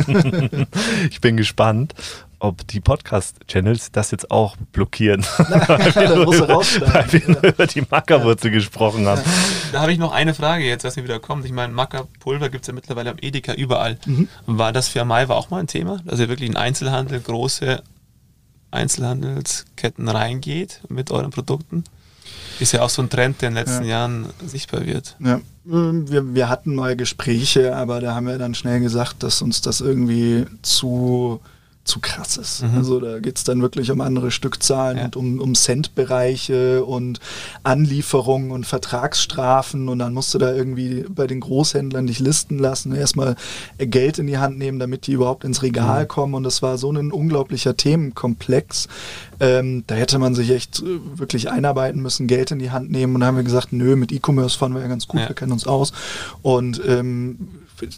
Ich 1.10 1.20
bin 1.20 1.36
gespannt, 1.36 1.94
ob 2.38 2.66
die 2.66 2.80
Podcast-Channels 2.80 3.92
das 3.92 4.10
jetzt 4.10 4.30
auch 4.30 4.56
blockieren. 4.72 5.24
er 5.38 6.26
weil 6.26 7.12
wir 7.12 7.28
nur 7.28 7.42
über 7.42 7.66
die 7.66 7.82
Mackerwurzel 7.88 8.50
gesprochen 8.50 9.06
haben. 9.06 9.20
Da 9.72 9.82
habe 9.82 9.92
ich 9.92 9.98
noch 9.98 10.12
eine 10.12 10.34
Frage 10.34 10.64
jetzt, 10.64 10.84
was 10.84 10.96
mir 10.96 11.04
wieder 11.04 11.20
kommt. 11.20 11.44
Ich 11.44 11.52
meine, 11.52 11.72
Mackerpulver 11.72 12.48
gibt 12.48 12.62
es 12.62 12.68
ja 12.68 12.74
mittlerweile 12.74 13.10
am 13.10 13.16
Edeka 13.20 13.52
überall. 13.54 13.98
Mhm. 14.06 14.28
War 14.46 14.72
das 14.72 14.88
für 14.88 15.04
Mai 15.04 15.28
war 15.28 15.36
auch 15.36 15.50
mal 15.50 15.60
ein 15.60 15.66
Thema, 15.66 16.00
dass 16.04 16.20
ihr 16.20 16.28
wirklich 16.28 16.48
in 16.48 16.56
Einzelhandel, 16.56 17.20
große 17.20 17.82
Einzelhandelsketten 18.70 20.08
reingeht 20.08 20.80
mit 20.88 21.10
euren 21.10 21.30
Produkten? 21.30 21.84
Ist 22.58 22.72
ja 22.72 22.82
auch 22.82 22.90
so 22.90 23.02
ein 23.02 23.10
Trend, 23.10 23.40
der 23.42 23.48
in 23.48 23.54
den 23.54 23.64
letzten 23.64 23.84
Ja. 23.84 23.90
Jahren 23.90 24.26
sichtbar 24.46 24.86
wird. 24.86 25.16
Ja, 25.20 25.40
wir, 25.64 26.34
wir 26.34 26.48
hatten 26.48 26.74
mal 26.74 26.96
Gespräche, 26.96 27.76
aber 27.76 28.00
da 28.00 28.14
haben 28.14 28.26
wir 28.26 28.38
dann 28.38 28.54
schnell 28.54 28.80
gesagt, 28.80 29.22
dass 29.22 29.42
uns 29.42 29.60
das 29.60 29.80
irgendwie 29.80 30.46
zu, 30.62 31.40
zu 31.90 32.00
krass 32.00 32.36
ist. 32.36 32.62
Mhm. 32.62 32.78
Also 32.78 33.00
da 33.00 33.18
geht 33.18 33.36
es 33.36 33.44
dann 33.44 33.60
wirklich 33.62 33.90
um 33.90 34.00
andere 34.00 34.30
Stückzahlen 34.30 34.96
Ja. 34.98 35.04
und 35.06 35.16
um, 35.16 35.40
um 35.40 35.54
Centbereiche 35.54 36.84
und 36.84 37.20
Anlieferungen 37.64 38.50
und 38.50 38.64
Vertragsstrafen 38.66 39.88
und 39.88 39.98
dann 39.98 40.14
musst 40.14 40.32
du 40.32 40.38
da 40.38 40.54
irgendwie 40.54 41.04
bei 41.08 41.26
den 41.26 41.40
Großhändlern 41.40 42.06
dich 42.06 42.18
listen 42.20 42.58
lassen, 42.58 42.94
erstmal 42.94 43.36
Geld 43.78 44.18
in 44.18 44.26
die 44.26 44.38
Hand 44.38 44.58
nehmen, 44.58 44.78
damit 44.78 45.06
die 45.06 45.12
überhaupt 45.12 45.44
ins 45.44 45.62
Regal 45.62 46.06
kommen 46.06 46.34
und 46.34 46.44
das 46.44 46.62
war 46.62 46.78
so 46.78 46.90
ein 46.92 47.12
unglaublicher 47.12 47.76
Themenkomplex. 47.76 48.88
Ähm, 49.40 49.84
da 49.86 49.94
hätte 49.94 50.18
man 50.18 50.34
sich 50.34 50.50
echt 50.50 50.80
äh, 50.80 50.84
wirklich 51.18 51.50
einarbeiten 51.50 52.00
müssen, 52.02 52.26
Geld 52.26 52.50
in 52.50 52.58
die 52.58 52.70
Hand 52.70 52.90
nehmen 52.90 53.14
und 53.14 53.20
dann 53.22 53.28
haben 53.28 53.36
wir 53.36 53.42
gesagt, 53.44 53.72
nö, 53.72 53.96
mit 53.96 54.12
E-Commerce 54.12 54.56
fahren 54.58 54.74
wir 54.74 54.82
ja 54.82 54.86
ganz 54.88 55.08
gut, 55.08 55.20
Ja. 55.20 55.28
wir 55.28 55.34
kennen 55.34 55.52
uns 55.52 55.66
aus 55.66 55.92
und 56.42 56.80
ähm, 56.86 57.38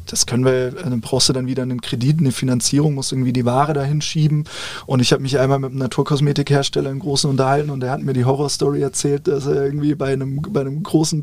das 0.06 0.26
können 0.26 0.44
wir, 0.44 0.70
dann 0.72 1.00
brauchst 1.00 1.28
du 1.28 1.32
dann 1.32 1.46
wieder 1.46 1.62
einen 1.62 1.80
Kredit, 1.80 2.18
eine 2.20 2.32
Finanzierung, 2.32 2.94
musst 2.94 3.12
irgendwie 3.12 3.32
die 3.32 3.44
Ware 3.44 3.72
dahin 3.72 4.00
schieben. 4.00 4.44
Und 4.86 5.00
ich 5.00 5.12
habe 5.12 5.22
mich 5.22 5.38
einmal 5.38 5.58
mit 5.58 5.70
einem 5.70 5.78
Naturkosmetikhersteller 5.78 6.90
im 6.90 6.98
Großen 6.98 7.28
unterhalten 7.28 7.70
und 7.70 7.80
der 7.80 7.90
hat 7.90 8.02
mir 8.02 8.12
die 8.12 8.24
Horrorstory 8.24 8.82
erzählt, 8.82 9.28
dass 9.28 9.46
er 9.46 9.64
irgendwie 9.64 9.94
bei 9.94 10.12
einem, 10.12 10.42
bei 10.42 10.60
einem 10.60 10.82
großen 10.82 11.20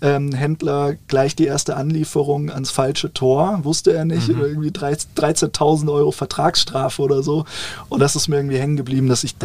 Drogeriehändler 0.00 0.94
gleich 1.08 1.36
die 1.36 1.46
erste 1.46 1.76
Anlieferung 1.76 2.50
ans 2.50 2.70
falsche 2.70 3.12
Tor, 3.12 3.60
wusste 3.62 3.92
er 3.92 4.04
nicht, 4.04 4.28
oder 4.30 4.46
irgendwie 4.46 4.70
13 4.70 5.10
13.000 5.16 5.92
Euro 5.92 6.10
Vertragsstrafe 6.12 7.02
oder 7.02 7.22
so. 7.22 7.44
Und 7.88 8.00
das 8.00 8.16
ist 8.16 8.28
mir 8.28 8.36
irgendwie 8.36 8.58
hängen 8.58 8.76
geblieben, 8.76 9.08
dass 9.08 9.24
ich, 9.24 9.36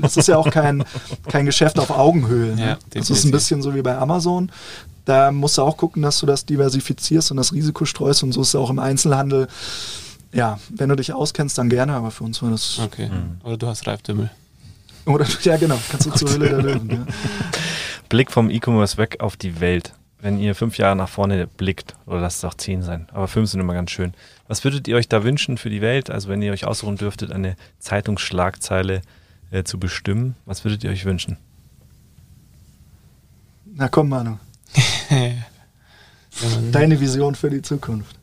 das 0.00 0.16
ist 0.16 0.28
ja 0.28 0.36
auch 0.36 0.50
kein, 0.50 0.84
kein 1.28 1.46
Geschäft 1.46 1.78
auf 1.78 1.90
Augenhöhe. 1.90 2.54
Ja, 2.56 2.72
Ne? 2.72 2.78
das 2.90 3.10
ist 3.10 3.24
ein 3.24 3.30
bisschen 3.30 3.62
so 3.62 3.74
wie 3.74 3.82
bei 3.82 3.96
Amazon. 3.96 4.50
Da 5.04 5.32
musst 5.32 5.58
du 5.58 5.62
auch 5.62 5.76
gucken, 5.76 6.02
dass 6.02 6.20
du 6.20 6.26
das 6.26 6.46
diversifizierst 6.46 7.30
und 7.30 7.36
das 7.36 7.52
Risiko 7.52 7.84
streust 7.84 8.22
und 8.22 8.32
so 8.32 8.42
ist 8.42 8.48
es 8.48 8.54
auch 8.54 8.70
im 8.70 8.78
Einzelhandel. 8.78 9.48
Ja, 10.32 10.58
wenn 10.70 10.88
du 10.88 10.96
dich 10.96 11.12
auskennst, 11.12 11.58
dann 11.58 11.68
gerne, 11.68 11.94
aber 11.94 12.10
für 12.10 12.24
uns 12.24 12.40
war 12.42 12.50
das. 12.50 12.78
Okay. 12.78 13.10
Oder 13.44 13.56
du 13.56 13.66
hast 13.66 13.86
Reifdümmel. 13.86 14.30
Oder 15.04 15.26
ja, 15.42 15.56
genau, 15.56 15.78
kannst 15.90 16.06
du 16.06 16.10
zur 16.12 16.30
Höhle 16.30 16.48
der 16.48 16.62
Löwen. 16.62 16.90
Ja. 16.90 17.06
Blick 18.08 18.30
vom 18.30 18.50
E-Commerce 18.50 18.96
weg 18.98 19.16
auf 19.20 19.36
die 19.36 19.60
Welt. 19.60 19.92
Wenn 20.20 20.38
ihr 20.38 20.54
fünf 20.54 20.78
Jahre 20.78 20.94
nach 20.94 21.08
vorne 21.08 21.48
blickt, 21.48 21.96
oder 22.06 22.20
lasst 22.20 22.38
es 22.38 22.44
auch 22.44 22.54
zehn 22.54 22.82
sein, 22.82 23.08
aber 23.12 23.26
fünf 23.26 23.50
sind 23.50 23.60
immer 23.60 23.74
ganz 23.74 23.90
schön. 23.90 24.14
Was 24.46 24.62
würdet 24.62 24.86
ihr 24.86 24.94
euch 24.94 25.08
da 25.08 25.24
wünschen 25.24 25.58
für 25.58 25.68
die 25.68 25.80
Welt? 25.80 26.10
Also 26.10 26.28
wenn 26.28 26.40
ihr 26.42 26.52
euch 26.52 26.64
aussuchen 26.64 26.96
dürftet, 26.96 27.32
eine 27.32 27.56
Zeitungsschlagzeile 27.80 29.02
äh, 29.50 29.64
zu 29.64 29.80
bestimmen, 29.80 30.36
was 30.46 30.64
würdet 30.64 30.84
ihr 30.84 30.90
euch 30.90 31.04
wünschen? 31.04 31.38
Na 33.74 33.88
komm, 33.88 34.10
Manu, 34.10 34.38
deine 36.72 37.00
Vision 37.00 37.34
für 37.34 37.50
die 37.50 37.62
Zukunft. 37.62 38.16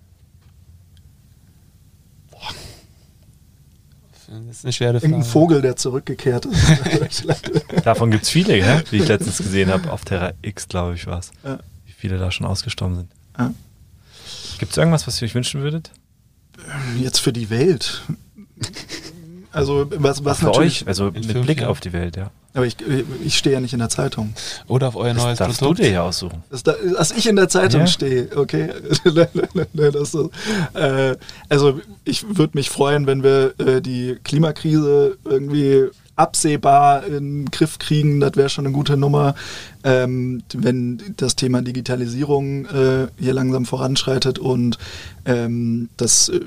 das 4.48 4.58
ist 4.58 4.66
eine 4.66 4.74
schwere 4.74 4.94
Irgendein 4.96 5.22
Frage. 5.22 5.32
Vogel, 5.32 5.62
der 5.62 5.76
zurückgekehrt 5.76 6.46
ist. 6.46 7.26
Davon 7.84 8.12
gibt 8.12 8.24
es 8.24 8.30
viele, 8.30 8.60
gell? 8.60 8.84
wie 8.92 8.98
ich 8.98 9.08
letztens 9.08 9.38
gesehen 9.38 9.72
habe. 9.72 9.92
Auf 9.92 10.06
Terra 10.06 10.34
X, 10.42 10.68
glaube 10.68 10.96
ich, 10.96 11.08
war 11.08 11.20
es. 11.20 11.32
Ja. 11.44 11.60
Wie 11.86 11.92
viele 11.92 12.18
da 12.18 12.32
schon 12.32 12.46
ausgestorben 12.46 12.96
sind. 12.96 13.12
Ja. 13.38 13.54
Gibt 14.60 14.72
es 14.72 14.78
irgendwas, 14.78 15.08
was 15.08 15.22
ihr 15.22 15.26
euch 15.26 15.36
wünschen 15.36 15.62
würdet? 15.62 15.92
Jetzt 17.00 17.20
für 17.20 17.34
die 17.34 17.50
Welt. 17.50 18.04
Also 19.52 19.90
was, 19.96 20.24
was 20.26 20.40
für 20.40 20.46
natürlich. 20.46 20.82
euch, 20.84 20.88
also 20.88 21.12
mit 21.12 21.42
Blick 21.42 21.62
Jahren. 21.62 21.72
auf 21.72 21.80
die 21.80 21.94
Welt, 21.94 22.18
ja. 22.18 22.30
Aber 22.56 22.66
ich, 22.66 22.76
ich 23.24 23.38
stehe 23.38 23.54
ja 23.54 23.60
nicht 23.60 23.74
in 23.74 23.80
der 23.80 23.90
Zeitung. 23.90 24.34
Oder 24.68 24.88
auf 24.88 24.96
euer 24.96 25.14
Das 25.14 25.24
neues 25.24 25.38
darfst 25.38 25.60
Produkt. 25.60 25.80
du 25.80 25.84
dir 25.84 25.92
ja 25.92 26.02
aussuchen. 26.04 26.44
Dass, 26.50 26.64
da, 26.64 26.74
dass 26.98 27.12
ich 27.12 27.28
in 27.28 27.36
der 27.36 27.48
Zeitung 27.48 27.82
Ja. 27.82 27.88
stehe, 27.88 28.30
okay? 28.36 28.70
Das 29.74 30.14
ist, 30.14 30.30
äh, 30.74 31.16
also 31.48 31.80
ich 32.06 32.26
würde 32.38 32.58
mich 32.58 32.70
freuen, 32.70 33.06
wenn 33.08 33.22
wir 33.24 33.54
äh, 33.60 33.82
die 33.82 34.18
Klimakrise 34.24 35.18
irgendwie 35.26 35.90
absehbar 36.16 37.06
in 37.06 37.44
den 37.44 37.52
Griff 37.52 37.80
kriegen. 37.80 38.20
Das 38.20 38.36
wäre 38.36 38.50
schon 38.50 38.66
eine 38.66 38.74
gute 38.74 38.98
Nummer. 38.98 39.36
Ähm, 39.86 40.44
wenn 40.54 41.02
das 41.16 41.36
Thema 41.38 41.62
Digitalisierung 41.62 42.66
äh, 42.66 43.08
hier 43.18 43.34
langsam 43.34 43.66
voranschreitet 43.66 44.38
und 44.38 44.78
ähm, 45.26 45.88
dass 45.96 46.28
äh, 46.28 46.42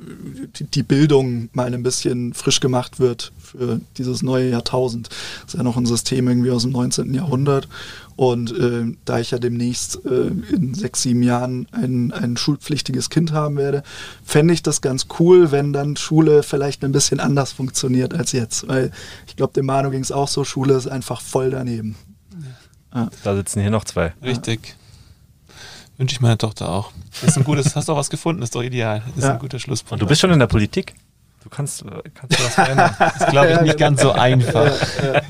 die 0.75 0.83
Bildung 0.83 1.49
mal 1.55 1.73
ein 1.73 1.83
bisschen 1.83 2.35
frisch 2.35 2.61
gemacht 2.61 3.01
wird 3.01 3.33
für 3.53 3.81
dieses 3.99 4.23
neue 4.23 4.51
Jahrtausend. 4.51 5.09
Das 5.45 5.55
ist 5.55 5.59
ja 5.59 5.63
noch 5.63 5.77
ein 5.77 5.87
System 5.87 6.27
irgendwie 6.29 6.51
aus 6.51 6.63
dem 6.63 6.73
19. 6.73 7.15
Jahrhundert. 7.15 7.69
Und 8.17 8.53
äh, 8.59 8.95
da 9.05 9.19
ich 9.21 9.31
ja 9.31 9.39
demnächst 9.39 10.05
äh, 10.05 10.29
in 10.55 10.75
sechs, 10.75 11.03
sieben 11.03 11.23
Jahren 11.23 11.67
ein, 11.73 12.13
ein 12.13 12.37
schulpflichtiges 12.37 13.09
Kind 13.11 13.33
haben 13.33 13.57
werde, 13.57 13.83
fände 14.25 14.53
ich 14.53 14.63
das 14.63 14.81
ganz 14.83 15.07
cool, 15.19 15.51
wenn 15.51 15.73
dann 15.73 15.97
Schule 15.97 16.43
vielleicht 16.43 16.85
ein 16.85 16.93
bisschen 16.93 17.21
anders 17.21 17.53
funktioniert 17.53 18.13
als 18.15 18.33
jetzt. 18.33 18.69
Weil 18.69 18.91
ich 19.27 19.37
glaube, 19.37 19.55
dem 19.55 19.67
Manu 19.67 19.91
ging 19.91 20.03
es 20.03 20.13
auch 20.13 20.29
so, 20.29 20.45
Schule 20.45 20.75
ist 20.75 20.89
einfach 20.89 21.21
voll 21.21 21.51
daneben. 21.51 21.97
Da 23.25 23.35
sitzen 23.35 23.61
hier 23.63 23.71
noch 23.71 23.85
zwei. 23.85 24.13
Richtig. 24.23 24.77
Wünsche 25.97 26.15
ich 26.15 26.21
meiner 26.21 26.39
Tochter 26.39 26.69
auch. 26.69 26.93
Das 27.21 27.31
ist 27.31 27.37
ein 27.39 27.45
gutes, 27.45 27.75
hast 27.77 27.89
du 27.89 27.93
auch 27.93 27.97
was 27.99 28.11
gefunden, 28.11 28.41
das 28.41 28.49
ist 28.49 28.55
doch 28.55 28.63
ideal. 28.63 29.03
Das 29.09 29.17
ist 29.19 29.25
Ja. 29.25 29.33
ein 29.35 29.39
guter 29.39 29.59
Schlusspunkt. 29.59 29.93
Und 29.93 30.01
du 30.03 30.07
bist 30.07 30.21
schon 30.21 30.31
in 30.31 30.39
der 30.39 30.47
Politik? 30.47 30.95
Du 31.43 31.49
kannst, 31.51 31.85
kannst 32.15 32.39
du 32.39 32.45
was 32.45 32.55
verändern. 32.55 32.95
Das 32.99 33.17
ist, 33.17 33.27
glaube 33.29 33.53
ich, 33.53 33.61
nicht 33.63 33.79
ganz 33.79 34.03
so 34.03 34.13
einfach. 34.13 34.73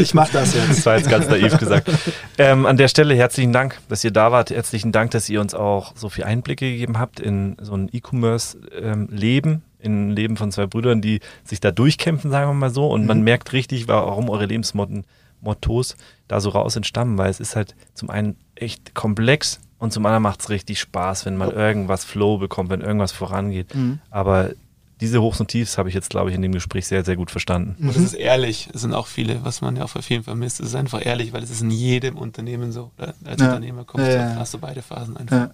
Ich 0.00 0.14
mache 0.14 0.32
das 0.32 0.54
jetzt. 0.54 0.70
Das 0.70 0.86
war 0.86 0.96
jetzt 0.96 1.10
ganz 1.10 1.28
naiv 1.28 1.56
gesagt. 1.58 1.90
Ähm, 2.38 2.66
an 2.66 2.76
der 2.76 2.88
Stelle 2.88 3.14
herzlichen 3.14 3.52
Dank, 3.52 3.78
dass 3.88 4.02
ihr 4.02 4.10
da 4.10 4.32
wart. 4.32 4.50
Herzlichen 4.50 4.92
Dank, 4.92 5.10
dass 5.12 5.28
ihr 5.28 5.40
uns 5.40 5.54
auch 5.54 5.92
so 5.94 6.08
viel 6.08 6.24
Einblicke 6.24 6.70
gegeben 6.70 6.98
habt 6.98 7.20
in 7.20 7.56
so 7.60 7.74
ein 7.74 7.88
E-Commerce-Leben, 7.92 9.50
ähm, 9.50 9.62
in 9.78 10.08
ein 10.08 10.16
Leben 10.16 10.36
von 10.36 10.50
zwei 10.50 10.66
Brüdern, 10.66 11.00
die 11.00 11.20
sich 11.44 11.60
da 11.60 11.70
durchkämpfen, 11.70 12.30
sagen 12.30 12.50
wir 12.50 12.54
mal 12.54 12.70
so. 12.70 12.88
Und 12.88 13.02
mhm. 13.02 13.06
man 13.06 13.22
merkt 13.22 13.52
richtig, 13.52 13.88
warum 13.88 14.30
eure 14.30 14.46
Lebensmottos 14.46 15.96
da 16.26 16.40
so 16.40 16.48
raus 16.50 16.74
entstammen, 16.74 17.18
weil 17.18 17.30
es 17.30 17.40
ist 17.40 17.54
halt 17.54 17.74
zum 17.94 18.10
einen 18.10 18.36
echt 18.54 18.94
komplex 18.94 19.60
und 19.78 19.92
zum 19.92 20.04
anderen 20.06 20.22
macht 20.22 20.40
es 20.40 20.50
richtig 20.50 20.80
Spaß, 20.80 21.24
wenn 21.26 21.36
man 21.36 21.50
irgendwas 21.50 22.04
Flow 22.04 22.38
bekommt, 22.38 22.70
wenn 22.70 22.80
irgendwas 22.80 23.12
vorangeht. 23.12 23.74
Mhm. 23.74 24.00
Aber 24.10 24.50
diese 25.00 25.22
Hochs 25.22 25.40
und 25.40 25.48
Tiefs 25.48 25.78
habe 25.78 25.88
ich 25.88 25.94
jetzt, 25.94 26.10
glaube 26.10 26.30
ich, 26.30 26.36
in 26.36 26.42
dem 26.42 26.52
Gespräch 26.52 26.86
sehr, 26.86 27.04
sehr 27.04 27.16
gut 27.16 27.30
verstanden. 27.30 27.76
Und 27.80 27.90
es 27.90 27.96
ist 27.96 28.14
ehrlich. 28.14 28.68
Es 28.74 28.80
sind 28.80 28.94
auch 28.94 29.06
viele, 29.06 29.44
was 29.44 29.60
man 29.60 29.76
ja 29.76 29.84
auch 29.84 29.92
bei 29.92 30.02
vielen 30.02 30.24
vermisst. 30.24 30.60
Es 30.60 30.68
ist 30.68 30.74
einfach 30.74 31.04
ehrlich, 31.04 31.32
weil 31.32 31.42
es 31.42 31.50
ist 31.50 31.62
in 31.62 31.70
jedem 31.70 32.16
Unternehmen 32.16 32.72
so. 32.72 32.90
Als 32.98 33.40
ja. 33.40 33.46
Unternehmer 33.46 33.84
kommst 33.84 34.08
ja, 34.08 34.34
du, 34.34 34.40
hast 34.40 34.54
du 34.54 34.58
beide 34.58 34.82
Phasen 34.82 35.16
einfach. 35.16 35.36
Ja. 35.36 35.50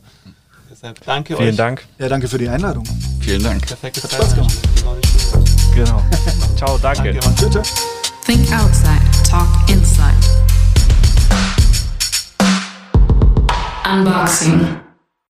Deshalb 0.70 1.04
danke 1.04 1.36
Vielen 1.36 1.50
euch. 1.50 1.56
Dank. 1.56 1.86
Ja, 1.98 2.08
danke 2.08 2.26
für 2.26 2.38
die 2.38 2.48
Einladung. 2.48 2.84
Vielen 3.20 3.42
Dank. 3.42 3.66
Perfektes 3.66 4.10
Spaß 4.10 4.34
gemacht. 4.34 4.58
Genau. 5.74 6.02
Ciao, 6.56 6.78
danke. 6.78 7.12
danke 7.12 7.44
Bitte. 7.44 7.62
Think 8.24 8.50
outside, 8.52 9.00
talk 9.28 9.48
inside. 9.68 10.14
Unboxing. 13.84 14.83